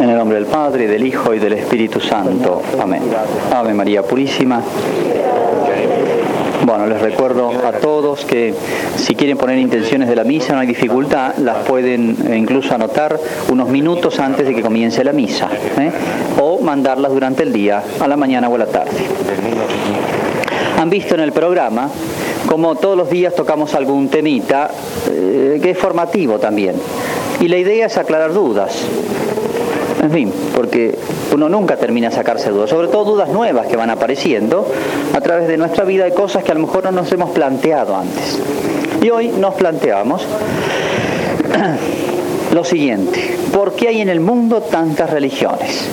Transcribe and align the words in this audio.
En 0.00 0.08
el 0.08 0.16
nombre 0.16 0.38
del 0.38 0.46
Padre, 0.46 0.86
del 0.88 1.06
Hijo 1.06 1.34
y 1.34 1.38
del 1.38 1.52
Espíritu 1.52 2.00
Santo. 2.00 2.62
Amén. 2.80 3.02
Ave 3.52 3.74
María 3.74 4.02
Purísima. 4.02 4.62
Bueno, 6.64 6.86
les 6.86 7.02
recuerdo 7.02 7.50
a 7.50 7.72
todos 7.72 8.24
que 8.24 8.54
si 8.96 9.14
quieren 9.14 9.36
poner 9.36 9.58
intenciones 9.58 10.08
de 10.08 10.16
la 10.16 10.24
misa 10.24 10.54
no 10.54 10.60
hay 10.60 10.66
dificultad, 10.66 11.36
las 11.36 11.66
pueden 11.66 12.16
eh, 12.26 12.36
incluso 12.36 12.74
anotar 12.74 13.18
unos 13.50 13.68
minutos 13.68 14.18
antes 14.20 14.46
de 14.46 14.54
que 14.54 14.62
comience 14.62 15.04
la 15.04 15.12
misa 15.12 15.48
¿eh? 15.78 15.90
o 16.40 16.60
mandarlas 16.60 17.12
durante 17.12 17.42
el 17.42 17.52
día, 17.52 17.82
a 18.00 18.08
la 18.08 18.16
mañana 18.16 18.48
o 18.48 18.54
a 18.54 18.58
la 18.58 18.66
tarde. 18.66 18.96
Han 20.78 20.88
visto 20.88 21.14
en 21.14 21.20
el 21.20 21.32
programa 21.32 21.90
como 22.46 22.74
todos 22.76 22.96
los 22.96 23.10
días 23.10 23.34
tocamos 23.34 23.74
algún 23.74 24.08
temita 24.08 24.70
eh, 25.10 25.58
que 25.62 25.70
es 25.70 25.78
formativo 25.78 26.38
también. 26.38 26.74
Y 27.38 27.48
la 27.48 27.58
idea 27.58 27.86
es 27.86 27.96
aclarar 27.98 28.32
dudas. 28.32 28.86
En 30.02 30.10
fin, 30.10 30.32
porque 30.54 30.96
uno 31.34 31.48
nunca 31.50 31.76
termina 31.76 32.08
de 32.08 32.14
sacarse 32.14 32.50
dudas, 32.50 32.70
sobre 32.70 32.88
todo 32.88 33.04
dudas 33.04 33.28
nuevas 33.28 33.66
que 33.66 33.76
van 33.76 33.90
apareciendo 33.90 34.66
a 35.14 35.20
través 35.20 35.46
de 35.46 35.58
nuestra 35.58 35.84
vida 35.84 36.04
de 36.04 36.14
cosas 36.14 36.42
que 36.42 36.52
a 36.52 36.54
lo 36.54 36.60
mejor 36.60 36.84
no 36.84 36.92
nos 36.92 37.12
hemos 37.12 37.30
planteado 37.30 37.94
antes. 37.94 38.38
Y 39.02 39.10
hoy 39.10 39.28
nos 39.28 39.54
planteamos 39.54 40.22
lo 42.54 42.64
siguiente, 42.64 43.36
¿por 43.52 43.74
qué 43.74 43.88
hay 43.88 44.00
en 44.00 44.08
el 44.08 44.20
mundo 44.20 44.62
tantas 44.62 45.10
religiones? 45.10 45.86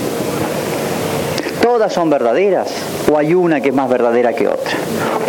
¿Todas 1.62 1.92
son 1.92 2.10
verdaderas 2.10 2.72
o 3.12 3.18
hay 3.18 3.34
una 3.34 3.60
que 3.60 3.70
es 3.70 3.76
más 3.76 3.90
verdadera 3.90 4.32
que 4.34 4.48
otra? 4.48 4.72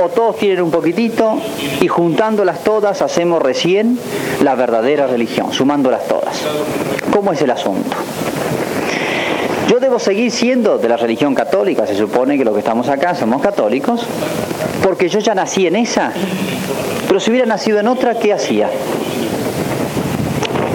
¿O 0.05 0.08
todos 0.08 0.36
tienen 0.36 0.62
un 0.62 0.70
poquitito 0.70 1.36
y 1.80 1.88
juntándolas 1.88 2.62
todas 2.62 3.02
hacemos 3.02 3.42
recién 3.42 3.98
la 4.45 4.55
verdadera 4.55 5.08
religión, 5.08 5.52
sumándolas 5.52 6.06
todas? 6.06 6.45
¿Cómo 7.10 7.33
es 7.33 7.42
el 7.42 7.50
asunto? 7.50 7.97
Yo 9.68 9.78
debo 9.80 9.98
seguir 9.98 10.30
siendo 10.30 10.78
de 10.78 10.88
la 10.88 10.96
religión 10.96 11.34
católica, 11.34 11.86
se 11.86 11.95
supone 11.95 12.38
que 12.38 12.44
los 12.44 12.55
que 12.55 12.61
estamos 12.61 12.88
acá 12.88 13.14
somos 13.14 13.42
católicos, 13.42 14.00
porque 14.83 15.10
yo 15.10 15.19
ya 15.19 15.34
nací 15.34 15.66
en 15.66 15.77
esa, 15.77 16.10
pero 17.06 17.20
si 17.20 17.30
hubiera 17.30 17.47
nacido 17.47 17.78
en 17.78 17.86
otra, 17.86 18.19
¿qué 18.19 18.33
hacía? 18.33 18.70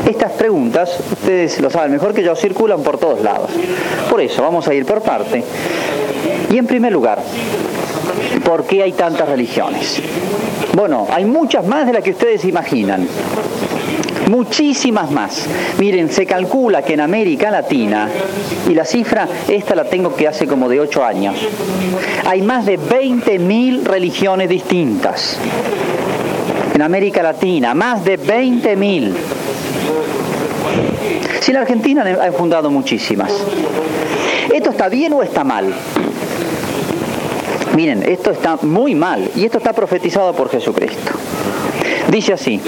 Estas 0.08 0.34
preguntas, 0.34 1.00
ustedes 1.12 1.60
lo 1.60 1.72
saben 1.72 1.92
mejor 1.92 2.14
que 2.14 2.22
yo, 2.22 2.36
circulan 2.36 2.84
por 2.84 3.00
todos 3.00 3.22
lados. 3.22 3.50
Por 4.12 4.22
eso, 4.22 4.44
vamos 4.44 4.68
a 4.68 4.76
ir 4.76 4.86
por 4.86 5.02
parte. 5.02 5.44
Y 6.52 6.58
en 6.60 6.68
primer 6.68 6.94
lugar, 6.94 7.18
¿por 8.46 8.66
qué 8.66 8.84
hay 8.84 8.92
tantas 8.92 9.28
religiones? 9.28 10.04
Bueno, 10.76 11.08
hay 11.10 11.26
muchas 11.26 11.66
más 11.66 11.88
de 11.88 11.94
las 11.94 12.04
que 12.04 12.12
ustedes 12.12 12.46
imaginan 12.46 13.08
muchísimas 14.30 15.12
más. 15.12 15.48
Miren, 15.80 16.12
se 16.12 16.26
calcula 16.26 16.82
que 16.82 16.94
en 16.94 17.02
América 17.02 17.52
Latina, 17.52 18.10
y 18.70 18.74
la 18.74 18.86
cifra, 18.86 19.28
esta 19.48 19.76
la 19.76 19.86
tengo 19.86 20.16
que 20.16 20.28
hace 20.28 20.48
como 20.48 20.70
de 20.70 20.80
8 20.80 21.04
años, 21.04 21.36
hay 22.26 22.42
más 22.42 22.66
de 22.66 22.80
20.000 22.80 23.84
religiones 23.84 24.50
distintas. 24.50 25.38
En 26.74 26.82
América 26.82 27.22
Latina, 27.22 27.74
más 27.74 28.04
de 28.04 28.20
20.000. 28.20 29.14
Si 31.40 31.52
en 31.52 31.56
la 31.56 31.62
Argentina 31.62 32.04
han 32.22 32.34
fundado 32.34 32.72
muchísimas. 32.72 33.32
¿Esto 34.54 34.70
está 34.70 34.88
bien 34.90 35.14
o 35.14 35.22
está 35.22 35.44
mal? 35.44 35.74
Miren, 37.76 38.04
esto 38.08 38.32
está 38.32 38.58
muy 38.62 38.94
mal 38.94 39.32
y 39.36 39.46
esto 39.46 39.58
está 39.58 39.74
profetizado 39.74 40.34
por 40.34 40.50
Jesucristo. 40.50 41.12
Dice 42.14 42.34
así, 42.34 42.62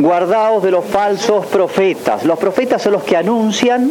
guardaos 0.00 0.62
de 0.62 0.70
los 0.70 0.84
falsos 0.84 1.44
profetas. 1.46 2.24
Los 2.24 2.38
profetas 2.38 2.80
son 2.80 2.92
los 2.92 3.02
que 3.02 3.16
anuncian 3.16 3.90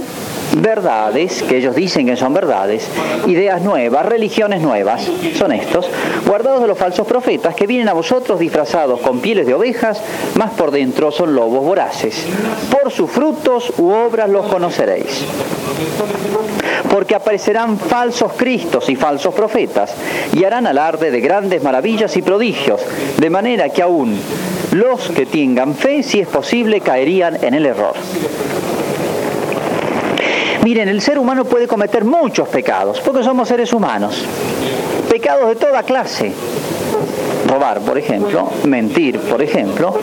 verdades, 0.58 1.44
que 1.44 1.58
ellos 1.58 1.76
dicen 1.76 2.06
que 2.06 2.16
son 2.16 2.34
verdades, 2.34 2.88
ideas 3.28 3.62
nuevas, 3.62 4.06
religiones 4.06 4.62
nuevas, 4.62 5.06
son 5.38 5.52
estos, 5.52 5.86
guardados 6.26 6.62
de 6.62 6.68
los 6.68 6.78
falsos 6.78 7.06
profetas 7.06 7.56
que 7.56 7.68
vienen 7.68 7.90
a 7.90 7.94
vosotros 7.94 8.40
disfrazados 8.40 9.02
con 9.02 9.20
pieles 9.20 9.46
de 9.46 9.54
ovejas, 9.54 10.02
más 10.36 10.52
por 10.52 10.72
dentro 10.72 11.12
son 11.12 11.36
lobos 11.36 11.62
voraces. 11.62 12.26
Por 12.72 12.90
sus 12.90 13.12
frutos 13.12 13.74
u 13.80 13.90
obras 13.90 14.30
los 14.30 14.46
conoceréis. 14.46 15.26
Porque 16.90 17.16
aparecerán 17.16 17.78
falsos 17.78 18.34
cristos 18.34 18.90
y 18.90 18.96
falsos 18.96 19.34
profetas, 19.34 19.94
y 20.34 20.44
harán 20.44 20.68
alarde 20.68 21.12
de 21.12 21.20
grandes 21.20 21.64
maravillas 21.64 22.16
y 22.18 22.22
prodigios, 22.22 22.82
de 23.18 23.30
manera 23.30 23.70
que 23.70 23.82
aún 23.82 24.20
los 24.72 25.10
que 25.10 25.26
tengan 25.26 25.76
fe, 25.76 26.04
si 26.04 26.20
es 26.20 26.28
posible, 26.28 26.82
caerían 26.82 27.44
en 27.44 27.54
el 27.56 27.66
error. 27.66 27.96
Miren, 30.64 30.90
el 30.90 31.02
ser 31.02 31.18
humano 31.18 31.46
puede 31.46 31.68
cometer 31.68 32.04
muchos 32.04 32.48
pecados, 32.50 33.00
porque 33.02 33.24
somos 33.24 33.48
seres 33.48 33.74
humanos. 33.74 34.24
Pecados 35.10 35.50
de 35.50 35.56
toda 35.56 35.84
clase. 35.84 36.32
Robar, 37.48 37.80
por 37.80 37.98
ejemplo, 37.98 38.50
mentir, 38.66 39.20
por 39.20 39.42
ejemplo, 39.42 39.98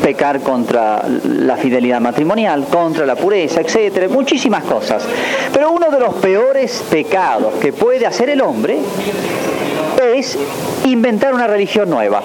pecar 0.00 0.40
contra 0.40 1.04
la 1.24 1.56
fidelidad 1.56 2.00
matrimonial, 2.00 2.64
contra 2.64 3.04
la 3.04 3.16
pureza, 3.16 3.60
etcétera, 3.60 4.08
muchísimas 4.08 4.64
cosas. 4.64 5.04
Pero 5.60 5.72
uno 5.72 5.90
de 5.90 6.00
los 6.00 6.14
peores 6.14 6.82
pecados 6.88 7.56
que 7.56 7.70
puede 7.70 8.06
hacer 8.06 8.30
el 8.30 8.40
hombre 8.40 8.78
es 10.14 10.38
inventar 10.86 11.34
una 11.34 11.46
religión 11.46 11.90
nueva. 11.90 12.22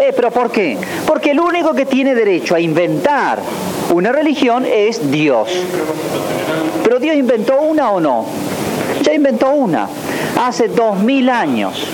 Eh, 0.00 0.12
¿Pero 0.14 0.30
por 0.30 0.52
qué? 0.52 0.78
Porque 1.04 1.32
el 1.32 1.40
único 1.40 1.74
que 1.74 1.84
tiene 1.84 2.14
derecho 2.14 2.54
a 2.54 2.60
inventar 2.60 3.40
una 3.92 4.12
religión 4.12 4.64
es 4.72 5.10
Dios. 5.10 5.48
Pero 6.84 7.00
Dios 7.00 7.16
inventó 7.16 7.60
una 7.60 7.90
o 7.90 7.98
no. 7.98 8.24
Ya 9.02 9.12
inventó 9.12 9.50
una, 9.50 9.88
hace 10.40 10.68
dos 10.68 11.00
mil 11.00 11.28
años. 11.28 11.88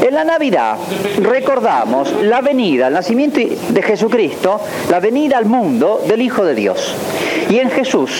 En 0.00 0.14
la 0.14 0.22
Navidad 0.22 0.76
recordamos 1.20 2.12
la 2.22 2.40
venida, 2.40 2.86
el 2.86 2.94
nacimiento 2.94 3.40
de 3.40 3.82
Jesucristo, 3.82 4.60
la 4.88 5.00
venida 5.00 5.38
al 5.38 5.46
mundo 5.46 6.00
del 6.06 6.22
Hijo 6.22 6.44
de 6.44 6.54
Dios. 6.54 6.94
Y 7.52 7.58
en 7.58 7.68
Jesús, 7.68 8.10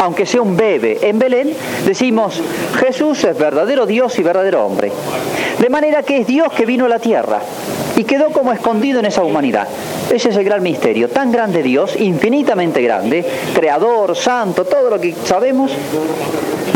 aunque 0.00 0.26
sea 0.26 0.42
un 0.42 0.54
bebé 0.54 0.98
en 1.00 1.18
Belén, 1.18 1.54
decimos, 1.86 2.38
Jesús 2.78 3.24
es 3.24 3.38
verdadero 3.38 3.86
Dios 3.86 4.18
y 4.18 4.22
verdadero 4.22 4.66
hombre. 4.66 4.92
De 5.58 5.70
manera 5.70 6.02
que 6.02 6.18
es 6.18 6.26
Dios 6.26 6.52
que 6.52 6.66
vino 6.66 6.84
a 6.84 6.90
la 6.90 6.98
tierra 6.98 7.40
y 7.96 8.04
quedó 8.04 8.28
como 8.28 8.52
escondido 8.52 9.00
en 9.00 9.06
esa 9.06 9.22
humanidad. 9.22 9.66
Ese 10.10 10.28
es 10.28 10.36
el 10.36 10.44
gran 10.44 10.62
misterio, 10.62 11.08
tan 11.08 11.32
grande 11.32 11.62
Dios, 11.62 11.96
infinitamente 11.98 12.82
grande, 12.82 13.24
creador, 13.54 14.14
santo, 14.14 14.66
todo 14.66 14.90
lo 14.90 15.00
que 15.00 15.14
sabemos, 15.24 15.72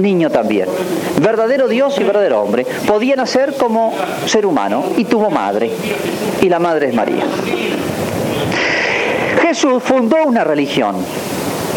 niño 0.00 0.30
también. 0.30 0.70
Verdadero 1.20 1.68
Dios 1.68 2.00
y 2.00 2.04
verdadero 2.04 2.40
hombre. 2.40 2.64
Podía 2.86 3.14
nacer 3.14 3.56
como 3.58 3.92
ser 4.24 4.46
humano 4.46 4.84
y 4.96 5.04
tuvo 5.04 5.28
madre, 5.28 5.70
y 6.40 6.48
la 6.48 6.60
madre 6.60 6.88
es 6.88 6.94
María. 6.94 7.24
Jesús 9.42 9.82
fundó 9.82 10.24
una 10.24 10.44
religión 10.44 10.96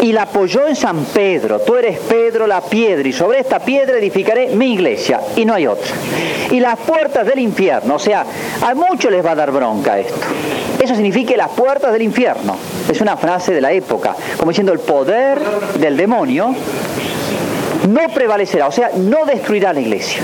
y 0.00 0.12
la 0.12 0.22
apoyó 0.22 0.66
en 0.66 0.76
San 0.76 1.04
Pedro. 1.06 1.60
Tú 1.60 1.76
eres 1.76 1.98
Pedro 1.98 2.46
la 2.46 2.60
piedra 2.60 3.06
y 3.08 3.12
sobre 3.12 3.40
esta 3.40 3.58
piedra 3.58 3.98
edificaré 3.98 4.48
mi 4.48 4.74
iglesia 4.74 5.20
y 5.36 5.44
no 5.44 5.54
hay 5.54 5.66
otra. 5.66 5.92
Y 6.50 6.60
las 6.60 6.78
puertas 6.78 7.26
del 7.26 7.38
infierno, 7.38 7.94
o 7.94 7.98
sea, 7.98 8.24
a 8.62 8.74
muchos 8.74 9.10
les 9.10 9.24
va 9.24 9.32
a 9.32 9.36
dar 9.36 9.50
bronca 9.50 9.98
esto. 9.98 10.26
Eso 10.78 10.94
significa 10.94 11.36
las 11.36 11.50
puertas 11.50 11.92
del 11.92 12.02
infierno. 12.02 12.56
Es 12.90 13.00
una 13.00 13.16
frase 13.16 13.52
de 13.52 13.60
la 13.60 13.72
época, 13.72 14.16
como 14.38 14.50
diciendo 14.50 14.72
el 14.72 14.80
poder 14.80 15.38
del 15.78 15.96
demonio 15.96 16.54
no 17.88 18.08
prevalecerá, 18.12 18.66
o 18.66 18.72
sea, 18.72 18.90
no 18.94 19.24
destruirá 19.24 19.72
la 19.72 19.80
iglesia 19.80 20.22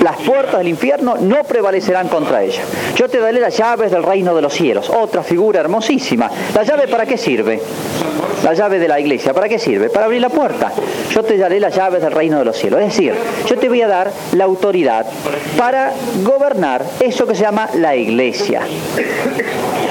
las 0.00 0.16
puertas 0.16 0.58
del 0.58 0.68
infierno 0.68 1.16
no 1.20 1.44
prevalecerán 1.44 2.08
contra 2.08 2.42
ella. 2.42 2.62
Yo 2.96 3.08
te 3.08 3.20
daré 3.20 3.40
las 3.40 3.56
llaves 3.56 3.90
del 3.90 4.02
reino 4.02 4.34
de 4.34 4.42
los 4.42 4.52
cielos. 4.52 4.90
Otra 4.90 5.22
figura 5.22 5.60
hermosísima. 5.60 6.30
¿La 6.54 6.62
llave 6.62 6.88
para 6.88 7.06
qué 7.06 7.16
sirve? 7.18 7.60
La 8.42 8.54
llave 8.54 8.78
de 8.78 8.88
la 8.88 8.98
iglesia, 8.98 9.34
¿para 9.34 9.48
qué 9.48 9.58
sirve? 9.58 9.90
Para 9.90 10.06
abrir 10.06 10.22
la 10.22 10.30
puerta. 10.30 10.72
Yo 11.10 11.22
te 11.22 11.36
daré 11.36 11.60
las 11.60 11.74
llaves 11.74 12.00
del 12.02 12.12
reino 12.12 12.38
de 12.38 12.44
los 12.46 12.56
cielos. 12.56 12.80
Es 12.80 12.86
decir, 12.86 13.14
yo 13.46 13.58
te 13.58 13.68
voy 13.68 13.82
a 13.82 13.88
dar 13.88 14.10
la 14.32 14.44
autoridad 14.44 15.06
para 15.58 15.92
gobernar 16.24 16.82
eso 17.00 17.26
que 17.26 17.34
se 17.34 17.42
llama 17.42 17.68
la 17.74 17.94
iglesia. 17.94 18.62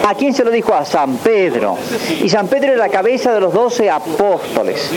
¿A 0.07 0.16
quién 0.16 0.34
se 0.34 0.44
lo 0.44 0.50
dijo? 0.50 0.74
A 0.74 0.86
San 0.86 1.18
Pedro. 1.18 1.78
Y 2.24 2.30
San 2.30 2.48
Pedro 2.48 2.69
era 2.69 2.78
la 2.78 2.89
cabeza 2.89 3.31
de 3.31 3.42
los 3.42 3.54
doce 3.54 3.89
apóstoles. 3.89 4.89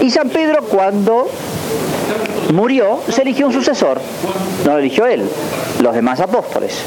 Y 0.00 0.10
San 0.10 0.30
Pedro 0.30 0.64
cuando 0.64 1.28
murió, 2.52 3.00
se 3.08 3.22
eligió 3.22 3.46
un 3.46 3.52
sucesor. 3.52 4.00
No 4.64 4.72
lo 4.72 4.78
eligió 4.78 5.06
él, 5.06 5.28
los 5.80 5.94
demás 5.94 6.20
apóstoles. 6.20 6.78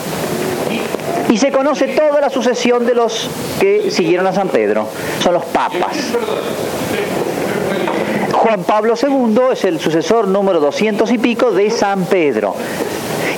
Y 1.29 1.37
se 1.37 1.51
conoce 1.51 1.87
toda 1.89 2.21
la 2.21 2.29
sucesión 2.29 2.85
de 2.85 2.95
los 2.95 3.29
que 3.59 3.91
siguieron 3.91 4.27
a 4.27 4.33
San 4.33 4.47
Pedro. 4.49 4.87
Son 5.21 5.33
los 5.33 5.45
papas. 5.45 5.97
Juan 8.31 8.63
Pablo 8.63 8.93
II 9.01 9.39
es 9.51 9.65
el 9.65 9.79
sucesor 9.79 10.27
número 10.27 10.59
200 10.59 11.11
y 11.11 11.17
pico 11.17 11.51
de 11.51 11.69
San 11.69 12.05
Pedro. 12.05 12.55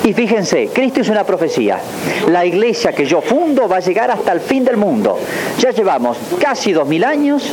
Y 0.03 0.13
fíjense, 0.13 0.69
Cristo 0.73 1.01
es 1.01 1.09
una 1.09 1.23
profecía. 1.23 1.79
La 2.27 2.45
iglesia 2.45 2.93
que 2.93 3.05
yo 3.05 3.21
fundo 3.21 3.67
va 3.67 3.77
a 3.77 3.79
llegar 3.79 4.11
hasta 4.11 4.31
el 4.31 4.39
fin 4.39 4.63
del 4.63 4.77
mundo. 4.77 5.17
Ya 5.57 5.71
llevamos 5.71 6.17
casi 6.39 6.71
dos 6.71 6.87
mil 6.87 7.03
años 7.03 7.43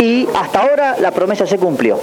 y 0.00 0.26
hasta 0.34 0.60
ahora 0.60 0.96
la 0.98 1.10
promesa 1.10 1.46
se 1.46 1.58
cumplió. 1.58 1.98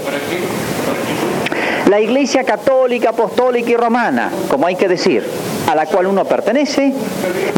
La 1.92 2.00
iglesia 2.00 2.46
católica, 2.46 3.10
apostólica 3.10 3.70
y 3.70 3.76
romana, 3.76 4.32
como 4.50 4.66
hay 4.66 4.78
que 4.78 4.88
decir, 4.88 5.26
a 5.70 5.76
la 5.76 5.88
cual 5.88 6.08
uno 6.08 6.24
pertenece, 6.24 6.94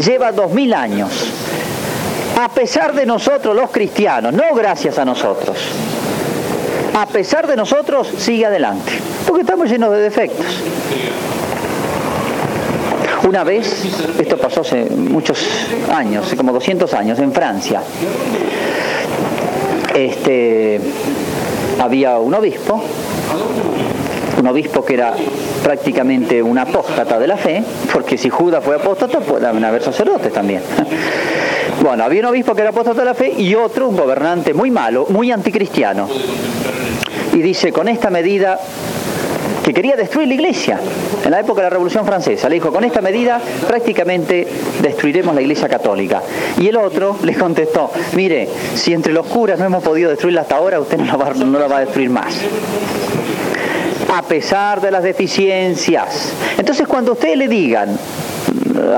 lleva 0.04 0.32
dos 0.32 0.50
mil 0.50 0.74
años. 0.74 1.30
A 2.42 2.48
pesar 2.48 2.94
de 2.94 3.06
nosotros 3.06 3.54
los 3.54 3.70
cristianos, 3.70 4.32
no 4.32 4.52
gracias 4.52 4.98
a 4.98 5.04
nosotros, 5.04 5.56
a 6.98 7.06
pesar 7.06 7.46
de 7.46 7.54
nosotros, 7.54 8.12
sigue 8.18 8.46
adelante, 8.46 8.90
porque 9.24 9.42
estamos 9.42 9.70
llenos 9.70 9.92
de 9.92 10.00
defectos. 10.00 10.46
Una 13.28 13.44
vez, 13.44 13.84
esto 14.18 14.36
pasó 14.36 14.62
hace 14.62 14.86
muchos 14.86 15.46
años, 15.94 16.34
como 16.36 16.52
200 16.52 16.92
años, 16.92 17.20
en 17.20 17.32
Francia, 17.32 17.82
este, 19.94 20.80
había 21.78 22.18
un 22.18 22.34
obispo 22.34 22.82
un 24.44 24.48
obispo 24.48 24.84
que 24.84 24.92
era 24.92 25.14
prácticamente 25.62 26.42
un 26.42 26.58
apóstata 26.58 27.18
de 27.18 27.26
la 27.26 27.38
fe, 27.38 27.64
porque 27.90 28.18
si 28.18 28.28
Judas 28.28 28.62
fue 28.62 28.76
apóstata, 28.76 29.20
pueden 29.20 29.64
haber 29.64 29.82
sacerdotes 29.82 30.32
también. 30.32 30.62
Bueno, 31.82 32.04
había 32.04 32.20
un 32.20 32.26
obispo 32.26 32.54
que 32.54 32.60
era 32.60 32.70
apóstata 32.70 33.00
de 33.00 33.04
la 33.04 33.14
fe 33.14 33.32
y 33.36 33.54
otro, 33.54 33.88
un 33.88 33.96
gobernante 33.96 34.54
muy 34.54 34.70
malo, 34.70 35.06
muy 35.08 35.32
anticristiano. 35.32 36.08
Y 37.32 37.42
dice, 37.42 37.72
con 37.72 37.88
esta 37.88 38.10
medida 38.10 38.58
que 39.64 39.74
quería 39.74 39.96
destruir 39.96 40.28
la 40.28 40.34
iglesia 40.34 40.78
en 41.24 41.30
la 41.30 41.40
época 41.40 41.62
de 41.62 41.66
la 41.66 41.70
Revolución 41.70 42.06
Francesa. 42.06 42.48
Le 42.48 42.56
dijo, 42.56 42.72
con 42.72 42.84
esta 42.84 43.00
medida 43.00 43.40
prácticamente 43.66 44.46
destruiremos 44.80 45.34
la 45.34 45.42
iglesia 45.42 45.68
católica. 45.68 46.22
Y 46.58 46.68
el 46.68 46.76
otro 46.76 47.16
le 47.22 47.34
contestó, 47.34 47.90
mire, 48.14 48.48
si 48.74 48.92
entre 48.92 49.12
los 49.12 49.26
curas 49.26 49.58
no 49.58 49.64
hemos 49.64 49.82
podido 49.82 50.10
destruirla 50.10 50.42
hasta 50.42 50.56
ahora, 50.56 50.80
usted 50.80 51.00
la 51.00 51.16
no 51.16 51.58
la 51.58 51.66
va 51.66 51.78
a 51.78 51.80
destruir 51.80 52.10
más 52.10 52.34
a 54.18 54.22
pesar 54.22 54.80
de 54.80 54.90
las 54.90 55.02
deficiencias. 55.02 56.32
Entonces 56.58 56.86
cuando 56.86 57.12
ustedes 57.12 57.36
le 57.36 57.48
digan, 57.48 57.98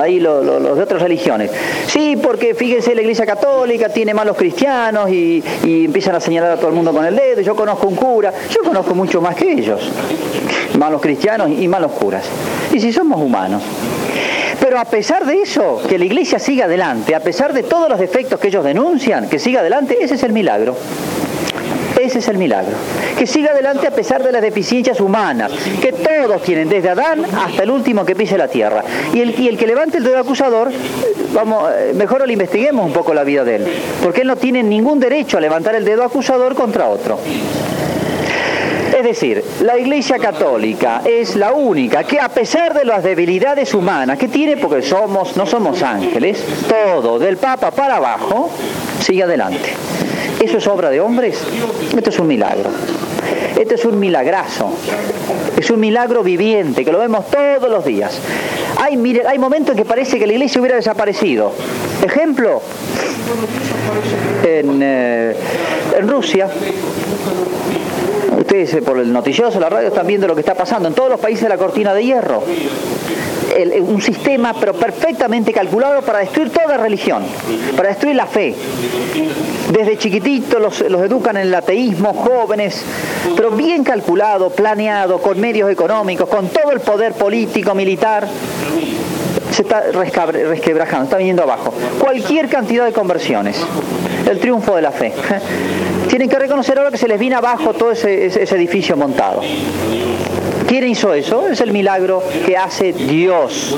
ahí 0.00 0.20
los 0.20 0.44
de 0.76 0.82
otras 0.82 1.02
religiones. 1.02 1.50
Sí, 1.86 2.16
porque 2.22 2.54
fíjense, 2.54 2.94
la 2.94 3.02
iglesia 3.02 3.26
católica 3.26 3.88
tiene 3.88 4.14
malos 4.14 4.36
cristianos 4.36 5.10
y, 5.10 5.42
y, 5.64 5.84
empiezan 5.84 6.14
a 6.14 6.20
señalar 6.20 6.52
a 6.52 6.56
todo 6.56 6.68
el 6.68 6.74
mundo 6.74 6.92
con 6.92 7.04
el 7.04 7.14
dedo. 7.14 7.40
Yo 7.40 7.54
conozco 7.54 7.86
un 7.86 7.96
cura, 7.96 8.32
yo 8.50 8.62
conozco 8.62 8.94
mucho 8.94 9.20
más 9.20 9.34
que 9.36 9.52
ellos. 9.52 9.80
Malos 10.78 11.00
cristianos 11.00 11.50
y 11.50 11.68
malos 11.68 11.92
curas. 11.92 12.24
Y 12.72 12.80
si 12.80 12.92
somos 12.92 13.20
humanos. 13.20 13.62
Pero 14.60 14.78
a 14.78 14.84
pesar 14.84 15.24
de 15.24 15.42
eso, 15.42 15.80
que 15.88 15.98
la 15.98 16.04
iglesia 16.04 16.38
siga 16.38 16.64
adelante, 16.64 17.14
a 17.14 17.20
pesar 17.20 17.52
de 17.52 17.62
todos 17.62 17.88
los 17.88 17.98
defectos 17.98 18.40
que 18.40 18.48
ellos 18.48 18.64
denuncian, 18.64 19.28
que 19.28 19.38
siga 19.38 19.60
adelante, 19.60 19.96
ese 20.00 20.14
es 20.14 20.22
el 20.22 20.32
milagro. 20.32 20.74
Ese 22.06 22.20
es 22.20 22.28
el 22.28 22.38
milagro. 22.38 22.72
Que 23.18 23.26
siga 23.26 23.50
adelante 23.50 23.88
a 23.88 23.90
pesar 23.90 24.22
de 24.22 24.30
las 24.30 24.40
deficiencias 24.40 25.00
humanas, 25.00 25.50
que 25.82 25.92
todos 25.92 26.40
tienen, 26.40 26.68
desde 26.68 26.90
Adán 26.90 27.24
hasta 27.24 27.64
el 27.64 27.70
último 27.70 28.04
que 28.04 28.14
pise 28.14 28.38
la 28.38 28.46
tierra. 28.46 28.84
Y 29.12 29.20
el, 29.20 29.40
y 29.40 29.48
el 29.48 29.58
que 29.58 29.66
levante 29.66 29.98
el 29.98 30.04
dedo 30.04 30.18
acusador, 30.18 30.70
vamos, 31.34 31.68
eh, 31.76 31.92
mejor 31.96 32.24
lo 32.24 32.32
investiguemos 32.32 32.86
un 32.86 32.92
poco 32.92 33.12
la 33.12 33.24
vida 33.24 33.42
de 33.42 33.56
él, 33.56 33.66
porque 34.04 34.20
él 34.20 34.28
no 34.28 34.36
tiene 34.36 34.62
ningún 34.62 35.00
derecho 35.00 35.38
a 35.38 35.40
levantar 35.40 35.74
el 35.74 35.84
dedo 35.84 36.04
acusador 36.04 36.54
contra 36.54 36.88
otro. 36.88 37.18
Es 38.96 39.02
decir, 39.02 39.44
la 39.62 39.76
Iglesia 39.76 40.18
Católica 40.20 41.02
es 41.04 41.34
la 41.34 41.52
única 41.52 42.04
que 42.04 42.20
a 42.20 42.28
pesar 42.28 42.72
de 42.72 42.84
las 42.84 43.02
debilidades 43.02 43.74
humanas 43.74 44.16
que 44.16 44.28
tiene, 44.28 44.56
porque 44.56 44.80
somos, 44.80 45.36
no 45.36 45.44
somos 45.44 45.82
ángeles, 45.82 46.42
todo, 46.68 47.18
del 47.18 47.36
Papa 47.36 47.72
para 47.72 47.96
abajo, 47.96 48.48
sigue 49.00 49.24
adelante. 49.24 49.74
¿Eso 50.40 50.58
es 50.58 50.66
obra 50.66 50.90
de 50.90 51.00
hombres? 51.00 51.42
Esto 51.96 52.10
es 52.10 52.18
un 52.18 52.26
milagro. 52.26 52.70
Esto 53.58 53.74
es 53.74 53.84
un 53.84 53.98
milagrazo. 53.98 54.70
Es 55.56 55.70
un 55.70 55.80
milagro 55.80 56.22
viviente 56.22 56.84
que 56.84 56.92
lo 56.92 56.98
vemos 56.98 57.30
todos 57.30 57.70
los 57.70 57.84
días. 57.84 58.18
Hay, 58.78 59.20
hay 59.26 59.38
momentos 59.38 59.70
en 59.72 59.78
que 59.78 59.84
parece 59.84 60.18
que 60.18 60.26
la 60.26 60.34
iglesia 60.34 60.60
hubiera 60.60 60.76
desaparecido. 60.76 61.52
Ejemplo, 62.04 62.60
en, 64.44 64.80
eh, 64.82 65.36
Rusia, 66.02 66.48
ustedes 68.38 68.74
eh, 68.74 68.82
por 68.82 68.98
el 68.98 69.10
noticioso, 69.12 69.58
la 69.58 69.70
radio 69.70 69.88
están 69.88 70.06
viendo 70.06 70.28
lo 70.28 70.34
que 70.34 70.40
está 70.40 70.54
pasando 70.54 70.88
en 70.88 70.94
todos 70.94 71.08
los 71.08 71.20
países 71.20 71.44
de 71.44 71.48
la 71.48 71.56
cortina 71.56 71.94
de 71.94 72.04
hierro 72.04 72.42
un 73.80 74.02
sistema 74.02 74.54
pero 74.58 74.74
perfectamente 74.74 75.52
calculado 75.52 76.02
para 76.02 76.20
destruir 76.20 76.50
toda 76.50 76.76
religión, 76.76 77.22
para 77.76 77.90
destruir 77.90 78.16
la 78.16 78.26
fe. 78.26 78.54
Desde 79.72 79.98
chiquititos 79.98 80.60
los, 80.60 80.80
los 80.90 81.02
educan 81.02 81.36
en 81.36 81.48
el 81.48 81.54
ateísmo, 81.54 82.14
jóvenes, 82.14 82.84
pero 83.34 83.50
bien 83.50 83.82
calculado, 83.82 84.50
planeado, 84.50 85.18
con 85.18 85.40
medios 85.40 85.70
económicos, 85.70 86.28
con 86.28 86.48
todo 86.48 86.70
el 86.72 86.80
poder 86.80 87.12
político, 87.12 87.74
militar 87.74 88.28
se 89.50 89.62
está 89.62 89.84
resquebrajando, 89.90 91.04
está 91.04 91.16
viniendo 91.16 91.42
abajo. 91.42 91.72
Cualquier 91.98 92.48
cantidad 92.48 92.84
de 92.84 92.92
conversiones, 92.92 93.56
el 94.28 94.38
triunfo 94.38 94.76
de 94.76 94.82
la 94.82 94.92
fe. 94.92 95.12
Tienen 96.08 96.28
que 96.28 96.38
reconocer 96.38 96.76
ahora 96.78 96.90
que 96.90 96.98
se 96.98 97.08
les 97.08 97.18
viene 97.18 97.36
abajo 97.36 97.72
todo 97.72 97.92
ese 97.92 98.26
edificio 98.26 98.96
montado. 98.96 99.40
¿Quién 100.66 100.88
hizo 100.88 101.14
eso? 101.14 101.46
Es 101.46 101.60
el 101.60 101.70
milagro 101.72 102.22
que 102.44 102.56
hace 102.56 102.92
Dios. 102.92 103.76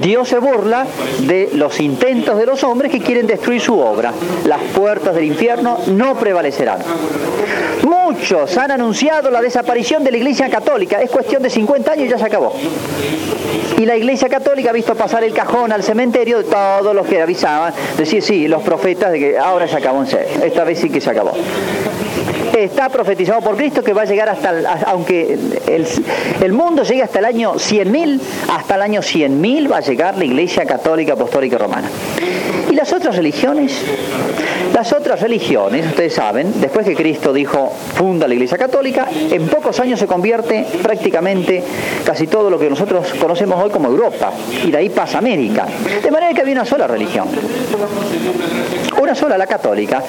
Dios 0.00 0.28
se 0.28 0.38
burla 0.38 0.86
de 1.20 1.50
los 1.54 1.80
intentos 1.80 2.38
de 2.38 2.46
los 2.46 2.62
hombres 2.62 2.92
que 2.92 3.00
quieren 3.00 3.26
destruir 3.26 3.60
su 3.60 3.78
obra. 3.78 4.12
Las 4.46 4.60
puertas 4.74 5.14
del 5.14 5.24
infierno 5.24 5.78
no 5.88 6.14
prevalecerán. 6.14 6.78
Muchos 7.82 8.56
han 8.56 8.70
anunciado 8.70 9.30
la 9.30 9.42
desaparición 9.42 10.04
de 10.04 10.12
la 10.12 10.18
Iglesia 10.18 10.48
Católica. 10.48 11.02
Es 11.02 11.10
cuestión 11.10 11.42
de 11.42 11.50
50 11.50 11.92
años 11.92 12.06
y 12.06 12.10
ya 12.10 12.18
se 12.18 12.24
acabó. 12.24 12.54
Y 13.76 13.86
la 13.86 13.96
Iglesia 13.96 14.28
Católica 14.28 14.70
ha 14.70 14.72
visto 14.72 14.94
pasar 14.94 15.24
el 15.24 15.32
cajón 15.32 15.72
al 15.72 15.82
cementerio 15.82 16.38
de 16.38 16.44
todos 16.44 16.94
los 16.94 17.06
que 17.06 17.20
avisaban. 17.20 17.74
Decir, 17.96 18.22
sí, 18.22 18.46
los 18.46 18.62
profetas 18.62 19.10
de 19.10 19.18
que 19.18 19.38
ahora 19.38 19.66
se 19.66 19.76
acabó 19.76 20.00
en 20.00 20.06
serio. 20.06 20.44
Esta 20.44 20.62
vez 20.62 20.78
sí 20.78 20.90
que 20.90 21.00
se 21.00 21.10
acabó 21.10 21.32
está 22.64 22.88
profetizado 22.88 23.40
por 23.40 23.56
Cristo 23.56 23.82
que 23.82 23.92
va 23.92 24.02
a 24.02 24.04
llegar 24.04 24.28
hasta, 24.28 24.74
aunque 24.86 25.38
el, 26.42 26.52
mundo 26.52 26.82
llegue 26.82 27.02
hasta 27.02 27.18
el 27.18 27.24
año 27.24 27.54
100.000, 27.54 28.20
hasta 28.50 28.74
el 28.74 28.82
año 28.82 29.00
100.000 29.00 29.70
va 29.70 29.78
a 29.78 29.80
llegar 29.80 30.16
la 30.16 30.24
Iglesia 30.24 30.64
Católica 30.64 31.12
Apostólica 31.14 31.58
Romana. 31.58 31.88
¿Y 32.70 32.74
las 32.74 32.92
otras 32.92 33.16
religiones? 33.16 33.82
Las 34.72 34.92
otras 34.92 35.20
religiones, 35.20 35.86
ustedes 35.86 36.14
saben, 36.14 36.60
después 36.60 36.86
que 36.86 36.94
Cristo 36.94 37.32
dijo, 37.32 37.72
funda 37.94 38.28
la 38.28 38.34
Iglesia 38.34 38.56
Católica, 38.56 39.08
en 39.10 39.48
pocos 39.48 39.80
años 39.80 39.98
se 39.98 40.06
convierte 40.06 40.66
prácticamente 40.82 41.62
casi 42.04 42.26
todo 42.26 42.48
lo 42.48 42.58
que 42.58 42.70
nosotros 42.70 43.12
conocemos 43.20 43.62
hoy 43.62 43.70
como 43.70 43.88
Europa, 43.88 44.32
y 44.64 44.70
de 44.70 44.78
ahí 44.78 44.90
pasa 44.90 45.18
América. 45.18 45.66
De 46.02 46.10
manera 46.10 46.32
que 46.32 46.42
había 46.42 46.54
una 46.54 46.64
sola 46.64 46.86
religión, 46.86 47.28
una 49.00 49.14
sola, 49.14 49.38
la 49.38 49.46
católica. 49.46 50.02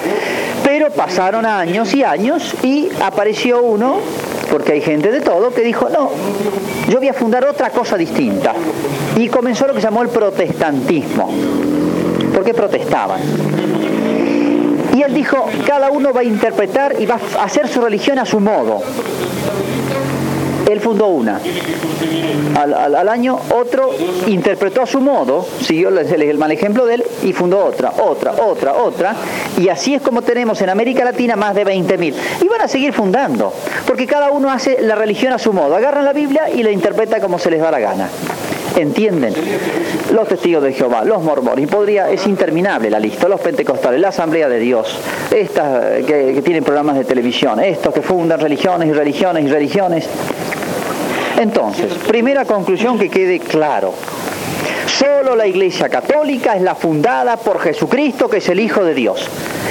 Pero 0.64 0.90
pasaron 0.90 1.46
años 1.46 1.94
y 1.94 2.04
años 2.04 2.54
y 2.62 2.88
apareció 3.00 3.62
uno, 3.62 3.98
porque 4.50 4.72
hay 4.72 4.80
gente 4.80 5.10
de 5.10 5.20
todo, 5.20 5.50
que 5.50 5.62
dijo, 5.62 5.88
no, 5.88 6.10
yo 6.88 6.98
voy 6.98 7.08
a 7.08 7.14
fundar 7.14 7.44
otra 7.44 7.70
cosa 7.70 7.96
distinta. 7.96 8.54
Y 9.16 9.28
comenzó 9.28 9.66
lo 9.66 9.74
que 9.74 9.80
se 9.80 9.86
llamó 9.86 10.02
el 10.02 10.08
protestantismo, 10.08 11.30
porque 12.34 12.54
protestaban. 12.54 13.20
Y 15.00 15.02
él 15.02 15.14
dijo, 15.14 15.46
cada 15.66 15.90
uno 15.90 16.12
va 16.12 16.20
a 16.20 16.24
interpretar 16.24 17.00
y 17.00 17.06
va 17.06 17.18
a 17.38 17.44
hacer 17.44 17.66
su 17.68 17.80
religión 17.80 18.18
a 18.18 18.26
su 18.26 18.38
modo. 18.38 18.82
Él 20.70 20.78
fundó 20.78 21.06
una. 21.06 21.40
Al, 22.54 23.08
año 23.08 23.38
otro 23.48 23.94
interpretó 24.26 24.82
a 24.82 24.86
su 24.86 25.00
modo, 25.00 25.46
siguió 25.62 25.88
el, 25.88 26.36
mal 26.36 26.52
ejemplo 26.52 26.84
de 26.84 26.96
él 26.96 27.04
y 27.22 27.32
fundó 27.32 27.64
otra, 27.64 27.94
otra, 27.96 28.32
otra, 28.44 28.74
otra. 28.74 29.16
Y 29.56 29.70
así 29.70 29.94
es 29.94 30.02
como 30.02 30.20
tenemos 30.20 30.60
en 30.60 30.68
América 30.68 31.02
Latina 31.02 31.34
más 31.34 31.54
de 31.54 31.64
20.000. 31.64 32.14
Y 32.42 32.48
van 32.48 32.60
a 32.60 32.68
seguir 32.68 32.92
fundando, 32.92 33.54
porque 33.86 34.06
cada 34.06 34.30
uno 34.30 34.50
hace 34.50 34.82
la 34.82 34.96
religión 34.96 35.32
a 35.32 35.38
su 35.38 35.54
modo. 35.54 35.76
Agarran 35.76 36.04
la 36.04 36.12
Biblia 36.12 36.50
y 36.50 36.62
la 36.62 36.72
interpreta 36.72 37.22
como 37.22 37.38
se 37.38 37.50
les 37.50 37.62
da 37.62 37.70
la 37.70 37.78
gana 37.78 38.10
entienden 38.76 39.34
los 40.12 40.28
testigos 40.28 40.62
de 40.62 40.72
Jehová, 40.72 41.04
los 41.04 41.22
mormones, 41.22 41.64
y 41.64 41.66
podría, 41.66 42.10
es 42.10 42.26
interminable 42.26 42.90
la 42.90 43.00
lista, 43.00 43.28
los 43.28 43.40
pentecostales, 43.40 44.00
la 44.00 44.08
asamblea 44.08 44.48
de 44.48 44.58
Dios, 44.58 44.98
estas 45.34 46.04
que, 46.04 46.32
que, 46.34 46.42
tienen 46.42 46.64
programas 46.64 46.96
de 46.96 47.04
televisión, 47.04 47.60
estos 47.60 47.92
que 47.94 48.02
fundan 48.02 48.40
religiones 48.40 48.88
y 48.88 48.92
religiones 48.92 49.44
y 49.44 49.48
religiones. 49.48 50.08
Entonces, 51.38 51.94
primera 52.06 52.44
conclusión 52.44 52.98
que 52.98 53.08
quede 53.08 53.38
claro. 53.40 53.94
Solo 54.98 55.36
la 55.36 55.46
Iglesia 55.46 55.88
Católica 55.88 56.56
es 56.56 56.62
la 56.62 56.74
fundada 56.74 57.36
por 57.36 57.60
Jesucristo, 57.60 58.28
que 58.28 58.38
es 58.38 58.48
el 58.48 58.60
Hijo 58.60 58.84
de 58.84 58.94
Dios. 58.94 59.28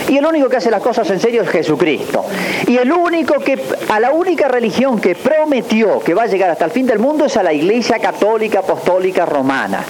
Y 0.07 0.17
el 0.17 0.25
único 0.25 0.49
que 0.49 0.57
hace 0.57 0.71
las 0.71 0.81
cosas 0.81 1.09
en 1.11 1.19
serio 1.19 1.43
es 1.43 1.49
Jesucristo. 1.49 2.25
Y 2.65 2.77
el 2.77 2.91
único 2.91 3.39
que, 3.39 3.59
a 3.89 3.99
la 3.99 4.11
única 4.11 4.47
religión 4.47 4.99
que 4.99 5.15
prometió 5.15 5.99
que 5.99 6.13
va 6.13 6.23
a 6.23 6.27
llegar 6.27 6.49
hasta 6.49 6.65
el 6.65 6.71
fin 6.71 6.87
del 6.87 6.99
mundo 6.99 7.25
es 7.25 7.37
a 7.37 7.43
la 7.43 7.53
Iglesia 7.53 7.99
Católica 7.99 8.59
Apostólica 8.59 9.25
Romana. 9.25 9.83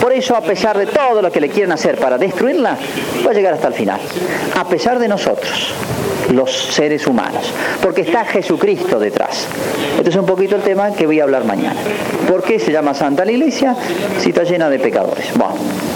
Por 0.00 0.12
eso, 0.12 0.36
a 0.36 0.40
pesar 0.40 0.76
de 0.78 0.86
todo 0.86 1.22
lo 1.22 1.30
que 1.30 1.40
le 1.40 1.48
quieren 1.48 1.72
hacer 1.72 1.98
para 1.98 2.18
destruirla, 2.18 2.76
va 3.26 3.30
a 3.30 3.34
llegar 3.34 3.54
hasta 3.54 3.68
el 3.68 3.74
final. 3.74 4.00
A 4.56 4.64
pesar 4.68 4.98
de 4.98 5.08
nosotros, 5.08 5.72
los 6.32 6.50
seres 6.50 7.06
humanos. 7.06 7.52
Porque 7.82 8.02
está 8.02 8.24
Jesucristo 8.24 8.98
detrás. 8.98 9.46
Este 9.96 10.10
es 10.10 10.16
un 10.16 10.26
poquito 10.26 10.56
el 10.56 10.62
tema 10.62 10.92
que 10.92 11.06
voy 11.06 11.20
a 11.20 11.24
hablar 11.24 11.44
mañana. 11.44 11.80
¿Por 12.28 12.42
qué 12.42 12.58
se 12.58 12.72
llama 12.72 12.94
Santa 12.94 13.24
la 13.24 13.32
Iglesia 13.32 13.76
si 14.18 14.30
está 14.30 14.44
llena 14.44 14.68
de 14.68 14.78
pecadores? 14.78 15.26
Bueno. 15.34 15.93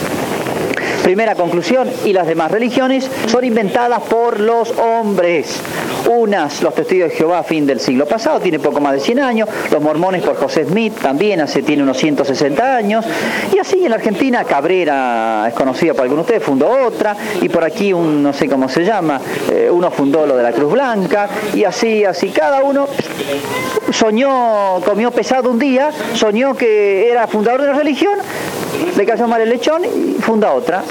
Primera 1.09 1.35
conclusión, 1.35 1.89
y 2.05 2.13
las 2.13 2.27
demás 2.27 2.51
religiones 2.51 3.11
son 3.29 3.43
inventadas 3.43 4.03
por 4.03 4.39
los 4.41 4.71
hombres. 4.73 5.59
Unas, 6.07 6.63
los 6.63 6.75
testigos 6.75 7.09
de 7.09 7.17
Jehová 7.17 7.39
a 7.39 7.43
fin 7.43 7.65
del 7.67 7.81
siglo 7.81 8.05
pasado, 8.05 8.41
tiene 8.41 8.59
poco 8.59 8.79
más 8.79 8.93
de 8.93 9.01
100 9.01 9.19
años, 9.21 9.49
los 9.71 9.81
mormones 9.81 10.23
por 10.23 10.37
José 10.37 10.67
Smith 10.67 11.01
también 11.01 11.41
hace, 11.41 11.63
tiene 11.63 11.83
unos 11.83 11.97
160 11.97 12.77
años, 12.77 13.07
y 13.55 13.59
así 13.59 13.83
en 13.83 13.89
la 13.89 13.97
Argentina 13.97 14.45
Cabrera 14.45 15.47
es 15.49 15.55
conocida 15.55 15.95
por 15.95 16.03
algunos 16.03 16.27
de 16.27 16.35
ustedes, 16.35 16.43
fundó 16.43 16.69
otra, 16.69 17.17
y 17.41 17.49
por 17.49 17.65
aquí 17.65 17.91
un, 17.95 18.23
no 18.23 18.35
sé 18.35 18.47
cómo 18.47 18.69
se 18.69 18.85
llama, 18.85 19.19
eh, 19.51 19.71
uno 19.73 19.91
fundó 19.91 20.27
lo 20.27 20.37
de 20.37 20.43
la 20.43 20.53
Cruz 20.53 20.71
Blanca, 20.71 21.27
y 21.55 21.65
así, 21.65 22.05
así, 22.05 22.29
cada 22.29 22.63
uno 22.63 22.87
soñó, 23.93 24.81
comió 24.85 25.11
pesado 25.11 25.51
un 25.51 25.59
día, 25.59 25.91
soñó 26.13 26.55
que 26.55 27.11
era 27.11 27.27
fundador 27.27 27.63
de 27.63 27.69
la 27.69 27.73
religión, 27.73 28.19
le 28.97 29.07
cayó 29.07 29.27
mal 29.27 29.41
el 29.41 29.49
lechón 29.49 29.85
y 29.85 30.21
funda 30.21 30.53
otra. 30.53 30.83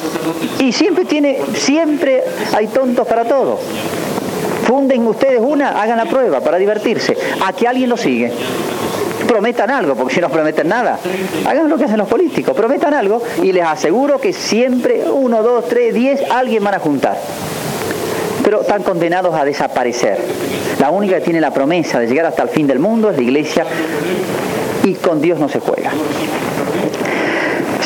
Y 0.60 0.72
siempre 0.72 1.06
tiene, 1.06 1.40
siempre 1.56 2.24
hay 2.54 2.68
tontos 2.68 3.08
para 3.08 3.26
todo. 3.26 3.60
Funden 4.66 5.08
ustedes 5.08 5.40
una, 5.42 5.82
hagan 5.82 5.98
la 5.98 6.06
prueba 6.06 6.42
para 6.42 6.58
divertirse. 6.58 7.18
A 7.46 7.54
que 7.54 7.68
alguien 7.68 7.90
lo 7.90 7.98
sigue. 7.98 8.32
Prometan 9.28 9.70
algo, 9.72 9.96
porque 9.96 10.16
si 10.16 10.22
no 10.22 10.30
prometen 10.30 10.68
nada, 10.68 11.00
hagan 11.46 11.70
lo 11.70 11.78
que 11.78 11.86
hacen 11.86 11.98
los 11.98 12.08
políticos, 12.08 12.56
prometan 12.56 12.94
algo 12.94 13.22
y 13.42 13.52
les 13.52 13.66
aseguro 13.66 14.20
que 14.20 14.32
siempre 14.32 15.04
uno, 15.12 15.44
dos, 15.44 15.68
tres, 15.68 15.94
diez, 15.94 16.22
alguien 16.30 16.64
van 16.64 16.76
a 16.76 16.80
juntar. 16.80 17.18
Pero 18.44 18.62
están 18.62 18.84
condenados 18.84 19.36
a 19.36 19.44
desaparecer. 19.44 20.18
La 20.80 20.92
única 20.92 21.16
que 21.16 21.22
tiene 21.22 21.42
la 21.42 21.52
promesa 21.52 22.00
de 22.00 22.08
llegar 22.08 22.26
hasta 22.26 22.44
el 22.44 22.50
fin 22.50 22.68
del 22.68 22.80
mundo 22.80 23.10
es 23.10 23.18
la 23.18 23.24
iglesia 23.24 23.66
y 24.84 24.94
con 24.96 25.22
Dios 25.22 25.40
no 25.40 25.50
se 25.50 25.60
juega. 25.60 25.92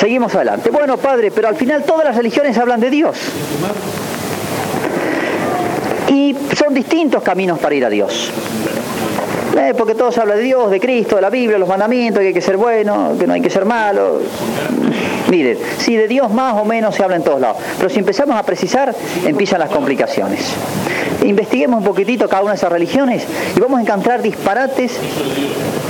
Seguimos 0.01 0.33
adelante. 0.33 0.71
Bueno, 0.71 0.97
padre, 0.97 1.29
pero 1.29 1.47
al 1.47 1.55
final 1.55 1.83
todas 1.83 2.05
las 2.05 2.15
religiones 2.15 2.57
hablan 2.57 2.79
de 2.79 2.89
Dios. 2.89 3.15
Y 6.07 6.35
son 6.57 6.73
distintos 6.73 7.21
caminos 7.21 7.59
para 7.59 7.75
ir 7.75 7.85
a 7.85 7.89
Dios. 7.91 8.31
Eh, 9.55 9.75
porque 9.77 9.93
todos 9.93 10.17
hablan 10.17 10.37
de 10.37 10.43
Dios, 10.43 10.71
de 10.71 10.79
Cristo, 10.79 11.17
de 11.17 11.21
la 11.21 11.29
Biblia, 11.29 11.59
los 11.59 11.69
mandamientos, 11.69 12.19
que 12.19 12.29
hay 12.29 12.33
que 12.33 12.41
ser 12.41 12.57
bueno, 12.57 13.11
que 13.19 13.27
no 13.27 13.33
hay 13.33 13.41
que 13.41 13.51
ser 13.51 13.63
malo. 13.63 14.21
Miren, 15.29 15.59
si 15.77 15.95
de 15.95 16.07
Dios 16.07 16.33
más 16.33 16.55
o 16.55 16.65
menos 16.65 16.95
se 16.95 17.03
habla 17.03 17.17
en 17.17 17.23
todos 17.23 17.39
lados, 17.39 17.57
pero 17.77 17.87
si 17.87 17.99
empezamos 17.99 18.35
a 18.35 18.41
precisar, 18.41 18.95
empiezan 19.23 19.59
las 19.59 19.69
complicaciones. 19.69 20.51
Investiguemos 21.23 21.77
un 21.77 21.85
poquitito 21.85 22.27
cada 22.27 22.41
una 22.41 22.53
de 22.53 22.57
esas 22.57 22.71
religiones 22.71 23.23
y 23.55 23.59
vamos 23.59 23.77
a 23.77 23.83
encontrar 23.83 24.23
disparates 24.23 24.97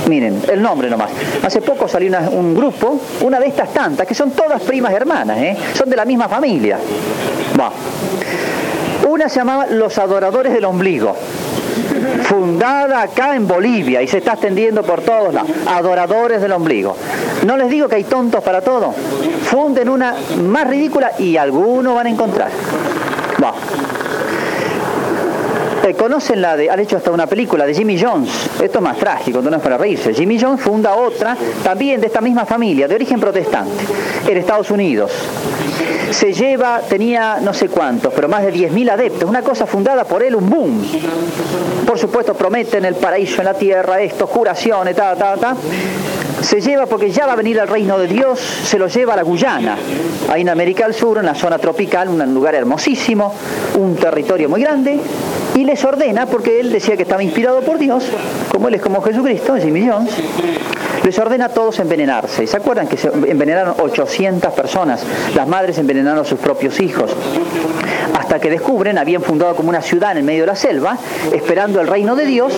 Miren, 0.08 0.42
el 0.50 0.60
nombre 0.60 0.90
nomás. 0.90 1.10
Hace 1.42 1.60
poco 1.60 1.86
salió 1.86 2.18
un 2.30 2.54
grupo, 2.54 2.98
una 3.20 3.38
de 3.38 3.46
estas 3.46 3.72
tantas, 3.72 4.06
que 4.06 4.14
son 4.14 4.32
todas 4.32 4.60
primas 4.62 4.92
hermanas, 4.92 5.38
¿eh? 5.38 5.56
son 5.74 5.88
de 5.88 5.96
la 5.96 6.04
misma 6.04 6.28
familia. 6.28 6.78
Una 9.08 9.28
se 9.28 9.36
llamaba 9.36 9.66
Los 9.66 9.98
Adoradores 9.98 10.52
del 10.52 10.64
Ombligo, 10.64 11.14
fundada 12.24 13.02
acá 13.02 13.36
en 13.36 13.46
Bolivia 13.46 14.02
y 14.02 14.08
se 14.08 14.18
está 14.18 14.32
extendiendo 14.32 14.82
por 14.82 15.02
todos 15.02 15.34
lados. 15.34 15.50
Adoradores 15.66 16.40
del 16.40 16.52
Ombligo. 16.52 16.96
No 17.46 17.56
les 17.56 17.68
digo 17.68 17.88
que 17.88 17.96
hay 17.96 18.04
tontos 18.04 18.42
para 18.42 18.60
todo. 18.60 18.92
Funden 19.44 19.88
una 19.88 20.14
más 20.50 20.66
ridícula 20.68 21.12
y 21.18 21.36
algunos 21.36 21.94
van 21.94 22.06
a 22.06 22.10
encontrar. 22.10 22.50
Eh, 25.84 25.94
conocen 25.94 26.40
la 26.40 26.56
de, 26.56 26.70
han 26.70 26.78
hecho 26.78 26.96
hasta 26.96 27.10
una 27.10 27.26
película 27.26 27.66
de 27.66 27.74
Jimmy 27.74 28.00
Jones, 28.00 28.30
esto 28.62 28.78
es 28.78 28.84
más 28.84 28.96
trágico, 28.98 29.42
no 29.42 29.56
es 29.56 29.62
para 29.62 29.76
reírse. 29.76 30.14
Jimmy 30.14 30.38
Jones 30.40 30.60
funda 30.60 30.94
otra, 30.94 31.36
también 31.64 32.00
de 32.00 32.06
esta 32.06 32.20
misma 32.20 32.46
familia, 32.46 32.86
de 32.86 32.94
origen 32.94 33.18
protestante, 33.18 33.84
en 34.28 34.36
Estados 34.36 34.70
Unidos. 34.70 35.10
Se 36.10 36.32
lleva, 36.32 36.80
tenía 36.80 37.38
no 37.40 37.54
sé 37.54 37.68
cuántos, 37.68 38.12
pero 38.12 38.28
más 38.28 38.42
de 38.42 38.52
10.000 38.52 38.90
adeptos, 38.90 39.28
una 39.28 39.42
cosa 39.42 39.66
fundada 39.66 40.04
por 40.04 40.22
él, 40.22 40.34
un 40.34 40.48
boom. 40.48 40.84
Por 41.86 41.98
supuesto, 41.98 42.34
prometen 42.34 42.84
el 42.84 42.94
paraíso 42.94 43.40
en 43.40 43.46
la 43.46 43.54
tierra, 43.54 44.00
esto, 44.00 44.26
curaciones, 44.26 44.94
ta, 44.94 45.14
ta, 45.16 45.36
ta 45.36 45.56
se 46.42 46.60
lleva 46.60 46.86
porque 46.86 47.10
ya 47.10 47.26
va 47.26 47.32
a 47.32 47.36
venir 47.36 47.58
el 47.58 47.68
reino 47.68 47.98
de 47.98 48.08
Dios, 48.08 48.38
se 48.38 48.78
lo 48.78 48.88
lleva 48.88 49.14
a 49.14 49.16
la 49.16 49.22
Guyana, 49.22 49.76
ahí 50.28 50.42
en 50.42 50.48
América 50.48 50.84
del 50.84 50.94
Sur, 50.94 51.18
en 51.18 51.26
la 51.26 51.34
zona 51.34 51.58
tropical, 51.58 52.08
un 52.08 52.34
lugar 52.34 52.54
hermosísimo, 52.54 53.32
un 53.78 53.96
territorio 53.96 54.48
muy 54.48 54.60
grande, 54.60 54.98
y 55.54 55.64
les 55.64 55.84
ordena, 55.84 56.26
porque 56.26 56.60
él 56.60 56.72
decía 56.72 56.96
que 56.96 57.02
estaba 57.04 57.22
inspirado 57.22 57.60
por 57.60 57.78
Dios, 57.78 58.04
como 58.50 58.68
él 58.68 58.74
es 58.74 58.82
como 58.82 59.00
Jesucristo, 59.02 59.56
Jimmy 59.56 59.88
Jones, 59.88 60.10
les 61.04 61.18
ordena 61.18 61.46
a 61.46 61.48
todos 61.48 61.78
envenenarse. 61.80 62.46
¿Se 62.46 62.56
acuerdan 62.56 62.86
que 62.86 62.96
se 62.96 63.08
envenenaron 63.08 63.74
800 63.78 64.52
personas? 64.52 65.02
Las 65.34 65.48
madres 65.48 65.78
envenenaron 65.78 66.20
a 66.20 66.24
sus 66.24 66.38
propios 66.38 66.80
hijos. 66.80 67.10
Hasta 68.18 68.38
que 68.38 68.50
descubren, 68.50 68.98
habían 68.98 69.22
fundado 69.22 69.54
como 69.56 69.68
una 69.68 69.82
ciudad 69.82 70.12
en 70.12 70.18
el 70.18 70.24
medio 70.24 70.42
de 70.42 70.46
la 70.48 70.56
selva, 70.56 70.96
esperando 71.32 71.80
el 71.80 71.86
reino 71.86 72.14
de 72.14 72.26
Dios, 72.26 72.52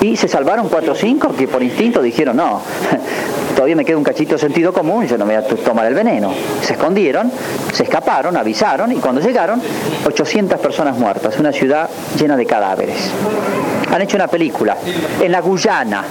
y 0.00 0.16
se 0.16 0.28
salvaron 0.28 0.68
cuatro 0.68 0.92
o 0.92 0.94
cinco 0.94 1.34
que 1.36 1.48
por 1.48 1.62
instinto 1.62 2.02
dijeron, 2.02 2.36
no, 2.36 2.60
todavía 3.54 3.76
me 3.76 3.84
queda 3.84 3.96
un 3.96 4.04
cachito 4.04 4.34
de 4.34 4.38
sentido 4.38 4.72
común, 4.72 5.06
yo 5.06 5.16
no 5.16 5.24
voy 5.24 5.34
a 5.34 5.42
tomar 5.42 5.86
el 5.86 5.94
veneno. 5.94 6.32
Se 6.62 6.74
escondieron, 6.74 7.30
se 7.72 7.84
escaparon, 7.84 8.36
avisaron 8.36 8.92
y 8.92 8.96
cuando 8.96 9.20
llegaron, 9.20 9.60
800 10.04 10.60
personas 10.60 10.96
muertas, 10.98 11.38
una 11.38 11.52
ciudad 11.52 11.88
llena 12.18 12.36
de 12.36 12.44
cadáveres. 12.44 13.10
Han 13.90 14.02
hecho 14.02 14.16
una 14.16 14.28
película 14.28 14.76
en 15.20 15.32
la 15.32 15.40
Guyana. 15.40 16.04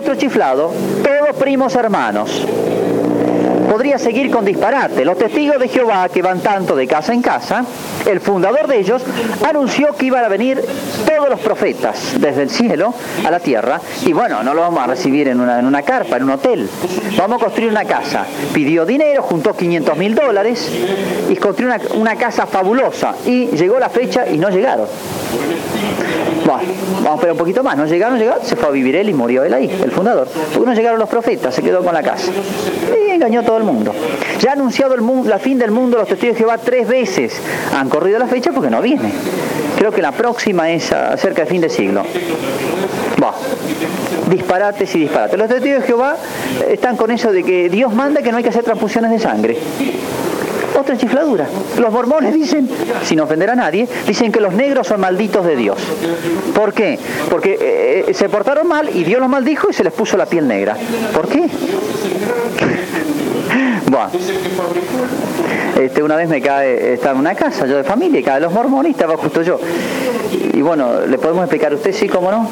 Otro 0.00 0.14
chiflado, 0.14 0.72
todos 1.04 1.36
primos 1.36 1.74
hermanos 1.74 2.30
podría 3.80 3.98
seguir 3.98 4.30
con 4.30 4.44
disparate. 4.44 5.06
Los 5.06 5.16
testigos 5.16 5.58
de 5.58 5.66
Jehová, 5.66 6.06
que 6.10 6.20
van 6.20 6.40
tanto 6.40 6.76
de 6.76 6.86
casa 6.86 7.14
en 7.14 7.22
casa, 7.22 7.64
el 8.04 8.20
fundador 8.20 8.66
de 8.66 8.78
ellos 8.78 9.02
anunció 9.48 9.94
que 9.96 10.04
iban 10.04 10.22
a 10.22 10.28
venir 10.28 10.62
todos 11.06 11.30
los 11.30 11.40
profetas 11.40 12.20
desde 12.20 12.42
el 12.42 12.50
cielo 12.50 12.92
a 13.24 13.30
la 13.30 13.40
tierra 13.40 13.80
y 14.04 14.12
bueno, 14.12 14.42
no 14.42 14.52
lo 14.52 14.60
vamos 14.60 14.84
a 14.84 14.86
recibir 14.86 15.28
en 15.28 15.40
una, 15.40 15.58
en 15.58 15.64
una 15.64 15.80
carpa, 15.80 16.18
en 16.18 16.24
un 16.24 16.30
hotel. 16.32 16.68
Vamos 17.16 17.40
a 17.40 17.44
construir 17.44 17.70
una 17.70 17.86
casa. 17.86 18.26
Pidió 18.52 18.84
dinero, 18.84 19.22
juntó 19.22 19.54
500 19.54 19.96
mil 19.96 20.14
dólares 20.14 20.70
y 21.30 21.36
construyó 21.36 21.72
una, 21.94 22.16
casa 22.16 22.44
fabulosa. 22.46 23.14
Y 23.24 23.46
llegó 23.46 23.78
la 23.78 23.88
fecha 23.88 24.28
y 24.28 24.36
no 24.36 24.50
llegaron. 24.50 24.88
Bueno, 26.44 26.62
vamos 26.96 27.10
a 27.10 27.14
esperar 27.14 27.32
un 27.32 27.38
poquito 27.38 27.62
más. 27.62 27.76
No 27.76 27.86
llegaron, 27.86 28.18
llegaron, 28.18 28.44
se 28.44 28.56
fue 28.56 28.68
a 28.68 28.72
vivir 28.72 28.96
él 28.96 29.08
y 29.08 29.14
murió 29.14 29.44
él 29.44 29.54
ahí, 29.54 29.70
el 29.82 29.90
fundador. 29.90 30.28
Porque 30.52 30.66
no 30.66 30.74
llegaron 30.74 30.98
los 30.98 31.08
profetas, 31.08 31.54
se 31.54 31.62
quedó 31.62 31.82
con 31.84 31.94
la 31.94 32.02
casa. 32.02 32.30
Y 33.06 33.10
engañó 33.10 33.42
todo 33.42 33.58
el 33.58 33.64
mundo. 33.64 33.69
Ya 34.40 34.50
ha 34.50 34.52
anunciado 34.52 34.94
el 34.94 35.00
mundo, 35.00 35.28
la 35.28 35.38
fin 35.38 35.58
del 35.58 35.70
mundo 35.70 35.98
los 35.98 36.08
testigos 36.08 36.34
de 36.34 36.38
Jehová 36.40 36.58
tres 36.58 36.88
veces. 36.88 37.40
Han 37.74 37.88
corrido 37.88 38.18
la 38.18 38.26
fecha 38.26 38.52
porque 38.52 38.70
no 38.70 38.80
viene. 38.80 39.12
Creo 39.78 39.92
que 39.92 40.02
la 40.02 40.12
próxima 40.12 40.70
es 40.70 40.84
cerca 40.84 41.42
del 41.42 41.46
fin 41.46 41.60
de 41.60 41.68
siglo. 41.68 42.02
Va. 43.22 43.34
Disparates 44.28 44.94
y 44.94 45.00
disparates. 45.00 45.38
Los 45.38 45.48
testigos 45.48 45.80
de 45.80 45.86
Jehová 45.86 46.16
están 46.68 46.96
con 46.96 47.10
eso 47.10 47.32
de 47.32 47.42
que 47.42 47.68
Dios 47.68 47.92
manda 47.92 48.22
que 48.22 48.30
no 48.30 48.38
hay 48.38 48.42
que 48.42 48.50
hacer 48.50 48.64
transfusiones 48.64 49.10
de 49.10 49.18
sangre 49.18 49.58
otra 50.80 50.96
chifladura. 50.96 51.46
Los 51.78 51.92
mormones 51.92 52.34
dicen, 52.34 52.68
sin 53.04 53.20
ofender 53.20 53.50
a 53.50 53.54
nadie, 53.54 53.86
dicen 54.06 54.32
que 54.32 54.40
los 54.40 54.52
negros 54.54 54.86
son 54.86 55.00
malditos 55.00 55.46
de 55.46 55.56
Dios. 55.56 55.78
¿Por 56.54 56.72
qué? 56.72 56.98
Porque 57.28 57.52
eh, 57.60 58.04
eh, 58.08 58.14
se 58.14 58.28
portaron 58.28 58.66
mal 58.66 58.88
y 58.92 59.04
Dios 59.04 59.20
los 59.20 59.28
maldijo 59.28 59.68
y 59.70 59.74
se 59.74 59.84
les 59.84 59.92
puso 59.92 60.16
la 60.16 60.26
piel 60.26 60.48
negra. 60.48 60.76
¿Por 61.12 61.28
qué? 61.28 61.48
Bueno, 63.90 64.08
este, 65.80 66.02
una 66.04 66.14
vez 66.14 66.28
me 66.28 66.40
cae, 66.40 66.94
estaba 66.94 67.14
en 67.14 67.18
una 67.18 67.34
casa, 67.34 67.66
yo 67.66 67.76
de 67.76 67.82
familia, 67.82 68.20
y 68.20 68.22
cae 68.22 68.40
los 68.40 68.52
mormones, 68.52 68.92
estaba 68.92 69.16
justo 69.16 69.42
yo. 69.42 69.58
Y 70.52 70.62
bueno, 70.62 71.06
¿le 71.06 71.18
podemos 71.18 71.42
explicar 71.42 71.72
a 71.72 71.74
usted 71.74 71.92
sí, 71.92 72.08
cómo 72.08 72.30
no? 72.30 72.48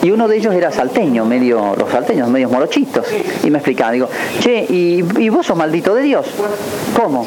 Y 0.00 0.12
uno 0.12 0.28
de 0.28 0.36
ellos 0.36 0.54
era 0.54 0.70
salteño, 0.70 1.24
medio, 1.24 1.74
los 1.76 1.90
salteños, 1.90 2.28
medios 2.28 2.52
morochitos. 2.52 3.04
Y 3.42 3.50
me 3.50 3.58
explicaba, 3.58 3.90
digo, 3.90 4.08
che, 4.38 4.64
¿y, 4.68 5.28
vos 5.28 5.44
sos 5.44 5.56
maldito 5.56 5.92
de 5.92 6.02
Dios? 6.02 6.26
¿Cómo? 6.94 7.26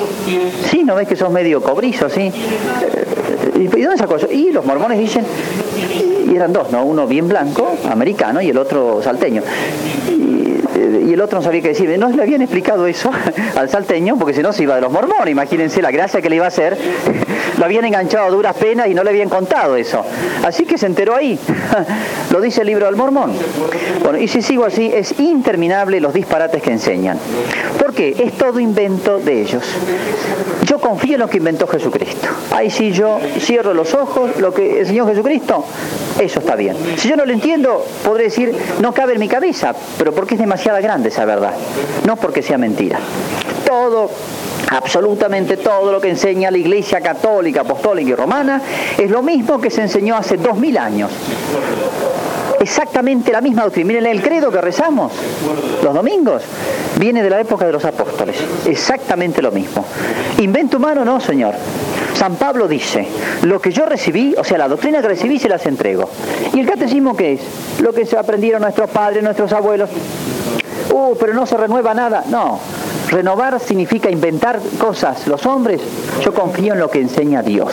Sí, 0.69 0.83
¿no 0.85 0.95
ves 0.95 1.09
que 1.09 1.17
sos 1.17 1.29
medio 1.29 1.61
cobrizo, 1.61 2.09
sí? 2.09 2.31
¿Y, 3.55 3.67
dónde 3.67 3.97
sacó 3.97 4.15
eso? 4.15 4.31
Y 4.31 4.51
los 4.53 4.63
mormones 4.63 4.99
dicen, 4.99 5.25
y 6.31 6.33
eran 6.33 6.53
dos, 6.53 6.71
¿no? 6.71 6.85
Uno 6.85 7.05
bien 7.07 7.27
blanco, 7.27 7.75
americano, 7.91 8.41
y 8.41 8.51
el 8.51 8.57
otro 8.57 9.01
salteño. 9.03 9.41
Y, 10.07 10.37
y 11.07 11.13
el 11.13 11.21
otro 11.21 11.39
no 11.39 11.43
sabía 11.43 11.61
qué 11.61 11.69
decir. 11.69 11.97
No 11.97 12.09
le 12.09 12.21
habían 12.21 12.41
explicado 12.41 12.85
eso 12.85 13.09
al 13.55 13.69
salteño, 13.69 14.17
porque 14.17 14.33
si 14.33 14.41
no 14.41 14.51
se 14.51 14.63
iba 14.63 14.75
de 14.75 14.81
los 14.81 14.91
mormones. 14.91 15.31
Imagínense 15.31 15.81
la 15.81 15.89
gracia 15.89 16.21
que 16.21 16.29
le 16.29 16.35
iba 16.35 16.45
a 16.45 16.49
hacer. 16.49 16.77
Lo 17.57 17.65
habían 17.65 17.85
enganchado 17.85 18.25
a 18.25 18.29
duras 18.29 18.55
penas 18.55 18.87
y 18.87 18.93
no 18.93 19.03
le 19.03 19.09
habían 19.09 19.29
contado 19.29 19.75
eso. 19.77 20.03
Así 20.43 20.65
que 20.65 20.77
se 20.77 20.85
enteró 20.85 21.15
ahí. 21.15 21.39
Lo 22.31 22.41
dice 22.41 22.61
el 22.61 22.67
libro 22.67 22.85
del 22.85 22.95
mormón. 22.95 23.31
Bueno, 24.03 24.19
y 24.19 24.27
si 24.27 24.41
sigo 24.41 24.65
así, 24.65 24.91
es 24.93 25.17
interminable 25.19 25.99
los 25.99 26.13
disparates 26.13 26.61
que 26.61 26.71
enseñan. 26.71 27.17
¿Por 27.79 27.93
qué? 27.93 28.15
Es 28.19 28.33
todo 28.33 28.59
invento 28.59 29.17
de 29.17 29.41
ellos. 29.41 29.63
Yo 30.65 30.77
confío 30.77 31.15
en 31.15 31.21
lo 31.21 31.29
que 31.29 31.37
inventó 31.37 31.65
Jesucristo. 31.67 32.27
Ahí 32.51 32.69
sí 32.69 32.91
yo 32.91 33.19
cierro 33.39 33.73
los 33.73 33.93
ojos, 33.95 34.37
lo 34.39 34.53
que 34.53 34.81
enseñó 34.81 35.07
Jesucristo, 35.07 35.63
eso 36.19 36.39
está 36.39 36.55
bien. 36.55 36.75
Si 36.97 37.07
yo 37.07 37.15
no 37.15 37.25
lo 37.25 37.31
entiendo, 37.31 37.83
podré 38.03 38.25
decir, 38.25 38.53
no 38.81 38.93
cabe 38.93 39.13
en 39.13 39.19
mi 39.19 39.27
cabeza, 39.27 39.73
pero 39.97 40.13
porque 40.13 40.35
es 40.35 40.41
demasiado 40.41 40.81
grande 40.81 40.96
esa 41.05 41.25
verdad, 41.25 41.53
no 42.05 42.15
porque 42.15 42.41
sea 42.41 42.57
mentira. 42.57 42.99
Todo 43.65 44.09
absolutamente 44.69 45.57
todo 45.57 45.91
lo 45.91 46.01
que 46.01 46.09
enseña 46.09 46.51
la 46.51 46.57
Iglesia 46.57 46.99
católica, 46.99 47.61
apostólica 47.61 48.09
y 48.09 48.15
romana 48.15 48.61
es 48.97 49.09
lo 49.09 49.21
mismo 49.21 49.61
que 49.61 49.69
se 49.69 49.81
enseñó 49.81 50.17
hace 50.17 50.37
dos 50.37 50.57
mil 50.57 50.77
años 50.77 51.09
exactamente 52.59 53.31
la 53.31 53.41
misma 53.41 53.63
doctrina. 53.63 53.87
Miren 53.87 54.05
el 54.05 54.21
credo 54.21 54.51
que 54.51 54.61
rezamos 54.61 55.11
los 55.83 55.93
domingos, 55.93 56.43
viene 56.99 57.23
de 57.23 57.29
la 57.29 57.39
época 57.39 57.65
de 57.65 57.71
los 57.71 57.85
apóstoles, 57.85 58.35
exactamente 58.65 59.41
lo 59.41 59.51
mismo. 59.51 59.85
Invento 60.39 60.77
humano 60.77 61.05
no, 61.05 61.19
Señor. 61.19 61.53
San 62.13 62.35
Pablo 62.35 62.67
dice, 62.67 63.07
lo 63.43 63.61
que 63.61 63.71
yo 63.71 63.85
recibí, 63.85 64.33
o 64.37 64.43
sea, 64.43 64.57
la 64.57 64.67
doctrina 64.67 65.01
que 65.01 65.07
recibí 65.07 65.37
se 65.37 65.47
las 65.47 65.65
entrego. 65.67 66.09
¿Y 66.53 66.59
el 66.59 66.67
catecismo 66.67 67.15
qué 67.15 67.33
es? 67.33 67.41
Lo 67.79 67.93
que 67.93 68.05
se 68.05 68.17
aprendieron 68.17 68.61
nuestros 68.63 68.89
padres, 68.89 69.23
nuestros 69.23 69.53
abuelos. 69.53 69.89
Uh, 70.93 71.15
pero 71.19 71.33
no 71.33 71.45
se 71.45 71.57
renueva 71.57 71.93
nada. 71.93 72.23
No, 72.29 72.59
renovar 73.09 73.59
significa 73.59 74.09
inventar 74.09 74.59
cosas. 74.79 75.27
Los 75.27 75.45
hombres, 75.45 75.81
yo 76.21 76.33
confío 76.33 76.73
en 76.73 76.79
lo 76.79 76.89
que 76.89 77.01
enseña 77.01 77.41
Dios. 77.41 77.71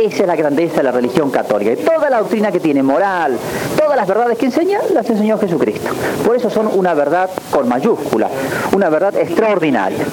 Esa 0.00 0.22
es 0.22 0.26
la 0.28 0.36
grandeza 0.36 0.76
de 0.76 0.84
la 0.84 0.92
religión 0.92 1.30
católica. 1.30 1.72
Y 1.72 1.76
toda 1.76 2.08
la 2.08 2.18
doctrina 2.18 2.52
que 2.52 2.60
tiene, 2.60 2.82
moral, 2.82 3.36
todas 3.76 3.96
las 3.96 4.06
verdades 4.06 4.38
que 4.38 4.46
enseña, 4.46 4.78
las 4.94 5.08
enseñó 5.10 5.38
Jesucristo. 5.38 5.90
Por 6.24 6.36
eso 6.36 6.48
son 6.50 6.68
una 6.72 6.94
verdad 6.94 7.28
con 7.50 7.68
mayúscula, 7.68 8.28
una 8.72 8.88
verdad 8.88 9.16
extraordinaria. 9.16 10.04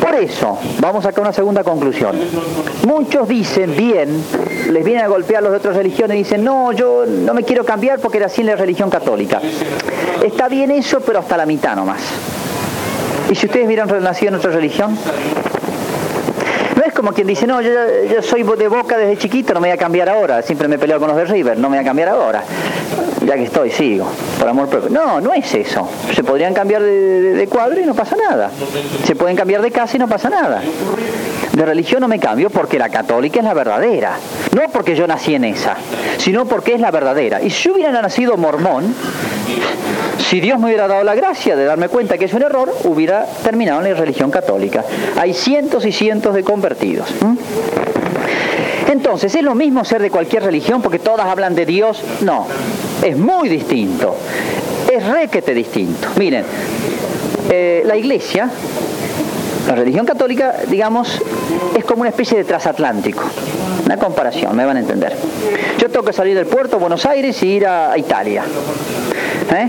Por 0.00 0.14
eso, 0.14 0.58
vamos 0.80 1.04
a 1.06 1.20
una 1.20 1.32
segunda 1.32 1.64
conclusión. 1.64 2.16
Muchos 2.86 3.28
dicen 3.28 3.74
bien, 3.76 4.22
les 4.70 4.84
vienen 4.84 5.04
a 5.04 5.08
golpear 5.08 5.42
los 5.42 5.52
de 5.52 5.58
otras 5.58 5.76
religiones 5.76 6.16
y 6.16 6.18
dicen, 6.18 6.44
no, 6.44 6.72
yo 6.72 7.04
no 7.06 7.34
me 7.34 7.42
quiero 7.42 7.64
cambiar 7.64 7.98
porque 8.00 8.18
era 8.18 8.26
así 8.26 8.42
en 8.42 8.48
la 8.48 8.56
religión 8.56 8.90
católica. 8.90 9.40
Está 10.22 10.48
bien 10.48 10.70
eso, 10.70 11.00
pero 11.00 11.20
hasta 11.20 11.36
la 11.36 11.46
mitad 11.46 11.74
nomás. 11.74 12.00
¿Y 13.30 13.34
si 13.34 13.46
ustedes 13.46 13.66
miran 13.66 13.88
nacido 14.02 14.30
en 14.30 14.34
otra 14.36 14.50
religión? 14.52 14.96
Es 16.86 16.94
como 16.94 17.12
quien 17.12 17.26
dice, 17.26 17.48
no, 17.48 17.60
yo, 17.60 17.72
soy 18.22 18.44
de 18.44 18.68
boca 18.68 18.96
desde 18.96 19.16
chiquito, 19.18 19.52
no 19.52 19.60
me 19.60 19.68
voy 19.68 19.74
a 19.74 19.78
cambiar 19.78 20.08
ahora, 20.08 20.40
siempre 20.42 20.68
me 20.68 20.78
peleo 20.78 21.00
con 21.00 21.08
los 21.08 21.16
de 21.16 21.24
River, 21.24 21.58
no 21.58 21.68
me 21.68 21.76
voy 21.76 21.84
a 21.84 21.84
cambiar 21.84 22.10
ahora. 22.10 22.44
Ya 23.24 23.34
que 23.34 23.42
estoy, 23.42 23.72
sigo, 23.72 24.06
por 24.38 24.48
amor 24.48 24.68
propio. 24.68 24.88
No, 24.90 25.20
no 25.20 25.34
es 25.34 25.52
eso. 25.52 25.88
Se 26.14 26.22
podrían 26.22 26.54
cambiar 26.54 26.82
de, 26.82 27.48
cuadro 27.50 27.80
y 27.80 27.84
no 27.84 27.94
pasa 27.94 28.14
nada. 28.14 28.50
Se 29.04 29.16
pueden 29.16 29.36
cambiar 29.36 29.62
de 29.62 29.72
casa 29.72 29.96
y 29.96 29.98
no 29.98 30.06
pasa 30.06 30.30
nada. 30.30 30.62
De 31.56 31.64
religión 31.64 32.02
no 32.02 32.08
me 32.08 32.18
cambio 32.18 32.50
porque 32.50 32.78
la 32.78 32.90
católica 32.90 33.38
es 33.38 33.44
la 33.46 33.54
verdadera. 33.54 34.18
No 34.54 34.60
porque 34.70 34.94
yo 34.94 35.06
nací 35.06 35.34
en 35.34 35.44
esa, 35.44 35.74
sino 36.18 36.44
porque 36.44 36.74
es 36.74 36.80
la 36.80 36.90
verdadera. 36.90 37.40
Y 37.40 37.48
si 37.48 37.70
hubiera 37.70 37.90
nacido 38.02 38.36
mormón, 38.36 38.94
si 40.18 40.38
Dios 40.40 40.58
me 40.58 40.66
hubiera 40.66 40.86
dado 40.86 41.02
la 41.02 41.14
gracia 41.14 41.56
de 41.56 41.64
darme 41.64 41.88
cuenta 41.88 42.18
que 42.18 42.26
es 42.26 42.34
un 42.34 42.42
error, 42.42 42.76
hubiera 42.84 43.24
terminado 43.42 43.80
en 43.82 43.90
la 43.90 43.98
religión 43.98 44.30
católica. 44.30 44.84
Hay 45.18 45.32
cientos 45.32 45.86
y 45.86 45.92
cientos 45.92 46.34
de 46.34 46.44
convertidos. 46.44 47.08
Entonces, 48.92 49.34
¿es 49.34 49.42
lo 49.42 49.54
mismo 49.54 49.82
ser 49.82 50.02
de 50.02 50.10
cualquier 50.10 50.42
religión 50.42 50.82
porque 50.82 50.98
todas 50.98 51.26
hablan 51.26 51.54
de 51.54 51.64
Dios? 51.64 52.02
No, 52.20 52.46
es 53.02 53.16
muy 53.16 53.48
distinto. 53.48 54.14
Es 54.94 55.06
requete 55.06 55.54
distinto. 55.54 56.08
Miren, 56.16 56.44
eh, 57.48 57.82
la 57.86 57.96
iglesia, 57.96 58.50
la 59.66 59.74
religión 59.74 60.06
católica, 60.06 60.54
digamos, 60.68 61.20
es 61.76 61.84
como 61.84 62.02
una 62.02 62.10
especie 62.10 62.38
de 62.38 62.44
transatlántico. 62.44 63.22
Una 63.84 63.96
comparación, 63.96 64.54
me 64.56 64.64
van 64.64 64.76
a 64.76 64.80
entender. 64.80 65.16
Yo 65.78 65.88
tengo 65.88 66.04
que 66.04 66.12
salir 66.12 66.36
del 66.36 66.46
puerto 66.46 66.76
de 66.76 66.80
Buenos 66.80 67.04
Aires 67.06 67.42
y 67.42 67.46
ir 67.46 67.66
a, 67.66 67.96
Italia. 67.98 68.44
¿Eh? 69.52 69.68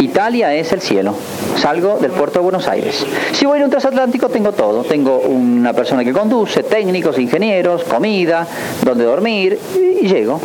Italia 0.00 0.54
es 0.54 0.72
el 0.72 0.80
cielo. 0.80 1.14
Salgo 1.58 1.98
del 1.98 2.10
puerto 2.10 2.38
de 2.38 2.44
Buenos 2.44 2.68
Aires. 2.68 3.04
Si 3.32 3.44
voy 3.44 3.60
a 3.60 3.64
un 3.64 3.70
transatlántico 3.70 4.28
tengo 4.28 4.52
todo. 4.52 4.82
Tengo 4.84 5.18
una 5.18 5.72
persona 5.72 6.04
que 6.04 6.12
conduce, 6.12 6.62
técnicos, 6.62 7.18
ingenieros, 7.18 7.84
comida, 7.84 8.46
donde 8.82 9.04
dormir 9.04 9.58
y, 10.00 10.06
llego. 10.06 10.40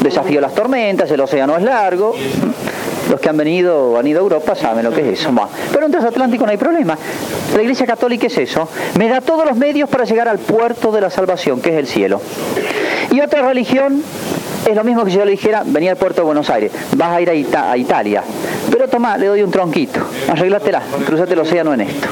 Desafío 0.00 0.40
las 0.40 0.54
tormentas, 0.54 1.10
el 1.10 1.20
océano 1.20 1.56
es 1.56 1.62
largo. 1.62 2.14
Los 3.10 3.20
que 3.20 3.28
han 3.28 3.36
venido 3.36 3.98
han 3.98 4.06
ido 4.06 4.20
a 4.20 4.22
Europa 4.22 4.54
saben 4.54 4.84
lo 4.84 4.92
que 4.92 5.00
es 5.00 5.20
eso. 5.20 5.30
Pero 5.72 5.86
en 5.86 5.90
transatlántico 5.90 6.44
no 6.44 6.52
hay 6.52 6.56
problema. 6.56 6.96
La 7.54 7.60
Iglesia 7.60 7.84
Católica 7.84 8.28
es 8.28 8.38
eso. 8.38 8.68
Me 8.96 9.08
da 9.08 9.20
todos 9.20 9.44
los 9.44 9.56
medios 9.56 9.90
para 9.90 10.04
llegar 10.04 10.28
al 10.28 10.38
puerto 10.38 10.92
de 10.92 11.00
la 11.00 11.10
salvación, 11.10 11.60
que 11.60 11.70
es 11.70 11.76
el 11.76 11.88
cielo. 11.88 12.20
Y 13.10 13.20
otra 13.20 13.42
religión 13.42 14.00
es 14.68 14.76
lo 14.76 14.84
mismo 14.84 15.04
que 15.04 15.10
si 15.10 15.16
yo 15.16 15.24
le 15.24 15.32
dijera, 15.32 15.64
venía 15.66 15.90
al 15.90 15.96
puerto 15.96 16.20
de 16.20 16.26
Buenos 16.26 16.48
Aires, 16.50 16.70
vas 16.96 17.16
a 17.16 17.20
ir 17.20 17.30
a, 17.56 17.76
Italia. 17.76 18.22
Pero 18.70 18.86
toma, 18.86 19.18
le 19.18 19.26
doy 19.26 19.42
un 19.42 19.50
tronquito, 19.50 20.00
arreglátela, 20.28 20.80
cruzate 21.04 21.32
el 21.32 21.40
océano 21.40 21.74
en 21.74 21.80
esto. 21.80 22.06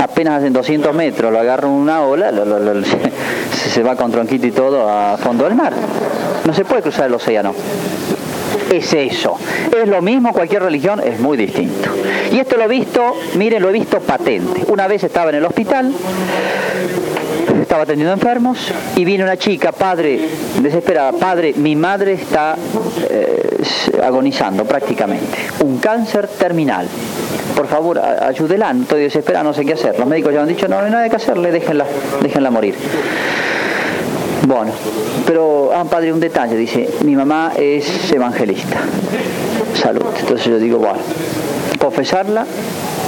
Apenas 0.00 0.42
en 0.42 0.52
200 0.52 0.92
metros 0.92 1.32
lo 1.32 1.38
agarro 1.38 1.68
en 1.68 1.74
una 1.74 2.02
ola, 2.02 2.32
se 3.52 3.82
va 3.84 3.94
con 3.94 4.10
tronquito 4.10 4.46
y 4.48 4.50
todo 4.50 4.88
a 4.88 5.16
fondo 5.18 5.44
del 5.44 5.54
mar. 5.54 5.72
No 6.44 6.52
se 6.52 6.64
puede 6.64 6.82
cruzar 6.82 7.06
el 7.06 7.14
océano 7.14 7.54
es 8.70 8.92
eso. 8.92 9.36
Es 9.76 9.88
lo 9.88 10.00
mismo, 10.00 10.32
cualquier 10.32 10.62
religión 10.62 11.00
es 11.04 11.18
muy 11.18 11.36
distinto. 11.36 11.90
Y 12.32 12.38
esto 12.38 12.56
lo 12.56 12.64
he 12.64 12.68
visto, 12.68 13.16
miren, 13.36 13.62
lo 13.62 13.70
he 13.70 13.72
visto 13.72 14.00
patente. 14.00 14.64
Una 14.68 14.86
vez 14.86 15.04
estaba 15.04 15.30
en 15.30 15.36
el 15.36 15.44
hospital, 15.44 15.92
estaba 17.60 17.82
atendiendo 17.82 18.12
enfermos 18.12 18.72
y 18.96 19.04
vino 19.04 19.24
una 19.24 19.36
chica, 19.36 19.72
padre, 19.72 20.20
desesperada, 20.60 21.12
padre, 21.12 21.54
mi 21.56 21.76
madre 21.76 22.14
está 22.14 22.56
eh, 23.08 23.62
agonizando 24.02 24.64
prácticamente, 24.64 25.38
un 25.60 25.78
cáncer 25.78 26.28
terminal. 26.28 26.86
Por 27.56 27.66
favor, 27.66 27.98
ayúdela, 27.98 28.70
estoy 28.70 29.02
desesperada, 29.02 29.44
no 29.44 29.52
sé 29.52 29.64
qué 29.64 29.74
hacer. 29.74 29.98
Los 29.98 30.08
médicos 30.08 30.32
ya 30.32 30.42
han 30.42 30.48
dicho, 30.48 30.66
no, 30.68 30.78
no 30.78 30.86
hay 30.86 30.90
nada 30.90 31.08
que 31.08 31.16
hacerle, 31.16 31.52
déjenla, 31.52 31.84
déjenla 32.22 32.50
morir. 32.50 32.74
Bueno, 34.46 34.72
pero, 35.26 35.70
ah, 35.74 35.84
padre, 35.84 36.12
un 36.12 36.20
detalle, 36.20 36.56
dice, 36.56 36.88
mi 37.04 37.14
mamá 37.14 37.52
es 37.56 38.10
evangelista. 38.12 38.78
Salud. 39.74 40.06
Entonces 40.18 40.46
yo 40.46 40.58
digo, 40.58 40.78
bueno, 40.78 40.98
confesarla 41.78 42.46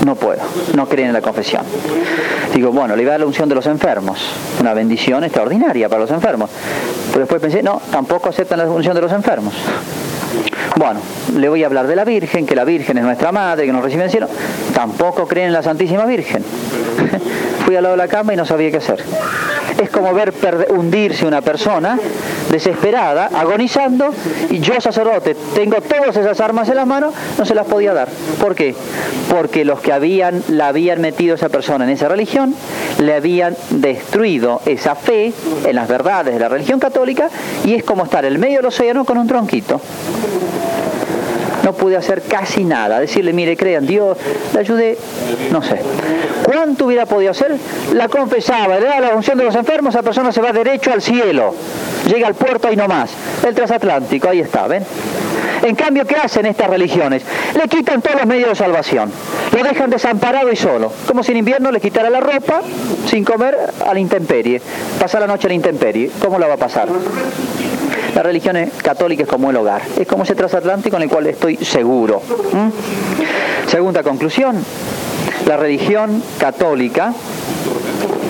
no 0.04 0.16
puedo, 0.16 0.40
no 0.74 0.88
creen 0.88 1.08
en 1.08 1.14
la 1.14 1.20
confesión. 1.20 1.62
Digo, 2.54 2.72
bueno, 2.72 2.96
le 2.96 3.02
iba 3.02 3.10
a 3.10 3.14
dar 3.14 3.20
la 3.20 3.26
unción 3.26 3.48
de 3.48 3.54
los 3.54 3.66
enfermos, 3.66 4.18
una 4.60 4.74
bendición 4.74 5.22
extraordinaria 5.24 5.88
para 5.88 6.02
los 6.02 6.10
enfermos. 6.10 6.50
Pero 7.08 7.20
después 7.20 7.40
pensé, 7.40 7.62
no, 7.62 7.80
tampoco 7.90 8.28
aceptan 8.28 8.58
la 8.58 8.64
unción 8.66 8.94
de 8.94 9.00
los 9.00 9.12
enfermos. 9.12 9.54
Bueno, 10.76 11.00
le 11.36 11.48
voy 11.48 11.62
a 11.62 11.66
hablar 11.66 11.86
de 11.86 11.94
la 11.94 12.04
Virgen, 12.04 12.46
que 12.46 12.56
la 12.56 12.64
Virgen 12.64 12.98
es 12.98 13.04
nuestra 13.04 13.30
madre, 13.30 13.66
que 13.66 13.72
nos 13.72 13.82
recibe 13.82 14.02
en 14.02 14.06
el 14.06 14.10
cielo. 14.10 14.28
Tampoco 14.74 15.28
creen 15.28 15.48
en 15.48 15.52
la 15.52 15.62
Santísima 15.62 16.04
Virgen. 16.04 16.42
Fui 17.64 17.76
al 17.76 17.84
lado 17.84 17.94
de 17.94 17.98
la 17.98 18.08
cama 18.08 18.32
y 18.34 18.36
no 18.36 18.44
sabía 18.44 18.70
qué 18.70 18.78
hacer 18.78 19.04
es 19.80 19.90
como 19.90 20.12
ver 20.12 20.32
hundirse 20.70 21.26
una 21.26 21.40
persona 21.40 21.98
desesperada, 22.50 23.30
agonizando, 23.34 24.12
y 24.50 24.60
yo 24.60 24.80
sacerdote 24.80 25.36
tengo 25.54 25.76
todas 25.80 26.16
esas 26.16 26.40
armas 26.40 26.68
en 26.68 26.76
las 26.76 26.86
manos, 26.86 27.14
no 27.38 27.44
se 27.44 27.54
las 27.54 27.66
podía 27.66 27.94
dar. 27.94 28.08
¿Por 28.40 28.54
qué? 28.54 28.74
Porque 29.30 29.64
los 29.64 29.80
que 29.80 29.92
habían, 29.92 30.42
la 30.48 30.68
habían 30.68 31.00
metido 31.00 31.34
a 31.34 31.36
esa 31.36 31.48
persona 31.48 31.84
en 31.84 31.90
esa 31.90 32.08
religión, 32.08 32.54
le 32.98 33.14
habían 33.14 33.56
destruido 33.70 34.60
esa 34.66 34.94
fe 34.94 35.32
en 35.64 35.76
las 35.76 35.88
verdades 35.88 36.34
de 36.34 36.40
la 36.40 36.48
religión 36.48 36.80
católica, 36.80 37.28
y 37.64 37.74
es 37.74 37.84
como 37.84 38.04
estar 38.04 38.24
en 38.24 38.38
medio 38.38 38.58
del 38.58 38.66
océano 38.66 39.04
con 39.04 39.18
un 39.18 39.26
tronquito 39.26 39.80
no 41.62 41.72
pude 41.72 41.96
hacer 41.96 42.22
casi 42.22 42.64
nada. 42.64 43.00
Decirle, 43.00 43.32
mire, 43.32 43.56
crean, 43.56 43.86
Dios, 43.86 44.16
le 44.52 44.60
ayudé, 44.60 44.98
no 45.50 45.62
sé. 45.62 45.80
¿Cuánto 46.44 46.86
hubiera 46.86 47.06
podido 47.06 47.30
hacer? 47.30 47.56
La 47.94 48.08
confesaba, 48.08 48.78
le 48.78 48.86
da 48.86 49.00
la 49.00 49.14
unción 49.14 49.38
de 49.38 49.44
los 49.44 49.54
enfermos, 49.54 49.94
esa 49.94 50.02
persona 50.02 50.32
se 50.32 50.40
va 50.40 50.52
derecho 50.52 50.92
al 50.92 51.02
cielo. 51.02 51.54
Llega 52.06 52.26
al 52.26 52.34
puerto 52.34 52.72
y 52.72 52.76
no 52.76 52.88
más. 52.88 53.10
El 53.46 53.54
transatlántico, 53.54 54.28
ahí 54.28 54.40
está, 54.40 54.66
¿ven? 54.66 54.84
En 55.62 55.76
cambio, 55.76 56.04
¿qué 56.04 56.16
hacen 56.16 56.46
estas 56.46 56.68
religiones? 56.68 57.22
Le 57.54 57.68
quitan 57.68 58.02
todos 58.02 58.16
los 58.16 58.26
medios 58.26 58.48
de 58.48 58.54
salvación. 58.56 59.12
Lo 59.52 59.62
dejan 59.62 59.90
desamparado 59.90 60.50
y 60.50 60.56
solo. 60.56 60.92
Como 61.06 61.22
si 61.22 61.30
en 61.30 61.38
invierno 61.38 61.70
le 61.70 61.80
quitara 61.80 62.10
la 62.10 62.18
ropa 62.18 62.62
sin 63.06 63.24
comer 63.24 63.56
a 63.86 63.94
la 63.94 64.00
intemperie. 64.00 64.60
Pasa 64.98 65.20
la 65.20 65.28
noche 65.28 65.46
a 65.46 65.48
la 65.48 65.54
intemperie. 65.54 66.10
¿Cómo 66.20 66.38
la 66.38 66.48
va 66.48 66.54
a 66.54 66.56
pasar? 66.56 66.88
La 68.14 68.22
religión 68.22 68.56
católica 68.82 69.22
es 69.22 69.28
como 69.28 69.50
el 69.50 69.56
hogar, 69.56 69.82
es 69.98 70.06
como 70.06 70.24
ese 70.24 70.34
transatlántico 70.34 70.96
en 70.96 71.02
el 71.02 71.08
cual 71.08 71.26
estoy 71.26 71.56
seguro. 71.56 72.22
Segunda 73.66 74.02
conclusión, 74.02 74.62
la 75.46 75.56
religión 75.56 76.22
católica 76.38 77.14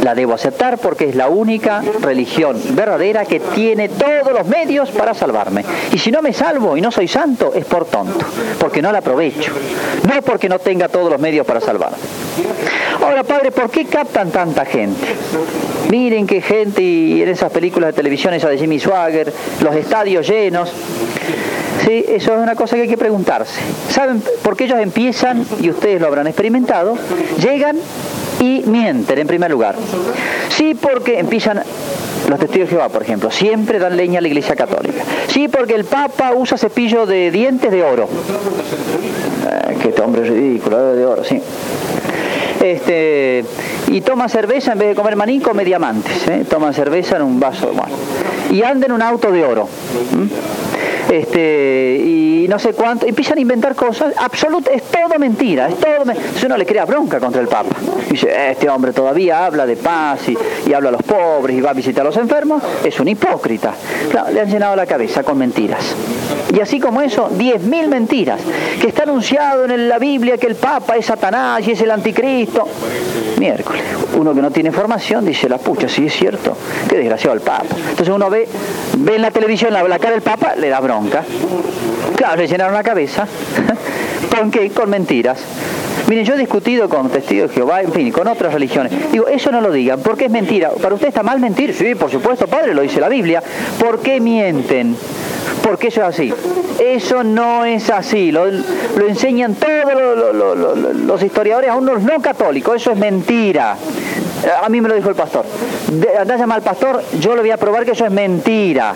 la 0.03 0.15
debo 0.15 0.35
aceptar 0.35 0.79
porque 0.79 1.09
es 1.09 1.15
la 1.15 1.29
única 1.29 1.83
religión 2.01 2.61
verdadera 2.71 3.25
que 3.25 3.41
tiene 3.41 3.89
todos 3.89 4.33
los 4.33 4.47
medios 4.47 4.91
para 4.91 5.15
salvarme. 5.15 5.65
Y 5.93 5.99
si 5.99 6.11
no 6.11 6.23
me 6.23 6.33
salvo 6.33 6.77
y 6.77 6.81
no 6.81 6.91
soy 6.91 7.09
santo, 7.09 7.53
es 7.55 7.65
por 7.65 7.87
tonto, 7.87 8.25
porque 8.59 8.83
no 8.83 8.93
la 8.93 8.99
aprovecho, 8.99 9.53
no 10.09 10.23
porque 10.23 10.49
no 10.49 10.59
tenga 10.59 10.89
todos 10.89 11.11
los 11.11 11.21
medios 11.21 11.47
para 11.47 11.61
salvarme. 11.61 11.99
Ahora, 13.01 13.23
padre, 13.25 13.51
¿por 13.51 13.71
qué 13.71 13.87
captan 13.87 14.31
tanta 14.31 14.65
gente? 14.65 15.07
Miren 15.91 16.27
qué 16.27 16.41
gente 16.41 16.83
y 16.83 17.23
en 17.23 17.29
esas 17.29 17.53
películas 17.53 17.89
de 17.89 17.93
televisión, 17.93 18.35
esa 18.35 18.49
de 18.49 18.59
Jimmy 18.59 18.79
Swagger, 18.79 19.33
los 19.61 19.75
estadios 19.75 20.29
llenos. 20.29 20.73
Sí, 21.85 22.05
eso 22.09 22.35
es 22.35 22.39
una 22.39 22.55
cosa 22.55 22.77
que 22.77 22.83
hay 22.83 22.89
que 22.89 22.99
preguntarse. 22.99 23.61
¿Saben 23.91 24.23
por 24.43 24.57
qué 24.57 24.65
ellos 24.65 24.79
empiezan, 24.79 25.45
y 25.61 25.71
ustedes 25.71 26.01
lo 26.01 26.07
habrán 26.07 26.27
experimentado, 26.27 26.97
llegan 27.39 27.77
y 28.43 28.63
mienten 28.67 29.19
en 29.19 29.27
primer 29.27 29.51
lugar. 29.51 29.77
Sí, 30.49 30.75
porque 30.75 31.19
empiezan 31.19 31.63
los 32.29 32.39
testigos 32.39 32.69
de 32.69 32.77
Jehová, 32.77 32.89
por 32.89 33.03
ejemplo, 33.03 33.31
siempre 33.31 33.79
dan 33.79 33.97
leña 33.97 34.19
a 34.19 34.23
la 34.23 34.29
iglesia 34.29 34.57
católica. 34.57 35.03
Sí, 35.29 35.49
porque 35.49 35.75
el 35.75 35.85
Papa 35.85 36.33
usa 36.35 36.59
cepillo 36.59 37.07
de 37.07 37.31
dientes 37.31 37.71
de 37.71 37.83
oro. 37.83 38.09
Eh, 39.69 39.77
qué 39.81 40.01
hombre 40.03 40.23
ridículo, 40.25 40.95
de 40.95 41.07
oro, 41.07 41.25
sí. 41.25 41.41
Este, 42.61 43.45
y 43.89 44.01
toma 44.03 44.29
cerveza 44.29 44.73
en 44.73 44.79
vez 44.79 44.89
de 44.91 44.95
comer 44.95 45.17
maní, 45.17 45.41
come 45.41 45.65
diamantes. 45.65 46.29
¿eh? 46.29 46.45
Toma 46.49 46.73
cerveza 46.73 47.17
en 47.17 47.23
un 47.23 47.41
vaso. 47.41 47.69
Bueno. 47.69 47.95
Y 48.51 48.63
anda 48.63 48.87
en 48.87 48.93
un 48.93 49.03
auto 49.03 49.31
de 49.33 49.45
oro 49.45 49.69
este, 51.11 51.97
y 52.05 52.47
no 52.49 52.59
sé 52.59 52.73
cuánto, 52.73 53.07
empiezan 53.07 53.39
a 53.39 53.41
inventar 53.41 53.75
cosas, 53.75 54.15
absoluta, 54.17 54.71
es 54.71 54.83
todo 54.85 55.19
mentira, 55.19 55.69
es 55.69 55.77
todo 55.77 56.03
Entonces 56.03 56.45
uno 56.45 56.57
le 56.57 56.67
crea 56.67 56.85
bronca 56.85 57.19
contra 57.19 57.41
el 57.41 57.49
Papa. 57.49 57.77
Dice, 58.11 58.51
este 58.51 58.69
hombre 58.69 58.93
todavía 58.93 59.45
habla 59.45 59.67
de 59.67 59.77
paz 59.77 60.21
y, 60.29 60.73
habla 60.73 60.89
a 60.89 60.93
los 60.93 61.03
pobres 61.03 61.57
y 61.57 61.61
va 61.61 61.71
a 61.71 61.75
visitar 61.75 62.03
a 62.03 62.07
los 62.07 62.17
enfermos, 62.17 62.63
es 62.85 62.99
un 63.01 63.09
hipócrita. 63.09 63.75
le 64.33 64.41
han 64.41 64.51
llenado 64.51 64.77
la 64.77 64.87
cabeza 64.87 65.23
con 65.23 65.39
mentiras. 65.39 65.95
Y 66.55 66.61
así 66.61 66.79
como 66.81 67.01
eso, 67.01 67.31
diez 67.33 67.63
mil 67.63 67.89
mentiras, 67.89 68.41
que 68.81 68.89
está 68.89 69.05
anunciado 69.05 69.65
en 69.65 69.89
la 69.89 69.99
Biblia 69.99 70.37
que 70.37 70.47
el 70.47 70.57
Papa 70.57 70.97
es 70.97 71.07
Satanás 71.07 71.67
y 71.67 71.73
es 71.73 71.81
el 71.81 71.91
anticristo. 71.91 72.69
Miércoles, 73.39 73.83
uno 74.19 74.35
que 74.35 74.43
no 74.43 74.51
tiene 74.51 74.71
formación 74.71 75.25
dice, 75.25 75.49
la 75.49 75.59
pucha, 75.59 75.89
sí 75.89 76.07
es 76.07 76.13
cierto, 76.13 76.57
qué 76.89 76.97
desgraciado 76.97 77.35
el 77.35 77.41
Papa. 77.41 77.75
Entonces 77.91 78.09
uno 78.09 78.29
ve, 78.29 78.47
ve 78.99 79.17
en 79.17 79.23
la 79.23 79.31
televisión 79.31 79.73
la, 79.73 79.83
la 79.83 79.99
cara 79.99 80.13
del 80.13 80.23
Papa, 80.23 80.55
le 80.55 80.69
da 80.69 80.81
bronca 80.81 80.92
Claro, 82.17 82.37
le 82.37 82.49
llenaron 82.49 82.75
la 82.75 82.83
cabeza. 82.83 83.27
¿Con 84.37 84.51
qué? 84.51 84.71
Con 84.71 84.91
mentiras. 84.91 85.39
Miren, 86.09 86.25
yo 86.25 86.35
he 86.35 86.39
discutido 86.39 86.89
con 86.89 87.09
testigos 87.09 87.51
de 87.51 87.55
Jehová, 87.55 87.81
en 87.81 87.93
fin, 87.93 88.11
con 88.11 88.27
otras 88.27 88.53
religiones. 88.53 88.93
Digo, 89.13 89.29
eso 89.29 89.51
no 89.51 89.61
lo 89.61 89.71
digan, 89.71 90.01
porque 90.01 90.27
es 90.27 90.31
mentira. 90.31 90.71
¿Para 90.71 90.95
usted 90.95 91.09
está 91.09 91.23
mal 91.23 91.39
mentir? 91.41 91.75
Sí, 91.75 91.95
por 91.95 92.11
supuesto, 92.11 92.47
padre, 92.47 92.75
lo 92.75 92.83
dice 92.83 93.01
la 93.01 93.09
Biblia. 93.09 93.43
¿Por 93.79 94.01
qué 94.01 94.21
mienten? 94.21 94.97
Porque 95.63 95.89
eso 95.89 96.01
es 96.03 96.09
así. 96.09 96.35
Eso 96.85 97.23
no 97.23 97.65
es 97.65 97.89
así. 97.89 98.33
Lo, 98.33 98.47
enseñan 99.09 99.55
todos 99.55 100.35
los 101.07 101.23
historiadores, 101.23 101.71
a 101.71 101.77
unos 101.77 102.03
no 102.03 102.21
católicos. 102.21 102.77
Eso 102.77 102.93
es 102.93 102.99
mentira. 102.99 103.77
A 104.63 104.69
mí 104.69 104.81
me 104.81 104.89
lo 104.89 104.95
dijo 104.95 105.09
el 105.09 105.15
pastor. 105.15 105.45
Andá 106.19 106.35
a 106.35 106.39
llamar 106.39 106.59
al 106.59 106.65
pastor, 106.65 107.03
yo 107.21 107.35
le 107.35 107.43
voy 107.43 107.51
a 107.51 107.57
probar 107.57 107.85
que 107.85 107.93
eso 107.93 108.05
es 108.05 108.11
mentira. 108.11 108.95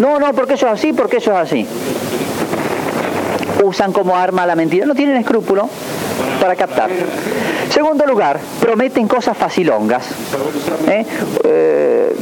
No, 0.00 0.18
no, 0.18 0.32
porque 0.32 0.54
eso 0.54 0.66
es 0.66 0.72
así, 0.72 0.92
porque 0.92 1.18
eso 1.18 1.32
es 1.32 1.38
así. 1.38 1.66
Usan 3.62 3.92
como 3.92 4.16
arma 4.16 4.46
la 4.46 4.54
mentira. 4.54 4.86
No 4.86 4.94
tienen 4.94 5.16
escrúpulo 5.16 5.68
para 6.40 6.56
captar. 6.56 6.90
Segundo 7.70 8.06
lugar, 8.06 8.38
prometen 8.60 9.08
cosas 9.08 9.36
facilongas. 9.36 10.06
¿Eh? 10.88 11.04
Eh, 11.44 12.16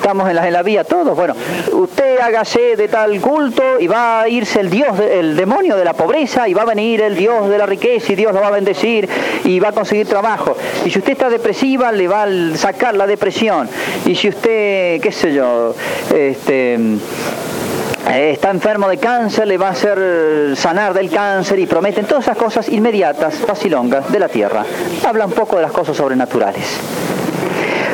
estamos 0.00 0.30
en 0.30 0.36
la, 0.36 0.46
en 0.46 0.52
la 0.54 0.62
vía 0.62 0.82
todos. 0.82 1.14
Bueno, 1.14 1.34
usted 1.72 2.18
hágase 2.20 2.76
de 2.76 2.88
tal 2.88 3.20
culto 3.20 3.78
y 3.78 3.86
va 3.86 4.22
a 4.22 4.28
irse 4.28 4.60
el 4.60 4.70
Dios, 4.70 4.98
el 4.98 5.36
demonio 5.36 5.76
de 5.76 5.84
la 5.84 5.92
pobreza 5.92 6.48
y 6.48 6.54
va 6.54 6.62
a 6.62 6.64
venir 6.64 7.02
el 7.02 7.14
Dios 7.14 7.48
de 7.48 7.58
la 7.58 7.66
riqueza 7.66 8.12
y 8.12 8.16
Dios 8.16 8.32
lo 8.32 8.40
va 8.40 8.48
a 8.48 8.50
bendecir 8.50 9.08
y 9.44 9.60
va 9.60 9.68
a 9.68 9.72
conseguir 9.72 10.08
trabajo. 10.08 10.56
Y 10.84 10.90
si 10.90 10.98
usted 10.98 11.12
está 11.12 11.28
depresiva, 11.28 11.92
le 11.92 12.08
va 12.08 12.24
a 12.24 12.56
sacar 12.56 12.94
la 12.94 13.06
depresión. 13.06 13.68
Y 14.06 14.14
si 14.14 14.30
usted, 14.30 15.00
qué 15.00 15.12
sé 15.12 15.34
yo, 15.34 15.74
este 16.14 16.74
eh, 16.74 18.30
está 18.32 18.50
enfermo 18.50 18.88
de 18.88 18.96
cáncer, 18.96 19.46
le 19.46 19.58
va 19.58 19.68
a 19.68 19.72
hacer 19.72 20.56
sanar 20.56 20.94
del 20.94 21.10
cáncer 21.10 21.58
y 21.58 21.66
prometen 21.66 22.06
todas 22.06 22.24
esas 22.24 22.38
cosas 22.38 22.68
inmediatas, 22.70 23.34
facilongas 23.34 24.10
de 24.10 24.18
la 24.18 24.28
tierra. 24.28 24.64
Habla 25.06 25.26
un 25.26 25.32
poco 25.32 25.56
de 25.56 25.62
las 25.62 25.72
cosas 25.72 25.96
sobrenaturales 25.96 27.19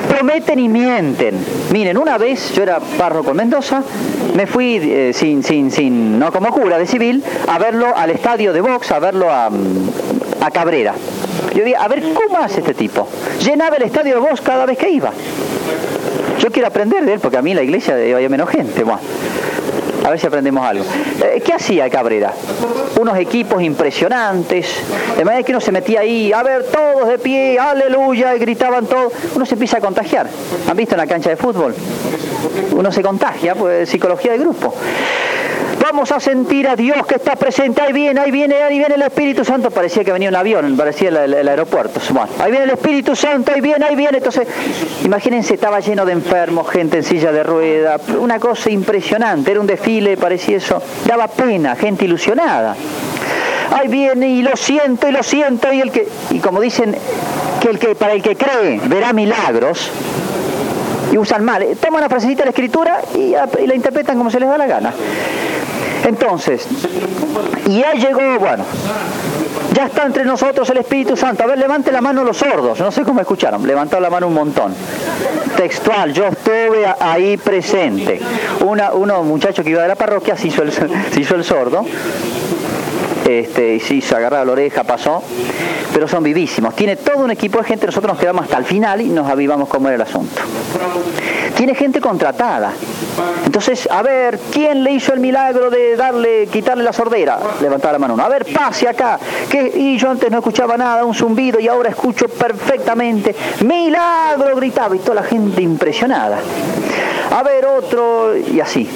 prometen 0.09 0.59
y 0.59 0.69
mienten. 0.69 1.39
Miren, 1.73 1.99
una 1.99 2.19
vez 2.19 2.53
yo 2.55 2.63
era 2.63 2.81
párroco 2.81 3.31
en 3.31 3.37
Mendoza, 3.37 3.83
me 4.35 4.47
fui 4.47 4.77
eh, 4.77 5.13
sin, 5.13 5.43
sin, 5.43 5.71
sin, 5.71 6.19
no 6.19 6.33
como 6.33 6.51
cura 6.51 6.79
de 6.79 6.87
civil, 6.87 7.23
a 7.49 7.59
verlo 7.59 7.97
al 7.97 8.11
estadio 8.11 8.53
de 8.53 8.61
box, 8.61 8.91
a 8.93 8.99
verlo 8.99 9.31
a, 9.31 9.51
Cabrera. 10.53 10.95
Yo 11.55 11.65
dije, 11.65 11.77
a 11.77 11.89
ver, 11.89 12.03
¿cómo 12.15 12.39
hace 12.39 12.61
este 12.61 12.73
tipo? 12.73 13.09
Llenaba 13.45 13.77
el 13.77 13.83
estadio 13.83 14.15
de 14.15 14.21
box 14.21 14.41
cada 14.41 14.65
vez 14.65 14.79
que 14.79 14.89
iba. 14.89 15.11
Yo 16.39 16.51
quiero 16.51 16.69
aprender 16.69 17.05
de 17.05 17.15
él, 17.15 17.21
porque 17.21 17.37
a 17.37 17.43
mí 17.43 17.53
la 17.53 17.63
iglesia 17.63 17.95
había 17.95 18.29
menos 18.29 18.49
gente. 18.49 18.85
A 20.07 20.11
ver 20.11 20.21
si 20.21 20.27
aprendemos 20.29 20.65
algo. 20.65 20.85
Eh, 21.25 21.43
¿Qué 21.45 21.53
hacía 21.53 21.91
Cabrera? 21.91 22.33
Unos 23.01 23.19
equipos 23.19 23.61
impresionantes, 23.61 24.69
de 25.17 25.25
manera 25.25 25.43
que 25.43 25.51
uno 25.51 25.61
se 25.61 25.73
metía 25.73 26.01
ahí, 26.01 26.33
a 26.33 26.45
ver, 26.45 26.63
todos 26.67 27.09
de 27.09 27.19
pie, 27.19 27.59
aleluya, 27.59 28.35
gritaban 28.35 28.87
todos. 28.87 29.13
Uno 29.35 29.45
se 29.45 29.55
empieza 29.55 29.79
a 29.79 29.81
contagiar. 29.81 30.29
¿Han 30.71 30.77
visto 30.77 30.95
en 30.95 31.01
la 31.01 31.09
cancha 31.09 31.31
de 31.31 31.37
fútbol? 31.37 31.75
Uno 32.71 32.93
se 32.93 33.03
contagia, 33.03 33.57
pues 33.57 33.89
psicología 33.89 34.31
de 34.31 34.39
grupo. 34.39 34.73
Vamos 35.81 36.11
a 36.11 36.19
sentir 36.19 36.67
a 36.67 36.75
Dios 36.75 37.07
que 37.07 37.15
está 37.15 37.37
presente. 37.37 37.81
Ahí 37.81 37.93
viene, 37.93 38.21
ahí 38.21 38.31
viene, 38.31 38.57
ahí 38.57 38.79
viene 38.79 38.97
el 38.97 39.03
Espíritu 39.03 39.45
Santo. 39.45 39.71
Parecía 39.71 40.03
que 40.03 40.13
venía 40.13 40.29
un 40.29 40.35
avión, 40.35 40.77
parecía 40.77 41.09
el, 41.11 41.49
aeropuerto. 41.49 42.01
Bueno, 42.11 42.29
ahí 42.41 42.51
viene 42.51 42.65
el 42.65 42.71
Espíritu 42.73 43.15
Santo, 43.15 43.53
ahí 43.55 43.61
viene, 43.61 43.85
ahí 43.85 43.95
viene. 43.95 44.19
Entonces, 44.19 44.49
imagínense, 45.05 45.55
estaba 45.55 45.81
lleno 45.81 46.05
de 46.05 46.13
enfermos, 46.13 46.69
gente 46.69 46.99
en 46.99 47.03
silla 47.05 47.31
de 47.31 47.43
rueda, 47.43 48.01
una 48.19 48.41
cosa 48.41 48.69
impresionante. 48.71 49.53
Era 49.53 49.61
un 49.61 49.67
desfile, 49.67 50.17
parecía 50.17 50.57
eso. 50.57 50.83
Daba 51.07 51.29
pena, 51.29 51.77
gente 51.77 52.05
ilusionada. 52.05 52.75
Ahí 53.73 53.89
viene 53.89 54.29
y 54.29 54.43
lo 54.43 54.57
siento 54.57 55.09
y 55.09 55.13
lo 55.13 55.23
siento 55.23 55.73
y 55.73 55.81
el 55.81 55.91
que 55.91 56.09
y 56.31 56.39
como 56.39 56.61
dicen 56.61 56.97
que 57.61 57.69
el 57.69 57.79
que 57.79 57.95
para 57.95 58.13
el 58.13 58.23
que 58.23 58.37
cree 58.37 58.81
verá 58.85 59.13
milagros 59.13 59.91
usan 61.19 61.45
mal. 61.45 61.65
Toman 61.81 62.01
una 62.01 62.09
frasecita 62.09 62.41
de 62.41 62.47
la 62.47 62.51
escritura 62.51 63.01
y, 63.15 63.35
la 63.67 63.75
interpretan 63.75 64.17
como 64.17 64.31
se 64.31 64.41
les 64.41 64.49
da 64.49 64.59
la 64.59 64.67
gana. 64.67 64.93
Entonces, 66.05 66.67
y 67.67 67.81
ya 67.81 67.93
llegó, 67.95 68.39
bueno, 68.39 68.65
ya 69.73 69.87
está 69.87 70.05
entre 70.05 70.25
nosotros 70.25 70.69
el 70.71 70.79
Espíritu 70.79 71.17
Santo. 71.17 71.43
A 71.43 71.47
ver, 71.47 71.59
levante 71.59 71.91
la 71.91 72.01
mano 72.01 72.23
los 72.25 72.37
sordos. 72.37 72.79
No 72.81 72.91
sé 72.91 73.03
cómo 73.03 73.21
escucharon. 73.21 73.67
Levantó 73.67 73.99
la 74.01 74.09
mano 74.09 74.29
un 74.29 74.35
montón. 74.35 74.75
Textual, 75.57 76.13
yo 76.13 76.27
estuve 76.27 76.87
ahí 77.01 77.37
presente. 77.37 78.21
Una, 78.65 78.93
uno, 78.93 79.23
muchacho 79.23 79.65
que 79.65 79.71
iba 79.71 79.83
de 79.83 79.89
la 79.89 79.97
parroquia 79.97 80.37
hizo 80.43 80.63
el, 80.63 80.73
se 81.13 81.21
hizo 81.21 81.35
el 81.35 81.45
sordo 81.45 81.85
este, 83.27 83.75
y 83.75 83.81
sí, 83.81 84.01
se 84.01 84.15
agarraba 84.15 84.45
la 84.45 84.53
oreja, 84.53 84.85
pasó, 84.85 85.23
pero 85.93 86.07
son 86.07 86.23
vivísimos. 86.23 86.75
Tiene 86.77 86.97
todo 86.97 87.25
un 87.25 87.31
equipo 87.31 87.59
de 87.59 87.65
gente, 87.65 87.87
nosotros 87.87 88.13
nos 88.13 88.21
quedamos 88.21 88.45
hasta 88.45 88.59
el 88.59 88.65
final 88.65 89.01
y 89.01 89.09
nos 89.09 89.29
avivamos 89.29 89.69
como 89.69 89.89
era 89.89 89.97
el 89.97 90.03
asunto. 90.03 90.41
Tiene 91.57 91.75
gente 91.75 92.01
contratada. 92.01 92.73
Entonces, 93.45 93.89
a 93.91 94.03
ver, 94.03 94.39
¿quién 94.53 94.85
le 94.85 94.93
hizo 94.93 95.13
el 95.13 95.21
milagro 95.21 95.71
de 95.71 95.97
darle, 95.97 96.47
quitarle 96.47 96.85
la 96.85 96.93
sordera? 96.93 97.39
Levantaba 97.61 97.93
la 97.93 97.99
mano 97.99 98.15
uno. 98.15 98.25
A 98.25 98.29
ver, 98.29 98.47
pase 98.53 98.89
acá. 98.89 99.19
que 99.51 99.73
Y 99.75 99.97
yo 99.99 100.11
antes 100.11 100.31
no 100.31 100.39
escuchaba 100.39 100.77
nada, 100.77 101.05
un 101.05 101.15
zumbido, 101.15 101.59
y 101.59 101.67
ahora 101.67 101.91
escucho 101.91 102.29
perfectamente. 102.29 103.35
¡Milagro! 103.65 104.55
gritaba, 104.57 104.95
y 104.95 105.01
toda 105.01 105.17
la 105.17 105.23
gente 105.23 105.63
impresionada 105.63 106.39
a 107.31 107.43
ver 107.43 107.67
otro, 107.67 108.37
y 108.37 108.61
así. 108.61 108.89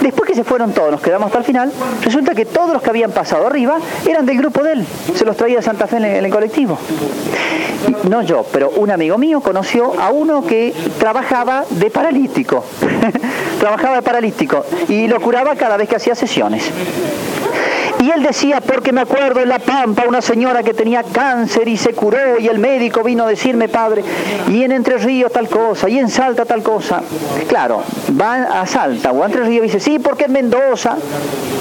Después 0.00 0.28
que 0.28 0.34
se 0.34 0.44
fueron 0.44 0.72
todos, 0.72 0.90
nos 0.90 1.00
quedamos 1.00 1.26
hasta 1.26 1.38
el 1.38 1.44
final, 1.44 1.72
resulta 2.02 2.34
que 2.34 2.44
todos 2.44 2.72
los 2.72 2.82
que 2.82 2.90
habían 2.90 3.10
pasado 3.10 3.46
arriba 3.46 3.63
eran 4.06 4.26
del 4.26 4.38
grupo 4.38 4.62
de 4.62 4.72
él, 4.72 4.86
se 5.14 5.24
los 5.24 5.36
traía 5.36 5.56
de 5.56 5.62
Santa 5.62 5.86
Fe 5.86 5.96
en 5.96 6.04
el, 6.24 6.30
colectivo. 6.30 6.78
No 8.08 8.22
yo, 8.22 8.46
pero 8.52 8.70
un 8.70 8.90
amigo 8.90 9.18
mío 9.18 9.40
conoció 9.40 9.98
a 10.00 10.10
uno 10.10 10.44
que 10.44 10.72
trabajaba 10.98 11.64
de 11.70 11.90
paralítico, 11.90 12.64
trabajaba 13.60 13.96
de 13.96 14.02
paralítico 14.02 14.64
y 14.88 15.06
lo 15.06 15.20
curaba 15.20 15.54
cada 15.56 15.76
vez 15.76 15.88
que 15.88 15.96
hacía 15.96 16.14
sesiones. 16.14 16.70
Y 18.04 18.10
él 18.10 18.22
decía, 18.22 18.60
porque 18.60 18.92
me 18.92 19.00
acuerdo 19.00 19.40
en 19.40 19.48
La 19.48 19.58
Pampa, 19.58 20.04
una 20.06 20.20
señora 20.20 20.62
que 20.62 20.74
tenía 20.74 21.02
cáncer 21.02 21.66
y 21.66 21.78
se 21.78 21.94
curó 21.94 22.38
y 22.38 22.48
el 22.48 22.58
médico 22.58 23.02
vino 23.02 23.24
a 23.24 23.26
decirme, 23.26 23.66
padre, 23.66 24.04
y 24.50 24.62
en 24.62 24.72
Entre 24.72 24.98
Ríos 24.98 25.32
tal 25.32 25.48
cosa, 25.48 25.88
y 25.88 25.98
en 25.98 26.10
Salta 26.10 26.44
tal 26.44 26.62
cosa. 26.62 27.00
Claro, 27.48 27.82
va 28.20 28.60
a 28.60 28.66
Salta 28.66 29.10
o 29.10 29.22
a 29.22 29.26
Entre 29.26 29.42
Ríos 29.44 29.64
y 29.64 29.68
dice, 29.68 29.80
sí, 29.80 29.98
porque 29.98 30.24
en 30.24 30.32
Mendoza. 30.32 30.98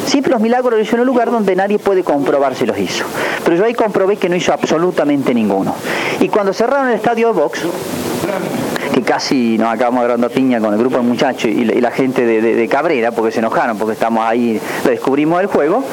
Sí, 0.06 0.20
los 0.20 0.42
milagros 0.42 0.74
los 0.74 0.82
hizo 0.86 0.98
en 0.98 1.04
un 1.04 1.08
lugar 1.08 1.32
donde 1.32 1.56
nadie 1.56 1.80
puede 1.80 2.04
comprobar 2.04 2.56
si 2.56 2.66
los 2.66 2.78
hizo. 2.78 3.06
Pero 3.46 3.56
yo 3.56 3.64
ahí 3.64 3.74
comprobé 3.74 4.18
que 4.18 4.28
no 4.28 4.36
hizo 4.36 4.52
absolutamente 4.52 5.34
ninguno. 5.34 5.74
Y 6.20 6.28
cuando 6.28 6.52
cerraron 6.52 6.90
el 6.90 6.96
estadio 6.96 7.28
de 7.28 7.40
box, 7.40 7.62
que 8.94 9.02
casi 9.02 9.58
nos 9.58 9.74
acabamos 9.74 10.00
agarrando 10.00 10.30
piña 10.30 10.60
con 10.60 10.74
el 10.74 10.80
grupo 10.80 10.98
de 10.98 11.04
muchachos 11.04 11.50
y, 11.50 11.66
la, 11.66 11.92
gente 11.92 12.26
de, 12.26 12.68
Cabrera, 12.68 13.12
porque 13.12 13.32
se 13.32 13.40
enojaron, 13.40 13.78
porque 13.78 13.94
estamos 13.94 14.24
ahí, 14.26 14.60
lo 14.84 14.92
descubrimos 14.92 15.42
el 15.42 15.48
juego, 15.48 15.84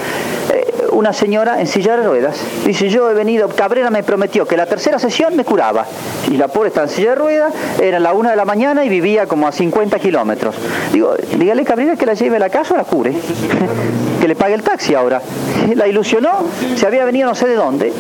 eh, 0.52 0.86
una 0.92 1.12
señora 1.12 1.60
en 1.60 1.66
silla 1.66 1.96
de 1.96 2.06
ruedas. 2.06 2.38
Dice, 2.66 2.88
yo 2.88 3.10
he 3.10 3.14
venido, 3.14 3.48
Cabrera 3.48 3.90
me 3.90 4.02
prometió 4.02 4.46
que 4.46 4.56
la 4.56 4.66
tercera 4.66 4.98
sesión 4.98 5.34
me 5.34 5.44
curaba. 5.44 5.86
Y 6.30 6.36
la 6.36 6.48
pobre 6.48 6.68
está 6.68 6.82
en 6.82 6.88
silla 6.90 7.10
de 7.10 7.14
ruedas, 7.16 7.54
era 7.80 7.98
la 7.98 8.12
una 8.12 8.30
de 8.30 8.36
la 8.36 8.44
mañana 8.44 8.84
y 8.84 8.88
vivía 8.88 9.26
como 9.26 9.48
a 9.48 9.52
50 9.52 9.98
kilómetros. 9.98 10.54
Digo, 10.92 11.14
dígale 11.38 11.64
Cabrera 11.64 11.96
que 11.96 12.06
la 12.06 12.14
lleve 12.14 12.36
a 12.36 12.40
la 12.40 12.50
casa 12.50 12.74
o 12.74 12.76
la 12.76 12.84
cure. 12.84 13.12
que 14.20 14.28
le 14.28 14.36
pague 14.36 14.54
el 14.54 14.62
taxi 14.62 14.94
ahora. 14.94 15.22
La 15.74 15.86
ilusionó, 15.86 16.44
se 16.76 16.86
había 16.86 17.04
venido 17.04 17.28
no 17.28 17.34
sé 17.34 17.46
de 17.46 17.54
dónde 17.54 17.92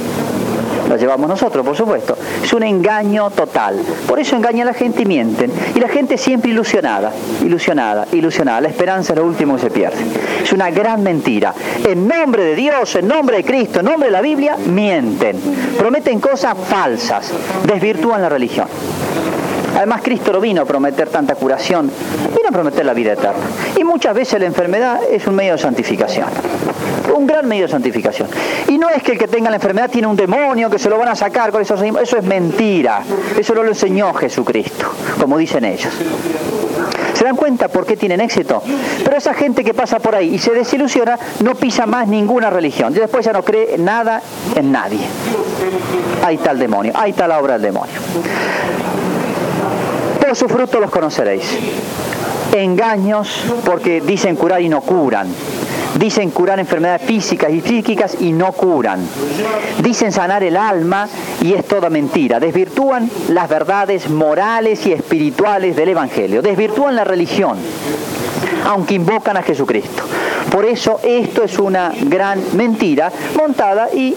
la 0.90 0.96
llevamos 0.96 1.28
nosotros, 1.28 1.64
por 1.64 1.76
supuesto. 1.76 2.16
Es 2.42 2.52
un 2.52 2.64
engaño 2.64 3.30
total. 3.30 3.80
Por 4.08 4.18
eso 4.18 4.34
engañan 4.34 4.66
a 4.66 4.72
la 4.72 4.76
gente 4.76 5.02
y 5.02 5.06
mienten. 5.06 5.52
Y 5.74 5.78
la 5.78 5.88
gente 5.88 6.18
siempre 6.18 6.50
ilusionada, 6.50 7.12
ilusionada, 7.44 8.08
ilusionada. 8.12 8.60
La 8.60 8.68
esperanza 8.68 9.12
es 9.12 9.18
lo 9.20 9.24
último 9.24 9.54
que 9.54 9.62
se 9.62 9.70
pierde. 9.70 9.98
Es 10.42 10.52
una 10.52 10.70
gran 10.70 11.02
mentira. 11.02 11.54
En 11.86 12.08
nombre 12.08 12.42
de 12.42 12.56
Dios, 12.56 12.92
en 12.96 13.06
nombre 13.06 13.36
de 13.36 13.44
Cristo, 13.44 13.80
en 13.80 13.86
nombre 13.86 14.08
de 14.08 14.12
la 14.12 14.20
Biblia, 14.20 14.56
mienten. 14.56 15.36
Prometen 15.78 16.18
cosas 16.18 16.56
falsas. 16.68 17.32
Desvirtúan 17.66 18.20
la 18.20 18.28
religión. 18.28 18.66
Además, 19.76 20.00
Cristo 20.02 20.32
no 20.32 20.40
vino 20.40 20.62
a 20.62 20.64
prometer 20.64 21.08
tanta 21.08 21.34
curación, 21.34 21.90
vino 22.36 22.48
a 22.48 22.52
prometer 22.52 22.84
la 22.84 22.94
vida 22.94 23.12
eterna. 23.12 23.44
Y 23.78 23.84
muchas 23.84 24.14
veces 24.14 24.40
la 24.40 24.46
enfermedad 24.46 25.00
es 25.10 25.26
un 25.26 25.34
medio 25.34 25.52
de 25.52 25.58
santificación 25.58 26.26
un 27.20 27.26
gran 27.26 27.46
medio 27.46 27.64
de 27.64 27.68
santificación. 27.68 28.28
Y 28.68 28.78
no 28.78 28.88
es 28.88 29.02
que 29.02 29.12
el 29.12 29.18
que 29.18 29.28
tenga 29.28 29.50
la 29.50 29.56
enfermedad 29.56 29.90
tiene 29.90 30.06
un 30.06 30.16
demonio 30.16 30.70
que 30.70 30.78
se 30.78 30.88
lo 30.88 30.98
van 30.98 31.08
a 31.08 31.14
sacar 31.14 31.50
con 31.50 31.62
eso, 31.62 31.74
eso 31.74 32.16
es 32.16 32.24
mentira. 32.24 33.02
Eso 33.38 33.54
no 33.54 33.62
lo 33.62 33.70
enseñó 33.70 34.12
Jesucristo, 34.14 34.86
como 35.18 35.36
dicen 35.36 35.64
ellos. 35.64 35.92
¿Se 37.14 37.24
dan 37.24 37.36
cuenta 37.36 37.68
por 37.68 37.84
qué 37.84 37.96
tienen 37.96 38.20
éxito? 38.20 38.62
Pero 39.04 39.16
esa 39.16 39.34
gente 39.34 39.62
que 39.62 39.74
pasa 39.74 39.98
por 39.98 40.14
ahí 40.14 40.34
y 40.34 40.38
se 40.38 40.52
desilusiona 40.52 41.18
no 41.44 41.54
pisa 41.54 41.84
más 41.84 42.08
ninguna 42.08 42.48
religión. 42.48 42.94
Y 42.96 43.00
después 43.00 43.26
ya 43.26 43.32
no 43.32 43.42
cree 43.42 43.76
nada 43.76 44.22
en 44.56 44.72
nadie. 44.72 45.00
Está 46.30 46.52
el 46.52 46.58
demonio, 46.58 46.92
está 47.04 47.28
la 47.28 47.38
obra 47.38 47.54
del 47.54 47.62
demonio. 47.62 47.94
Por 50.30 50.36
su 50.36 50.48
fruto 50.48 50.78
los 50.78 50.92
conoceréis. 50.92 51.42
Engaños 52.52 53.46
porque 53.64 54.00
dicen 54.00 54.36
curar 54.36 54.62
y 54.62 54.68
no 54.68 54.80
curan 54.80 55.26
Dicen 55.98 56.30
curar 56.30 56.60
enfermedades 56.60 57.02
físicas 57.02 57.50
y 57.50 57.60
psíquicas 57.60 58.16
y 58.20 58.32
no 58.32 58.52
curan. 58.52 59.00
Dicen 59.82 60.12
sanar 60.12 60.44
el 60.44 60.56
alma 60.56 61.08
y 61.42 61.52
es 61.54 61.66
toda 61.66 61.90
mentira. 61.90 62.38
Desvirtúan 62.38 63.10
las 63.28 63.48
verdades 63.48 64.08
morales 64.08 64.86
y 64.86 64.92
espirituales 64.92 65.74
del 65.74 65.88
Evangelio. 65.88 66.42
Desvirtúan 66.42 66.94
la 66.94 67.04
religión, 67.04 67.58
aunque 68.64 68.94
invocan 68.94 69.36
a 69.36 69.42
Jesucristo. 69.42 70.02
Por 70.50 70.64
eso 70.64 71.00
esto 71.02 71.44
es 71.44 71.58
una 71.58 71.92
gran 72.02 72.42
mentira 72.56 73.12
montada 73.36 73.88
y 73.92 74.16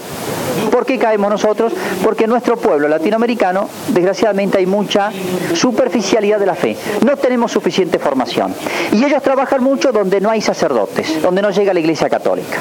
¿por 0.70 0.84
qué 0.84 0.98
caemos 0.98 1.30
nosotros? 1.30 1.72
Porque 2.02 2.24
en 2.24 2.30
nuestro 2.30 2.56
pueblo 2.56 2.88
latinoamericano 2.88 3.68
desgraciadamente 3.88 4.58
hay 4.58 4.66
mucha 4.66 5.10
superficialidad 5.54 6.38
de 6.40 6.46
la 6.46 6.54
fe. 6.54 6.76
No 7.04 7.16
tenemos 7.16 7.52
suficiente 7.52 7.98
formación. 7.98 8.54
Y 8.92 9.04
ellos 9.04 9.22
trabajan 9.22 9.62
mucho 9.62 9.92
donde 9.92 10.20
no 10.20 10.30
hay 10.30 10.40
sacerdotes, 10.40 11.22
donde 11.22 11.42
no 11.42 11.50
llega 11.50 11.72
la 11.72 11.80
iglesia 11.80 12.08
católica. 12.08 12.58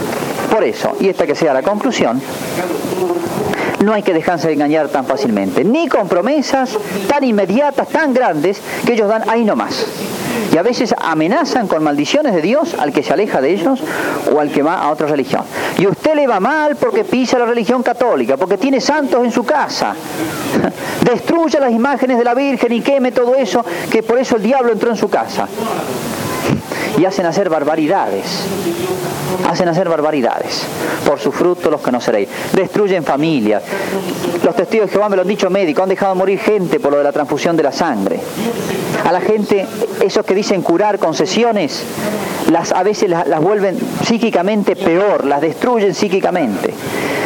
Por 0.51 0.63
eso, 0.63 0.95
y 0.99 1.09
esta 1.09 1.25
que 1.25 1.35
sea 1.35 1.53
la 1.53 1.63
conclusión, 1.63 2.21
no 3.83 3.93
hay 3.93 4.03
que 4.03 4.13
dejarse 4.13 4.47
de 4.47 4.53
engañar 4.53 4.89
tan 4.89 5.05
fácilmente, 5.05 5.63
ni 5.63 5.87
con 5.87 6.07
promesas 6.07 6.77
tan 7.07 7.23
inmediatas, 7.23 7.87
tan 7.89 8.13
grandes, 8.13 8.61
que 8.85 8.93
ellos 8.93 9.07
dan 9.07 9.29
ahí 9.29 9.43
nomás 9.43 9.85
y 10.51 10.57
a 10.57 10.61
veces 10.61 10.93
amenazan 10.99 11.67
con 11.67 11.83
maldiciones 11.83 12.35
de 12.35 12.41
Dios 12.41 12.75
al 12.77 12.93
que 12.93 13.01
se 13.01 13.11
aleja 13.13 13.41
de 13.41 13.53
ellos 13.53 13.79
o 14.31 14.39
al 14.39 14.51
que 14.51 14.61
va 14.61 14.75
a 14.75 14.91
otra 14.91 15.07
religión. 15.07 15.43
Y 15.79 15.87
usted 15.87 16.15
le 16.15 16.27
va 16.27 16.39
mal 16.39 16.75
porque 16.75 17.03
pisa 17.03 17.39
la 17.39 17.45
religión 17.45 17.81
católica, 17.81 18.37
porque 18.37 18.57
tiene 18.57 18.79
santos 18.79 19.23
en 19.23 19.31
su 19.31 19.43
casa. 19.43 19.95
Destruya 21.01 21.59
las 21.59 21.71
imágenes 21.71 22.19
de 22.19 22.23
la 22.23 22.35
Virgen 22.35 22.71
y 22.71 22.81
queme 22.81 23.11
todo 23.11 23.35
eso, 23.35 23.65
que 23.91 24.03
por 24.03 24.19
eso 24.19 24.35
el 24.35 24.43
diablo 24.43 24.71
entró 24.71 24.91
en 24.91 24.97
su 24.97 25.09
casa. 25.09 25.47
Y 26.99 27.05
hacen 27.05 27.25
hacer 27.25 27.49
barbaridades 27.49 28.45
hacen 29.47 29.67
hacer 29.67 29.89
barbaridades. 29.89 30.63
Por 31.05 31.19
su 31.19 31.31
fruto 31.31 31.69
los 31.69 31.81
conoceréis. 31.81 32.29
Destruyen 32.53 33.03
familias. 33.03 33.63
Los 34.43 34.55
testigos 34.55 34.87
de 34.87 34.93
Jehová 34.93 35.09
me 35.09 35.15
lo 35.15 35.21
han 35.21 35.27
dicho 35.27 35.49
médicos, 35.49 35.83
han 35.83 35.89
dejado 35.89 36.15
morir 36.15 36.39
gente 36.39 36.79
por 36.79 36.91
lo 36.91 36.97
de 36.97 37.03
la 37.03 37.11
transfusión 37.11 37.55
de 37.55 37.63
la 37.63 37.71
sangre. 37.71 38.19
A 39.05 39.11
la 39.11 39.21
gente, 39.21 39.65
esos 40.01 40.25
que 40.25 40.35
dicen 40.35 40.61
curar 40.61 40.99
concesiones, 40.99 41.83
las, 42.51 42.71
a 42.71 42.83
veces 42.83 43.09
las, 43.09 43.27
las 43.27 43.41
vuelven 43.41 43.77
psíquicamente 44.03 44.75
peor, 44.75 45.25
las 45.25 45.41
destruyen 45.41 45.93
psíquicamente. 45.93 46.73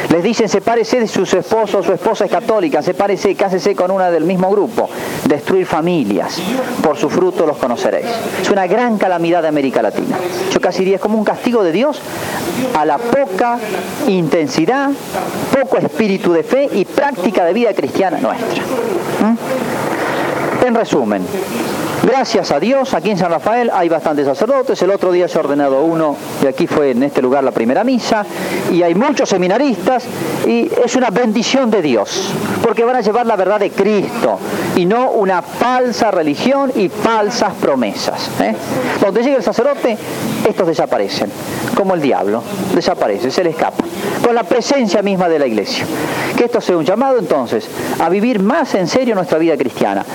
Les 0.09 0.23
dicen, 0.23 0.47
sepárese 0.47 1.01
de 1.01 1.07
su 1.07 1.23
esposo, 1.23 1.83
su 1.83 1.91
esposa 1.91 2.25
es 2.25 2.31
católica, 2.31 2.81
sepárese, 2.81 3.35
cásese 3.35 3.75
con 3.75 3.91
una 3.91 4.09
del 4.09 4.23
mismo 4.23 4.49
grupo. 4.49 4.89
Destruir 5.25 5.65
familias, 5.65 6.39
por 6.81 6.97
su 6.97 7.09
fruto 7.09 7.45
los 7.45 7.57
conoceréis. 7.57 8.07
Es 8.41 8.49
una 8.49 8.67
gran 8.67 8.97
calamidad 8.97 9.41
de 9.41 9.49
América 9.49 9.81
Latina. 9.81 10.17
Yo 10.51 10.61
casi 10.61 10.79
diría, 10.79 10.95
es 10.95 11.01
como 11.01 11.17
un 11.17 11.25
castigo 11.25 11.63
de 11.63 11.71
Dios 11.73 11.99
a 12.73 12.85
la 12.85 12.97
poca 12.97 13.59
intensidad, 14.07 14.91
poco 15.59 15.77
espíritu 15.77 16.31
de 16.31 16.43
fe 16.43 16.69
y 16.71 16.85
práctica 16.85 17.43
de 17.43 17.53
vida 17.53 17.73
cristiana 17.73 18.17
nuestra. 18.19 18.63
¿Mm? 18.63 19.76
En 20.65 20.75
resumen, 20.75 21.23
Gracias 22.03 22.51
a 22.51 22.59
Dios, 22.59 22.93
aquí 22.93 23.09
en 23.09 23.17
San 23.17 23.31
Rafael 23.31 23.69
hay 23.73 23.89
bastantes 23.89 24.25
sacerdotes, 24.25 24.81
el 24.81 24.91
otro 24.91 25.11
día 25.11 25.27
se 25.27 25.37
ha 25.37 25.41
ordenado 25.41 25.83
uno 25.83 26.15
y 26.41 26.47
aquí 26.47 26.65
fue 26.65 26.91
en 26.91 27.03
este 27.03 27.21
lugar 27.21 27.43
la 27.43 27.51
primera 27.51 27.83
misa, 27.83 28.25
y 28.71 28.81
hay 28.81 28.95
muchos 28.95 29.27
seminaristas 29.27 30.05
y 30.45 30.69
es 30.85 30.95
una 30.95 31.09
bendición 31.09 31.69
de 31.69 31.81
Dios, 31.81 32.31
porque 32.63 32.85
van 32.85 32.95
a 32.95 33.01
llevar 33.01 33.25
la 33.25 33.35
verdad 33.35 33.59
de 33.59 33.71
Cristo 33.71 34.39
y 34.77 34.85
no 34.85 35.09
una 35.09 35.41
falsa 35.41 36.11
religión 36.11 36.71
y 36.75 36.87
falsas 36.87 37.53
promesas. 37.55 38.29
¿eh? 38.39 38.55
Donde 39.01 39.23
llegue 39.23 39.37
el 39.37 39.43
sacerdote, 39.43 39.97
estos 40.47 40.67
desaparecen, 40.67 41.31
como 41.75 41.95
el 41.95 42.01
diablo, 42.01 42.43
desaparece, 42.75 43.31
se 43.31 43.43
le 43.43 43.49
escapa, 43.49 43.83
con 44.23 44.35
la 44.35 44.43
presencia 44.43 45.01
misma 45.01 45.27
de 45.29 45.39
la 45.39 45.47
iglesia. 45.47 45.83
Que 46.37 46.45
esto 46.45 46.61
sea 46.61 46.77
un 46.77 46.85
llamado 46.85 47.17
entonces 47.17 47.67
a 47.99 48.07
vivir 48.07 48.39
más 48.39 48.75
en 48.75 48.87
serio 48.87 49.15
nuestra 49.15 49.39
vida 49.39 49.57
cristiana, 49.57 50.05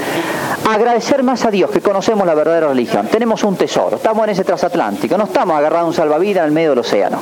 agradecer 0.70 1.22
más 1.22 1.44
a 1.44 1.50
Dios 1.50 1.70
que 1.70 1.80
conocemos 1.80 2.26
la 2.26 2.34
verdadera 2.34 2.68
religión. 2.68 3.08
Tenemos 3.08 3.42
un 3.44 3.56
tesoro, 3.56 3.96
estamos 3.96 4.24
en 4.24 4.30
ese 4.30 4.44
transatlántico, 4.44 5.16
no 5.16 5.24
estamos 5.24 5.56
agarrando 5.56 5.88
un 5.88 5.94
salvavidas 5.94 6.42
en 6.42 6.48
el 6.48 6.52
medio 6.52 6.70
del 6.70 6.80
océano. 6.80 7.18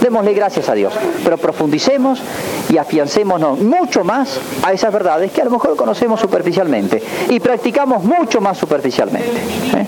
Démosle 0.00 0.34
gracias 0.34 0.68
a 0.68 0.74
Dios, 0.74 0.92
pero 1.24 1.38
profundicemos 1.38 2.20
y 2.68 2.78
afiancémonos 2.78 3.58
mucho 3.60 4.04
más 4.04 4.38
a 4.62 4.72
esas 4.72 4.92
verdades 4.92 5.32
que 5.32 5.42
a 5.42 5.44
lo 5.44 5.50
mejor 5.50 5.76
conocemos 5.76 6.20
superficialmente 6.20 7.02
y 7.28 7.40
practicamos 7.40 8.04
mucho 8.04 8.40
más 8.40 8.58
superficialmente. 8.58 9.30
¿eh? 9.76 9.86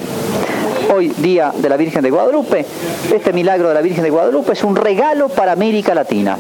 Hoy, 0.95 1.09
día 1.09 1.53
de 1.57 1.69
la 1.69 1.77
Virgen 1.77 2.03
de 2.03 2.11
Guadalupe, 2.11 2.65
este 3.13 3.33
milagro 3.33 3.69
de 3.69 3.75
la 3.75 3.81
Virgen 3.81 4.05
de 4.05 4.11
Guadalupe 4.11 4.53
es 4.53 4.63
un 4.63 4.77
regalo 4.77 5.29
para 5.29 5.53
América 5.53 5.95
Latina. 5.95 6.37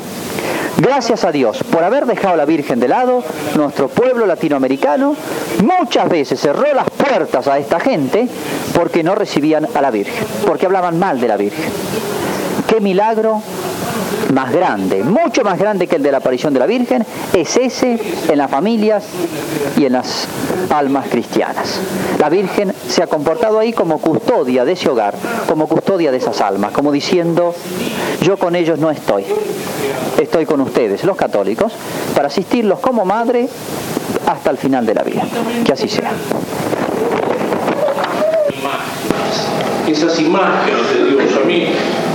Gracias 0.78 1.24
a 1.24 1.30
Dios 1.30 1.62
por 1.70 1.84
haber 1.84 2.04
dejado 2.04 2.34
a 2.34 2.36
la 2.36 2.44
Virgen 2.44 2.80
de 2.80 2.88
lado, 2.88 3.22
nuestro 3.54 3.88
pueblo 3.88 4.26
latinoamericano 4.26 5.14
muchas 5.62 6.08
veces 6.08 6.40
cerró 6.40 6.74
las 6.74 6.90
puertas 6.90 7.46
a 7.46 7.58
esta 7.58 7.78
gente 7.78 8.28
porque 8.74 9.04
no 9.04 9.14
recibían 9.14 9.68
a 9.72 9.80
la 9.80 9.90
Virgen, 9.92 10.26
porque 10.44 10.66
hablaban 10.66 10.98
mal 10.98 11.20
de 11.20 11.28
la 11.28 11.36
Virgen. 11.36 11.70
Qué 12.68 12.80
milagro 12.80 13.42
más 14.32 14.52
grande, 14.52 15.02
mucho 15.04 15.42
más 15.42 15.58
grande 15.58 15.86
que 15.86 15.96
el 15.96 16.02
de 16.02 16.10
la 16.10 16.18
aparición 16.18 16.52
de 16.52 16.60
la 16.60 16.66
Virgen, 16.66 17.04
es 17.32 17.56
ese 17.56 17.98
en 18.28 18.38
las 18.38 18.50
familias 18.50 19.04
y 19.76 19.86
en 19.86 19.92
las 19.92 20.26
almas 20.70 21.06
cristianas. 21.08 21.78
La 22.18 22.28
Virgen 22.28 22.72
se 22.88 23.02
ha 23.02 23.06
comportado 23.06 23.58
ahí 23.58 23.72
como 23.72 23.98
custodia 23.98 24.64
de 24.64 24.72
ese 24.72 24.88
hogar, 24.88 25.14
como 25.46 25.68
custodia 25.68 26.10
de 26.10 26.18
esas 26.18 26.40
almas, 26.40 26.72
como 26.72 26.90
diciendo, 26.90 27.54
yo 28.22 28.36
con 28.36 28.56
ellos 28.56 28.78
no 28.78 28.90
estoy, 28.90 29.24
estoy 30.18 30.46
con 30.46 30.60
ustedes, 30.60 31.04
los 31.04 31.16
católicos, 31.16 31.72
para 32.14 32.28
asistirlos 32.28 32.80
como 32.80 33.04
madre 33.04 33.48
hasta 34.26 34.50
el 34.50 34.58
final 34.58 34.86
de 34.86 34.94
la 34.94 35.02
vida. 35.02 35.22
Que 35.64 35.72
así 35.72 35.88
sea. 35.88 36.10
Esas 39.86 40.18
imágenes 40.18 40.94
de 40.94 41.10
Dios 41.10 41.36
a 41.36 41.46
mí 41.46 41.66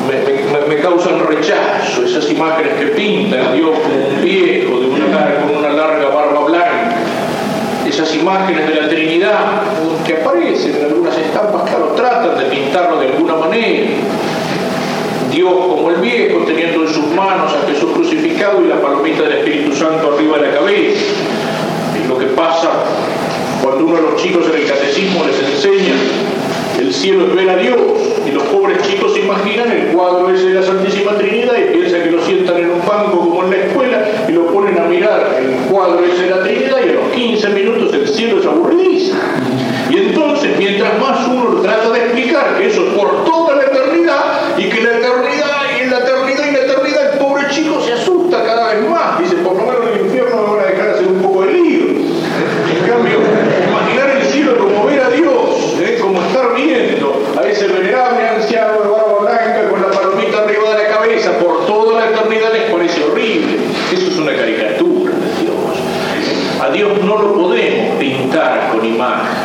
me, 0.08 0.39
causan 0.82 1.26
rechazo, 1.28 2.04
esas 2.04 2.30
imágenes 2.30 2.74
que 2.80 2.86
pintan 2.88 3.56
Dios 3.56 3.72
como 3.80 4.08
un 4.08 4.22
viejo 4.22 4.80
de 4.80 4.88
una 4.88 5.08
larga, 5.08 5.42
con 5.42 5.58
una 5.58 5.70
larga 5.70 6.10
barba 6.10 6.46
blanca, 6.46 6.96
esas 7.88 8.16
imágenes 8.16 8.68
de 8.68 8.82
la 8.82 8.90
Trinidad 8.90 9.62
que 10.06 10.14
aparecen 10.14 10.76
en 10.76 10.86
algunas 10.86 11.18
estampas, 11.18 11.64
claro, 11.70 11.94
tratan 11.96 12.38
de 12.38 12.46
pintarlo 12.46 13.00
de 13.00 13.08
alguna 13.08 13.36
manera. 13.36 13.90
Dios 15.32 15.54
como 15.54 15.90
el 15.92 15.98
viejo 15.98 16.40
teniendo 16.46 16.82
en 16.82 16.94
sus 16.94 17.06
manos 17.08 17.54
a 17.54 17.68
Jesús 17.68 17.92
crucificado 17.94 18.64
y 18.64 18.68
la 18.68 18.82
palomita 18.82 19.24
del 19.24 19.40
Espíritu 19.40 19.76
Santo 19.76 20.14
arriba 20.16 20.38
de 20.40 20.48
la 20.48 20.54
cabeza. 20.54 21.00
Es 22.00 22.08
lo 22.08 22.18
que 22.18 22.26
pasa 22.28 22.70
cuando 23.62 23.86
uno 23.86 23.96
de 23.96 24.02
los 24.02 24.22
chicos 24.22 24.46
en 24.52 24.62
el 24.62 24.68
catecismo 24.68 25.24
les 25.26 25.40
enseña 25.54 25.94
el 26.90 26.96
cielo 26.96 27.28
es 27.28 27.36
ver 27.36 27.48
a 27.52 27.56
Dios 27.56 27.78
y 28.28 28.32
los 28.32 28.42
pobres 28.46 28.82
chicos 28.82 29.14
se 29.14 29.20
imaginan 29.20 29.72
el 29.72 29.96
cuadro 29.96 30.28
ese 30.34 30.48
de 30.48 30.54
la 30.56 30.64
Santísima 30.64 31.12
Trinidad 31.12 31.54
y 31.56 31.78
piensan 31.78 32.02
que 32.02 32.10
lo 32.10 32.26
sientan 32.26 32.58
en 32.58 32.72
un 32.72 32.80
banco 32.80 33.20
como 33.20 33.44
en 33.44 33.52
la 33.52 33.58
escuela 33.58 34.06
y 34.28 34.32
lo 34.32 34.48
ponen 34.48 34.76
a 34.80 34.86
mirar 34.86 35.38
el 35.40 35.70
cuadro 35.72 36.04
ese 36.04 36.24
de 36.24 36.30
la 36.32 36.42
Trinidad 36.42 36.78
y 36.84 36.90
a 36.90 36.94
los 36.94 37.14
15 37.14 37.50
minutos 37.50 37.94
el 37.94 38.08
cielo 38.08 38.40
es 38.40 38.46
aburridísimo. 38.48 39.20
Y 39.92 39.98
entonces, 39.98 40.58
mientras 40.58 41.00
más 41.00 41.28
uno 41.28 41.62
trata 41.62 41.92
de 41.92 42.00
explicar 42.00 42.58
que 42.58 42.66
eso 42.66 42.82
es 42.88 42.94
por 42.96 43.24
toda 43.24 43.56
la 43.56 43.66
eternidad 43.66 44.58
y 44.58 44.64
que 44.64 44.82
la 44.82 44.98
eternidad 44.98 45.62
y 45.78 45.84
en 45.84 45.92
la 45.92 46.00
eternidad 46.00 46.48
y 46.48 46.52
la 46.54 46.60
eternidad 46.60 47.14
el 47.14 47.20
pobre 47.20 47.44
chico 47.52 47.82
se 47.82 47.94
asusta 47.94 48.44
cada 48.44 48.74
vez 48.74 48.90
más. 48.90 49.20
Dice, 49.20 49.36
por 49.44 49.54
lo 49.56 49.66
menos 49.68 49.82
en 49.92 50.00
el 50.00 50.06
infierno 50.08 50.38
me 50.38 50.58
van 50.58 50.66
a 50.66 50.72
dejar 50.72 50.90
hacer 50.90 51.08
un 51.08 51.22
poco 51.22 51.44
de 51.44 51.54
lío. 51.54 51.84
En 51.86 52.90
cambio, 52.90 53.20
imaginar 53.70 54.10
el 54.10 54.24
cielo 54.24 54.58
como 54.58 54.86
ver 54.88 55.02
a 55.02 55.10
Dios, 55.10 55.60
¿eh? 55.82 56.00
como 56.02 56.22
estar 56.22 56.56
viendo 56.56 57.24
a 57.38 57.48
ese 57.48 57.68
venerable 57.68 58.28
anciano 58.28 58.82
de 58.82 58.90
barba 58.90 59.20
blanca 59.22 59.70
con 59.70 59.82
la 59.82 59.90
palomita 59.90 60.44
arriba 60.44 60.76
de 60.76 60.84
la 60.84 60.90
cabeza 60.90 61.38
por 61.40 61.66
toda 61.66 62.00
la 62.00 62.12
eternidad 62.12 62.52
les 62.54 62.72
parece 62.72 63.04
horrible. 63.04 63.58
Eso 63.92 64.08
es 64.08 64.18
una 64.18 64.36
caricatura 64.36 65.14
de 65.14 65.44
Dios. 65.44 66.62
A 66.62 66.70
Dios 66.70 67.04
no 67.04 67.18
lo 67.18 67.34
podemos 67.34 67.98
pintar 67.98 68.72
con 68.72 68.86
imágenes. 68.86 69.38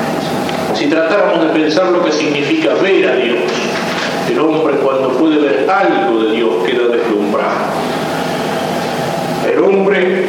Si 0.74 0.86
tratáramos 0.86 1.42
de 1.44 1.60
pensar 1.60 1.86
lo 1.86 2.04
que 2.04 2.12
significa 2.12 2.74
ver 2.74 3.08
a 3.08 3.16
Dios, 3.16 3.38
el 4.28 4.40
hombre 4.40 4.74
cuando 4.76 5.10
puede 5.10 5.38
ver 5.38 5.70
algo 5.70 6.24
de 6.24 6.32
Dios 6.32 6.54
queda 6.66 6.88
deslumbrado. 6.88 7.94
El 9.50 9.62
hombre 9.62 10.26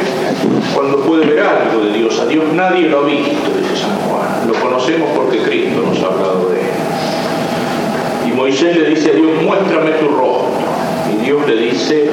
cuando 0.73 0.99
puede 0.99 1.25
ver 1.25 1.39
algo 1.39 1.85
de 1.85 1.93
Dios, 1.93 2.19
a 2.19 2.25
Dios 2.27 2.43
nadie 2.53 2.89
lo 2.89 2.99
ha 2.99 3.05
visto, 3.05 3.49
dice 3.57 3.75
San 3.75 3.95
Juan. 4.07 4.47
Lo 4.47 4.53
conocemos 4.53 5.09
porque 5.15 5.39
Cristo 5.39 5.81
nos 5.81 5.97
ha 6.03 6.07
hablado 6.07 6.49
de 6.49 6.59
él. 6.59 6.65
Y 8.27 8.31
Moisés 8.33 8.75
le 8.75 8.89
dice 8.89 9.11
a 9.11 9.13
Dios, 9.13 9.31
muéstrame 9.41 9.91
tu 9.91 10.09
rostro. 10.09 10.51
Y 11.11 11.25
Dios 11.25 11.47
le 11.47 11.55
dice, 11.55 12.09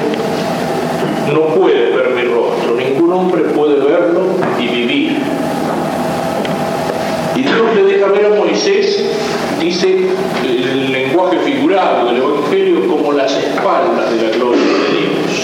no 1.33 1.47
puedes 1.55 1.95
ver 1.95 2.09
mi 2.15 2.23
rostro, 2.23 2.75
ningún 2.75 3.11
hombre 3.11 3.41
puede 3.43 3.75
verlo 3.75 4.21
y 4.59 4.67
vivir. 4.67 5.17
Y 7.35 7.41
Dios 7.41 7.75
le 7.75 7.83
deja 7.83 8.07
ver 8.07 8.25
a 8.27 8.29
Moisés, 8.29 9.03
dice 9.59 10.07
el 10.43 10.91
lenguaje 10.91 11.39
figurado 11.39 12.05
del 12.07 12.17
Evangelio, 12.17 12.87
como 12.87 13.11
las 13.13 13.31
espaldas 13.35 14.11
de 14.11 14.27
la 14.27 14.35
gloria 14.35 14.61
de 14.61 14.97
Dios. 14.99 15.43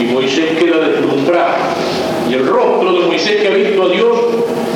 Y 0.00 0.04
Moisés 0.12 0.58
queda 0.58 0.78
deslumbrado. 0.88 1.56
Y 2.28 2.34
el 2.34 2.46
rostro 2.46 2.92
de 2.92 3.06
Moisés 3.06 3.40
que 3.40 3.48
ha 3.48 3.50
visto 3.50 3.82
a 3.82 3.88
Dios 3.88 4.18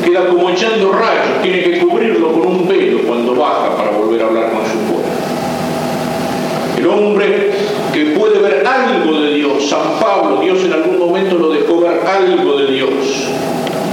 queda 0.04 0.26
como 0.28 0.50
echando 0.50 0.92
rayos, 0.92 1.42
tiene 1.42 1.62
que 1.62 1.78
cubrirlo 1.78 2.32
con 2.32 2.46
un 2.46 2.68
velo 2.68 2.98
cuando 3.06 3.34
baja 3.34 3.76
para 3.76 3.90
volver 3.92 4.22
a 4.22 4.26
hablar 4.26 4.52
con 4.52 4.66
su 4.66 4.78
pueblo. 4.78 5.04
El 6.76 6.86
hombre 6.86 7.50
que 7.92 8.04
puede 8.18 8.38
ver 8.40 8.66
algo 8.66 9.20
de 9.20 9.34
Dios, 9.34 9.68
San 9.68 9.98
Pablo, 10.00 10.40
Dios 10.40 10.62
en 10.64 10.72
algún 10.74 10.98
momento 10.98 11.36
lo 11.36 11.50
dejó 11.50 11.80
ver 11.80 12.00
algo 12.06 12.58
de 12.58 12.72
Dios. 12.72 12.90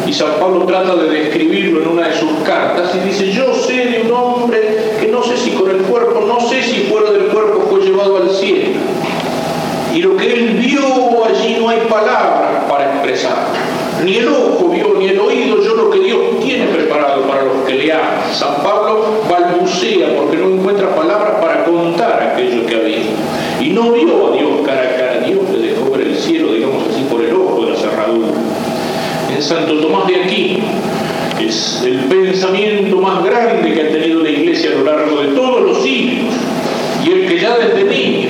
Y 0.06 0.14
San 0.14 0.32
Pablo 0.40 0.66
trata 0.66 0.96
de 0.96 1.10
describirlo 1.10 1.84
en 1.84 1.88
una 1.88 2.08
de 2.10 2.81
sus 2.92 3.02
cartas 3.02 3.06
y 3.06 3.10
dice, 3.10 3.32
yo 3.32 3.54
sé 3.54 3.74
de 3.74 4.02
un 4.06 4.12
hombre 4.12 4.60
que 5.00 5.08
no 5.08 5.24
sé 5.24 5.38
si 5.38 5.52
con 5.52 5.70
el 5.70 5.82
cuerpo, 5.84 6.22
no 6.28 6.40
sé 6.50 6.62
si 6.62 6.82
fuera 6.92 7.12
del 7.12 7.28
cuerpo 7.28 7.68
fue 7.70 7.82
llevado 7.82 8.18
al 8.18 8.30
cielo. 8.30 8.80
Y 9.94 10.02
lo 10.02 10.16
que 10.16 10.34
él 10.34 10.58
vio 10.58 11.26
allí 11.26 11.58
no 11.60 11.70
hay 11.70 11.80
palabras 11.90 12.64
para 12.70 12.94
expresar. 12.94 13.48
Ni 14.04 14.16
el 14.18 14.30
ojo 14.30 14.70
vio, 14.70 14.96
ni 14.98 15.08
el 15.08 15.20
oído 15.20 15.62
yo 15.62 15.76
lo 15.76 15.90
que 15.90 16.00
Dios 16.00 16.20
tiene 16.42 16.66
preparado 16.68 17.24
para 17.24 17.44
los 17.44 17.66
que 17.68 17.76
le 17.76 17.92
aman. 17.92 18.34
San 18.34 18.64
Pablo 18.64 19.22
balbucea 19.30 20.16
porque 20.16 20.38
no 20.38 20.50
encuentra 20.50 20.96
palabras 20.96 21.34
para 21.42 21.66
contar 21.66 22.34
aquello 22.34 22.66
que 22.66 22.76
ha 22.76 22.80
visto. 22.80 23.12
Y 23.60 23.70
no 23.70 23.92
vio 23.92 24.28
a 24.28 24.38
Dios 24.38 24.50
cara 24.66 24.82
a 24.82 24.96
cara. 24.96 25.20
Dios 25.20 25.42
le 25.52 25.74
dejó 25.74 25.92
ver 25.92 26.08
el 26.08 26.18
cielo, 26.18 26.54
digamos 26.54 26.84
así, 26.90 27.04
por 27.10 27.22
el 27.22 27.36
ojo 27.36 27.66
de 27.66 27.72
la 27.72 27.78
cerradura. 27.78 28.30
En 29.36 29.42
Santo 29.44 29.76
Tomás 29.76 30.08
de 30.08 30.16
Aquino 30.24 30.66
es 31.40 31.84
el 31.86 32.00
pensamiento 32.06 32.98
más 33.02 33.24
grande 33.24 33.74
que 33.74 33.82
ha 33.82 33.92
tenido 33.92 34.24
la 34.24 34.30
Iglesia 34.30 34.72
a 34.72 34.74
lo 34.80 34.84
largo 34.86 35.22
de 35.22 35.28
todos 35.36 35.62
los 35.62 35.84
siglos. 35.84 36.34
Y 37.06 37.12
el 37.12 37.28
que 37.28 37.40
ya 37.40 37.58
desde 37.58 37.84
niño 37.84 38.30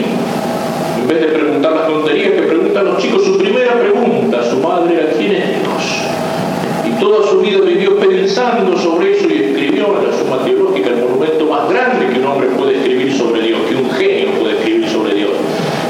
en 1.02 1.08
vez 1.08 1.20
de 1.20 1.28
preguntar 1.28 1.74
las 1.74 1.88
tonterías 1.88 2.32
que 2.34 2.42
preguntan 2.44 2.86
los 2.86 2.98
chicos, 3.00 3.24
su 3.24 3.38
primera 3.38 3.74
pregunta 3.80 4.40
a 4.40 4.44
su 4.44 4.58
madre 4.58 4.94
era 4.96 5.12
¿quién 5.14 5.32
es 5.32 5.48
Dios? 5.48 6.88
Y 6.88 7.00
toda 7.00 7.28
su 7.28 7.40
vida 7.40 7.60
vivió 7.62 7.98
pensando 7.98 8.78
sobre 8.78 9.18
eso 9.18 9.28
y 9.28 9.44
escribió 9.46 9.98
en 10.00 10.12
la 10.12 10.18
Suma 10.18 10.46
Teológica 10.46 10.90
el 10.90 10.98
monumento 10.98 11.46
más 11.48 11.70
grande 11.70 12.08
que 12.14 12.20
un 12.20 12.26
hombre 12.28 12.48
puede 12.50 12.78
escribir 12.78 13.14
sobre 13.18 13.42
Dios, 13.42 13.60
que 13.68 13.76
un 13.76 13.90
genio 13.90 14.30
puede 14.40 14.58
escribir 14.58 14.90
sobre 14.90 15.16
Dios. 15.16 15.32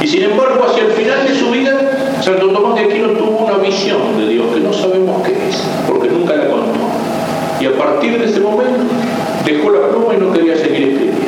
Y 0.02 0.08
sin 0.08 0.24
embargo, 0.24 0.66
hacia 0.68 0.86
el 0.86 0.92
final 0.92 1.28
de 1.28 1.36
su 1.36 1.52
vida, 1.52 2.18
Santo 2.22 2.48
Tomás 2.50 2.76
de 2.76 2.86
Aquino 2.86 3.10
tuvo 3.10 3.46
una 3.46 3.58
visión 3.58 4.18
de 4.18 4.28
Dios 4.30 4.48
que 4.54 4.62
no 4.62 4.72
sabemos 4.74 5.22
qué 5.28 5.34
es, 5.50 5.62
porque 5.88 6.08
nunca 6.08 6.36
la 6.36 6.48
contó. 6.48 6.80
Y 7.62 7.65
a 7.67 7.78
partir 7.78 8.17
de 8.17 8.26
ese 8.26 8.39
momento 8.39 8.82
dejó 9.45 9.69
la 9.69 9.89
pluma 9.89 10.15
y 10.15 10.17
no 10.17 10.34
quería 10.34 10.58
seguir 10.58 10.93
escribiendo. 10.93 11.21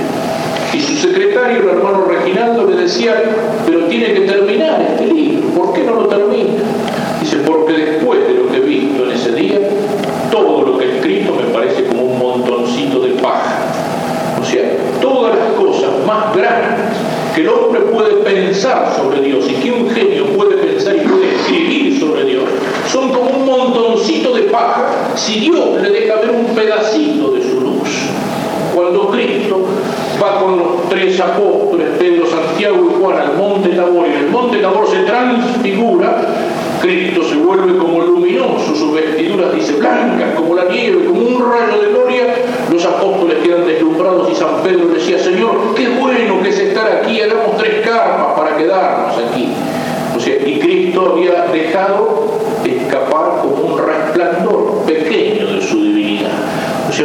Y 0.74 0.80
su 0.80 0.96
secretario, 0.96 1.62
el 1.62 1.78
hermano 1.78 2.06
Reginaldo, 2.06 2.67
le 2.67 2.76
decía, 2.76 3.22
pero 3.67 3.82
tiene 3.82 4.15
que 4.15 4.22
terminar 4.22 4.82
este 4.82 5.13
libro, 5.13 5.50
¿por 5.50 5.74
qué 5.74 5.84
no 5.84 5.93
lo 5.93 6.08
termina? 6.08 6.54
Dice, 7.22 7.38
porque 7.46 7.74
después 7.74 8.28
de 8.28 8.34
lo 8.34 8.48
que 8.50 8.58
he 8.58 8.62
visto 8.62 9.06
en 9.06 9.12
ese 9.12 9.32
día, 9.34 9.60
todo 10.32 10.63
lo 10.63 10.80
que 10.80 10.86
he 10.86 10.96
escrito 10.96 11.36
me 11.36 11.54
parece 11.54 11.84
como 11.84 12.02
un 12.02 12.17
montoncito 12.17 13.00
de 13.02 13.10
paja. 13.22 13.67
O 14.41 14.43
sea, 14.43 14.76
todas 15.02 15.38
las 15.38 15.52
cosas 15.52 15.91
más 16.08 16.36
grandes 16.36 16.98
que 17.36 17.41
el 17.41 17.50
hombre 17.50 17.82
puede 17.82 18.15
pensar 18.24 18.91
sobre 18.98 19.22
Dios 19.22 19.46
y 19.48 19.54
que 19.54 19.72
un 19.72 19.88
genio 19.88 20.26
puede 20.36 20.58
pensar 20.58 20.96
y 20.96 21.02
puede 21.02 21.36
escribir 21.36 22.00
sobre 22.00 22.26
Dios, 22.26 22.46
son 22.91 23.13
como 23.13 23.30
un 23.30 23.46
montoncito 23.46 24.34
de 24.34 24.43
paja 24.43 25.03
si 25.15 25.39
Dios 25.39 25.82
le 25.82 25.89
deja 25.89 26.15
ver 26.15 26.32
un 26.32 26.45
pedacito 26.56 27.32
de 27.32 27.41
su 27.41 27.62
luz. 27.62 27.89
Cuando 28.73 29.10
Cristo 29.10 29.65
va 30.21 30.39
con 30.39 30.58
los 30.58 30.89
tres 30.89 31.19
apóstoles, 31.19 31.89
Pedro, 31.99 32.26
Santiago 32.28 32.89
y 32.89 33.02
Juan, 33.02 33.17
al 33.17 33.38
monte 33.38 33.69
Tabor, 33.69 34.08
y 34.08 34.23
el 34.23 34.30
monte 34.30 34.58
Tabor 34.58 34.88
se 34.89 35.04
transfigura, 35.04 36.21
Cristo 36.82 37.23
se 37.23 37.36
vuelve 37.36 37.78
como 37.78 38.02
luminoso, 38.02 38.76
sus 38.76 38.93
vestiduras 38.93 39.54
dice 39.54 39.73
blancas 39.73 40.36
como 40.36 40.56
la 40.56 40.65
nieve, 40.65 41.06
como 41.06 41.21
un 41.21 41.52
rayo 41.52 41.82
de 41.82 41.89
gloria, 41.89 42.23
los 42.71 42.86
apóstoles 42.86 43.38
quedan 43.43 43.65
deslumbrados 43.65 44.32
y 44.32 44.36
San 44.36 44.62
Pedro 44.63 44.88
decía, 44.88 45.19
Señor, 45.19 45.76
qué 45.76 45.89
bueno 45.89 46.41
que 46.41 46.49
es 46.49 46.60
estar 46.60 46.91
aquí, 46.91 47.21
hagamos 47.21 47.58
tres 47.58 47.86
carpas 47.88 48.38
para 48.38 48.58
quedarnos 48.58 49.15
aquí. 49.17 49.54
O 50.15 50.19
sea, 50.19 50.36
y 50.45 50.60
Cristo 50.60 51.13
había 51.13 51.45
dejado 51.52 52.43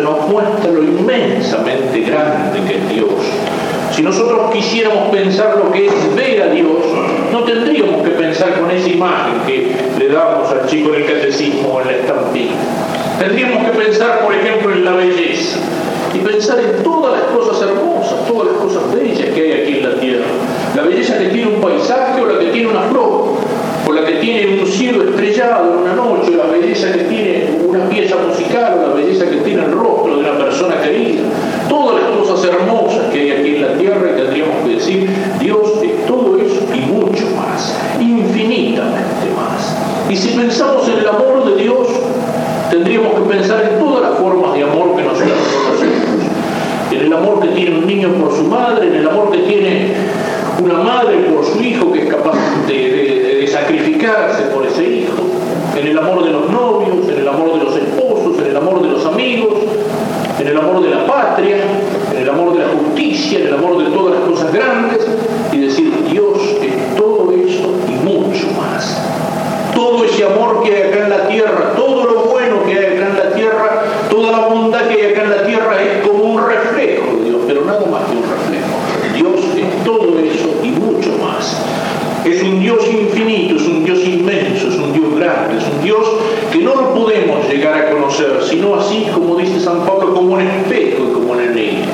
Nos 0.02 0.28
muestra 0.28 0.70
lo 0.70 0.82
inmensamente 0.82 2.00
grande 2.00 2.60
que 2.66 2.76
es 2.76 2.88
Dios. 2.88 3.10
Si 3.92 4.02
nosotros 4.02 4.52
quisiéramos 4.52 5.10
pensar 5.10 5.56
lo 5.58 5.72
que 5.72 5.86
es 5.86 6.14
ver 6.14 6.42
a 6.42 6.46
Dios, 6.50 6.78
no 7.32 7.44
tendríamos 7.44 8.02
que 8.02 8.10
pensar 8.10 8.60
con 8.60 8.70
esa 8.70 8.88
imagen 8.88 9.34
que 9.46 9.74
le 9.98 10.08
damos 10.08 10.50
al 10.50 10.66
chico 10.66 10.94
en 10.94 11.02
el 11.02 11.06
catecismo 11.06 11.68
o 11.70 11.80
en 11.80 11.86
la 11.88 11.92
estampilla. 11.94 12.52
Tendríamos 13.18 13.64
que 13.64 13.76
pensar, 13.76 14.20
por 14.24 14.34
ejemplo, 14.34 14.72
en 14.72 14.84
la 14.84 14.92
belleza 14.92 15.58
y 16.14 16.18
pensar 16.18 16.60
en 16.60 16.82
todas 16.84 17.20
las 17.20 17.30
cosas 17.32 17.68
hermosas, 17.68 18.26
todas 18.28 18.52
las 18.52 18.56
cosas 18.62 18.94
bellas 18.94 19.34
que 19.34 19.40
hay 19.40 19.62
aquí 19.62 19.78
en 19.78 19.90
la 19.90 20.00
tierra. 20.00 20.26
La 20.76 20.82
belleza 20.82 21.18
que 21.18 21.26
tiene 21.26 21.48
un 21.48 21.60
paisaje 21.60 22.20
o 22.20 22.26
la 22.26 22.38
que 22.38 22.46
tiene 22.46 22.68
una 22.68 22.82
flor, 22.82 23.38
la 24.00 24.06
que 24.06 24.12
tiene 24.14 24.60
un 24.60 24.66
cielo 24.66 25.02
estrellado 25.04 25.72
en 25.72 25.78
una 25.78 25.94
noche, 25.94 26.32
la 26.32 26.46
belleza 26.46 26.92
que 26.92 27.04
tiene 27.04 27.58
una 27.66 27.88
pieza 27.88 28.16
musical, 28.16 28.80
la 28.88 28.94
belleza 28.94 29.28
que 29.28 29.38
tiene 29.38 29.64
el 29.64 29.72
rostro 29.72 30.16
de 30.16 30.20
una 30.20 30.38
persona 30.38 30.80
querida. 30.80 31.22
Todas 31.68 32.02
las 32.02 32.10
cosas 32.12 32.44
hermosas 32.44 33.12
que 33.12 33.20
hay 33.20 33.30
aquí 33.32 33.56
en 33.56 33.62
la 33.62 33.78
tierra 33.78 34.10
y 34.12 34.20
tendríamos 34.20 34.56
que 34.64 34.74
decir, 34.74 35.10
Dios 35.40 35.82
es 35.82 36.06
todo 36.06 36.38
eso 36.38 36.60
y 36.74 36.80
mucho 36.92 37.24
más, 37.36 37.76
infinitamente 38.00 39.26
más. 39.36 39.76
Y 40.08 40.16
si 40.16 40.38
pensamos 40.38 40.88
en 40.88 40.98
el 40.98 41.08
amor 41.08 41.44
de 41.44 41.62
Dios, 41.62 41.88
tendríamos 42.70 43.14
que 43.14 43.36
pensar 43.36 43.62
en 43.72 43.78
todas 43.78 44.10
las 44.10 44.18
formas 44.18 44.54
de 44.54 44.62
amor 44.62 44.96
que 44.96 45.02
nosotros 45.02 45.38
conocemos. 45.64 46.08
En 46.90 47.00
el 47.00 47.12
amor 47.12 47.40
que 47.40 47.48
tiene 47.48 47.78
un 47.78 47.86
niño 47.86 48.12
por 48.14 48.34
su 48.34 48.44
madre, 48.44 48.88
en 48.88 48.94
el 48.94 49.08
amor 49.08 49.30
que 49.30 49.38
tiene 49.38 49.92
una 50.62 50.78
madre 50.78 51.16
por 51.30 51.44
su 51.44 51.62
hijo 51.62 51.92
que 51.92 52.04
es 52.04 52.14
capaz 52.14 52.36
de, 52.66 53.48
sacrificarse 53.50 54.42
por 54.54 54.66
ese 54.66 54.84
hijo, 54.84 55.14
en 55.74 55.86
el 55.86 55.98
amor 55.98 56.22
de 56.22 56.30
los 56.30 56.50
novios, 56.50 57.08
en 57.08 57.20
el 57.20 57.28
amor 57.28 57.58
de 57.58 57.64
los 57.64 57.76
esposos, 57.76 58.38
en 58.38 58.46
el 58.46 58.56
amor 58.56 58.82
de 58.82 58.88
los 58.88 59.06
amigos, 59.06 59.54
en 60.38 60.46
el 60.46 60.56
amor 60.56 60.82
de 60.82 60.90
la 60.90 61.06
patria, 61.06 61.56
en 62.12 62.22
el 62.22 62.28
amor 62.28 62.52
de 62.52 62.58
la 62.58 62.68
justicia, 62.68 63.38
en 63.38 63.46
el 63.46 63.54
amor 63.54 63.82
de 63.82 63.90
todas 63.90 64.18
las 64.18 64.28
cosas 64.28 64.52
grandes, 64.52 65.06
y 65.50 65.58
decir, 65.58 65.92
Dios 66.10 66.38
es 66.62 66.96
todo 66.96 67.32
eso 67.32 67.72
y 67.88 67.92
mucho 68.04 68.46
más. 68.60 69.00
Todo 69.74 70.04
ese 70.04 70.24
amor 70.24 70.62
que 70.62 70.74
hay 70.74 70.82
acá 70.90 71.04
en 71.04 71.10
la 71.10 71.28
tierra, 71.28 71.72
todo 71.74 72.04
lo 72.04 72.24
bueno 72.24 72.64
que 72.66 72.72
hay 72.72 72.96
acá 72.96 73.08
en 73.08 73.16
la 73.16 73.34
tierra, 73.34 73.82
toda 74.10 74.32
la 74.32 74.46
bondad 74.46 74.88
que 74.88 74.94
hay 74.94 75.12
acá 75.12 75.22
en 75.22 75.30
la 75.30 75.46
tierra 75.46 75.82
es 75.82 76.06
como 76.06 76.24
un 76.24 76.46
reflejo 76.46 77.16
de 77.16 77.24
Dios, 77.24 77.40
pero 77.46 77.64
nada 77.64 77.86
más 77.86 78.04
que 78.04 78.16
un 78.16 78.22
reflejo. 78.22 78.78
Dios 79.14 79.40
es 79.56 79.84
todo 79.84 80.18
eso 80.20 80.48
y 80.62 80.68
mucho 80.68 81.10
más. 81.18 81.60
Es 82.24 82.42
un 82.42 82.57
Dios 82.68 82.86
infinito, 82.86 83.56
es 83.56 83.66
un 83.66 83.82
Dios 83.82 83.98
inmenso, 84.00 84.68
es 84.68 84.74
un 84.74 84.92
Dios 84.92 85.16
grande, 85.16 85.56
es 85.56 85.64
un 85.64 85.82
Dios 85.82 86.06
que 86.52 86.58
no 86.58 86.74
lo 86.74 86.92
podemos 86.92 87.48
llegar 87.48 87.72
a 87.72 87.90
conocer, 87.90 88.42
sino 88.46 88.74
así 88.74 89.06
como 89.14 89.36
dice 89.36 89.58
San 89.58 89.86
Pablo, 89.86 90.12
como 90.12 90.34
un 90.34 90.42
espejo 90.42 91.04
y 91.08 91.12
como 91.14 91.32
un 91.32 91.40
enigma. 91.40 91.86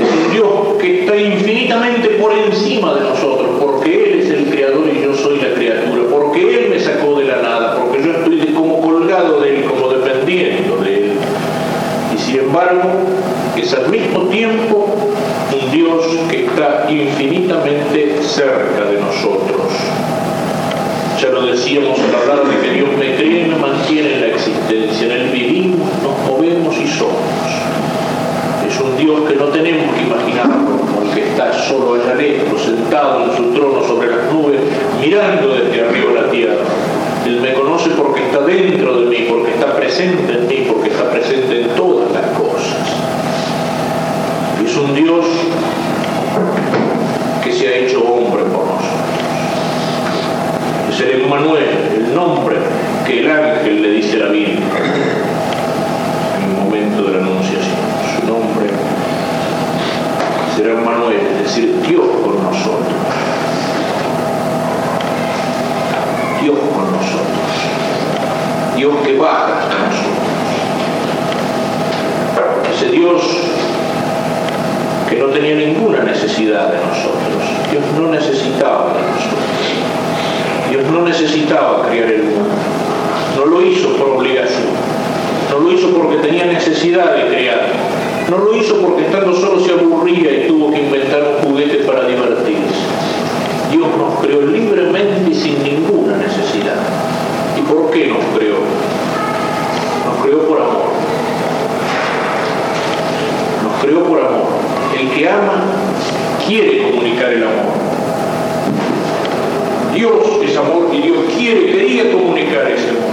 Es 0.00 0.26
un 0.26 0.32
Dios 0.32 0.48
que 0.80 1.00
está 1.00 1.16
infinitamente 1.16 2.08
por 2.20 2.32
encima 2.32 2.94
de 2.94 3.00
nosotros, 3.00 3.48
porque 3.60 4.12
Él 4.12 4.20
es 4.20 4.30
el 4.30 4.44
creador 4.44 4.84
y 4.86 5.02
yo 5.02 5.12
soy 5.12 5.40
la 5.40 5.54
criatura, 5.54 6.02
porque 6.08 6.58
Él 6.58 6.70
me 6.70 6.78
sacó 6.78 7.18
de 7.18 7.24
la 7.24 7.42
nada, 7.42 7.80
porque 7.80 8.00
yo 8.00 8.12
estoy 8.12 8.54
como 8.54 8.80
colgado 8.80 9.40
de 9.40 9.56
Él, 9.56 9.64
como 9.64 9.88
dependiendo 9.88 10.76
de 10.76 10.94
Él. 10.98 11.12
Y 12.14 12.18
sin 12.20 12.38
embargo, 12.38 12.90
es 13.56 13.74
al 13.74 13.88
mismo 13.88 14.20
tiempo 14.28 14.81
Que 15.92 16.46
está 16.46 16.86
infinitamente 16.88 18.22
cerca 18.22 18.84
de 18.86 18.98
nosotros. 18.98 19.60
Ya 21.20 21.28
lo 21.28 21.42
decíamos 21.42 21.98
al 22.00 22.14
hablar 22.14 22.48
de 22.48 22.66
que 22.66 22.74
Dios 22.74 22.88
me 22.98 23.14
cree 23.16 23.42
y 23.42 23.48
me 23.50 23.56
mantiene 23.56 24.14
en 24.14 24.20
la 24.22 24.26
existencia. 24.28 25.06
En 25.06 25.12
Él 25.12 25.28
vivimos, 25.30 25.80
nos 26.02 26.18
movemos 26.26 26.74
y 26.78 26.86
somos. 26.86 27.20
Es 28.66 28.80
un 28.80 28.96
Dios 28.96 29.28
que 29.28 29.36
no 29.36 29.44
tenemos 29.48 29.94
que 29.94 30.02
imaginarlo 30.02 30.78
como 30.78 31.02
el 31.02 31.10
que 31.14 31.28
está 31.28 31.52
solo 31.52 31.96
allá 31.96 32.14
lejos, 32.14 32.62
sentado 32.62 33.24
en 33.26 33.36
su 33.36 33.52
trono 33.52 33.86
sobre 33.86 34.08
las 34.16 34.32
nubes, 34.32 34.60
mirando 34.98 35.54
desde 35.54 35.86
arriba 35.86 36.22
la 36.22 36.30
tierra. 36.30 36.64
Él 37.26 37.38
me 37.42 37.52
conoce 37.52 37.90
porque 37.90 38.22
está 38.22 38.40
dentro 38.40 38.98
de 38.98 39.06
mí, 39.10 39.26
porque 39.28 39.50
está 39.50 39.76
presente 39.76 40.32
en 40.32 40.46
mí, 40.48 40.66
porque 40.72 40.88
está 40.88 41.10
presente 41.10 41.60
en 41.60 41.68
todas 41.76 42.10
las 42.12 42.26
cosas. 42.38 42.78
Es 44.64 44.76
un 44.78 44.94
Dios 44.94 45.26
se 47.62 47.68
ha 47.68 47.76
hecho 47.76 48.02
hombre 48.02 48.42
por 48.42 48.66
nosotros. 48.66 48.90
Es 50.90 51.00
el 51.00 51.22
Emmanuel, 51.22 51.68
el 51.94 52.12
nombre 52.12 52.56
que 53.06 53.20
el 53.20 53.30
ángel 53.30 53.82
le 53.82 53.90
dice 53.90 54.16
a 54.16 54.24
la 54.26 54.32
Virgen 54.32 54.64
en 56.38 56.42
el 56.42 56.56
momento 56.56 57.04
de 57.04 57.12
la 57.12 57.18
anunciación. 57.18 57.76
Su 58.18 58.26
nombre 58.26 58.66
será 60.56 60.72
Emmanuel, 60.72 61.20
es 61.34 61.42
decir, 61.44 61.80
Dios 61.86 62.04
con 62.24 62.42
nosotros. 62.42 62.94
Dios 66.42 66.58
con 66.58 66.92
nosotros. 66.92 67.54
Dios 68.76 68.92
que 69.04 69.16
baja 69.18 69.60
hasta 69.60 69.76
nosotros. 69.78 70.22
Ese 72.74 72.88
Dios 72.90 73.41
no 75.22 75.28
tenía 75.28 75.54
ninguna 75.54 76.02
necesidad 76.02 76.72
de 76.72 76.78
nosotros. 76.78 77.70
Dios 77.70 77.84
no 77.96 78.10
necesitaba 78.10 78.92
de 78.92 79.00
nosotros. 79.00 79.62
Dios 80.68 80.84
no 80.90 81.02
necesitaba 81.02 81.86
crear 81.86 82.10
el 82.10 82.24
mundo. 82.24 82.50
No 83.36 83.46
lo 83.46 83.62
hizo 83.62 83.96
por 83.96 84.18
obligación. 84.18 84.66
No 85.50 85.60
lo 85.60 85.70
hizo 85.70 85.90
porque 85.90 86.16
tenía 86.16 86.46
necesidad 86.46 87.14
de 87.14 87.28
crear. 87.28 87.68
No 88.28 88.38
lo 88.38 88.56
hizo 88.56 88.80
porque 88.80 89.04
estando 89.04 89.32
solo 89.34 89.60
se 89.60 89.72
aburría 89.72 90.32
y 90.32 90.48
tuvo 90.48 90.72
que 90.72 90.80
inventar 90.80 91.22
un 91.22 91.48
juguete 91.48 91.84
para 91.84 92.04
divertirse. 92.08 92.82
Dios 93.70 93.86
nos 93.96 94.18
creó 94.20 94.42
libremente 94.42 95.30
y 95.30 95.34
sin 95.34 95.62
ninguna 95.62 96.16
necesidad. 96.16 96.82
¿Y 97.56 97.60
por 97.72 97.90
qué 97.92 98.08
nos 98.08 98.24
creó? 98.36 98.56
Nos 100.04 100.24
creó 100.24 100.48
por 100.48 100.60
amor. 100.60 100.92
Nos 103.62 103.82
creó 103.82 104.02
por 104.02 104.18
amor 104.18 104.61
el 104.98 105.10
que 105.10 105.28
ama 105.28 105.64
quiere 106.46 106.90
comunicar 106.90 107.32
el 107.32 107.42
amor. 107.42 107.72
Dios 109.94 110.12
es 110.42 110.56
amor 110.56 110.88
y 110.92 111.02
Dios 111.02 111.18
quiere, 111.36 111.66
quería 111.66 112.12
comunicar 112.12 112.70
ese 112.70 112.90
amor. 112.90 113.12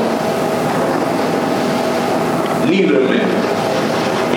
Libremente. 2.70 3.40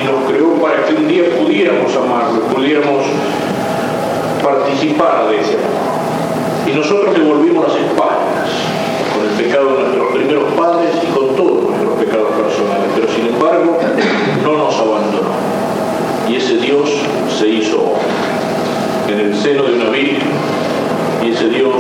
Y 0.01 0.05
nos 0.05 0.31
creó 0.31 0.55
para 0.61 0.85
que 0.85 0.95
un 0.95 1.09
día 1.09 1.25
pudiéramos 1.39 1.95
amarlo, 1.97 2.41
pudiéramos 2.55 3.05
participar 4.43 5.29
de 5.29 5.41
ese 5.41 5.55
amor. 5.55 6.67
Y 6.67 6.77
nosotros 6.77 7.19
le 7.19 7.25
volvimos 7.25 7.69
las 7.69 7.77
espaldas 7.77 8.51
con 9.13 9.29
el 9.29 9.45
pecado 9.45 9.77
de 9.77 9.83
nuestros 9.83 10.13
primeros 10.13 10.53
padres 10.55 10.91
y 11.03 11.07
con 11.13 11.37
todos 11.37 11.71
nuestros 11.71 11.99
pecados 11.99 12.29
personales. 12.31 12.91
Pero 12.95 13.09
sin 13.09 13.27
embargo, 13.35 13.79
no 14.43 14.57
nos 14.57 14.75
abandonó 14.75 15.52
y 16.33 16.37
ese 16.37 16.57
Dios 16.57 16.89
se 17.39 17.47
hizo 17.47 17.93
en 19.07 19.21
el 19.21 19.37
seno 19.37 19.65
de 19.65 19.75
una 19.75 19.91
Virgen 19.91 20.31
y 21.23 21.31
ese 21.31 21.51
Dios 21.51 21.75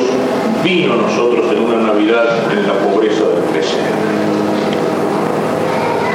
vino 0.62 0.92
a 0.92 0.96
nosotros 0.96 1.50
en 1.53 1.62
una 1.62 1.78
Navidad 1.78 2.53
en 2.53 2.66
la 2.66 2.74
pobreza 2.80 3.24
del 3.28 3.44
presente. 3.44 3.88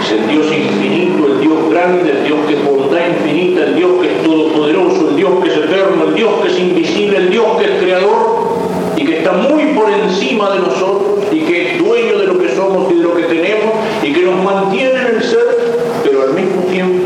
Es 0.03 0.11
el 0.11 0.27
Dios 0.27 0.45
infinito, 0.45 1.25
el 1.25 1.41
Dios 1.41 1.69
grande, 1.71 2.11
el 2.11 2.25
Dios 2.25 2.39
que 2.47 2.53
es 2.53 2.63
bondad 2.63 2.99
infinita, 3.09 3.63
el 3.63 3.75
Dios 3.75 3.91
que 4.01 4.07
es 4.07 4.23
todopoderoso, 4.23 5.09
el 5.09 5.15
Dios 5.15 5.31
que 5.43 5.49
es 5.49 5.57
eterno, 5.57 6.03
el 6.07 6.13
Dios 6.13 6.31
que 6.43 6.47
es 6.49 6.59
invisible, 6.59 7.17
el 7.17 7.29
Dios 7.31 7.45
que 7.57 7.65
es 7.65 7.81
creador 7.81 8.57
y 8.97 9.03
que 9.03 9.17
está 9.17 9.31
muy 9.31 9.63
por 9.73 9.89
encima 9.89 10.53
de 10.53 10.59
nosotros 10.59 11.25
y 11.31 11.39
que 11.39 11.71
es 11.71 11.79
dueño 11.79 12.19
de 12.19 12.27
lo 12.27 12.37
que 12.37 12.55
somos 12.55 12.91
y 12.91 12.97
de 12.97 13.03
lo 13.03 13.15
que 13.15 13.23
tenemos 13.23 13.73
y 14.03 14.13
que 14.13 14.21
nos 14.21 14.43
mantiene 14.43 14.99
en 14.99 15.15
el 15.15 15.23
ser, 15.23 15.57
pero 16.03 16.21
al 16.21 16.33
mismo 16.35 16.61
tiempo 16.69 17.03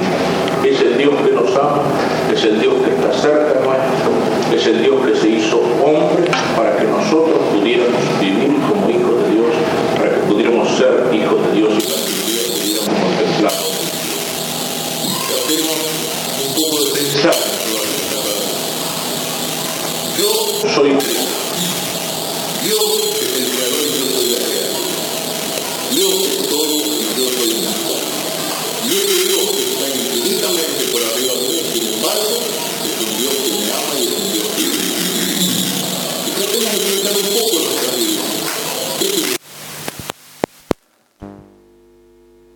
Es 1.52 2.45
el 2.45 2.62
Dios 2.62 2.76
que 2.76 2.91
está 2.91 3.12
cerca 3.12 3.60
nuestro, 3.60 4.56
es 4.56 4.68
el 4.68 4.82
Dios 4.82 5.06
que 5.06 5.16
se 5.18 5.28
hizo 5.28 5.58
hombre 5.84 6.32
para 6.56 6.78
que 6.78 6.86
nosotros 6.86 7.39
pudiéramos 7.54 7.99
vivir 8.22 8.56
como 8.70 8.89
hijos 8.89 9.22
de 9.24 9.32
Dios, 9.36 9.54
para 9.97 10.12
que 10.12 10.22
pudiéramos 10.32 10.70
ser 10.78 11.10
hijos 11.12 11.45
de 11.47 11.52
Dios 11.52 11.74
y 12.26 12.40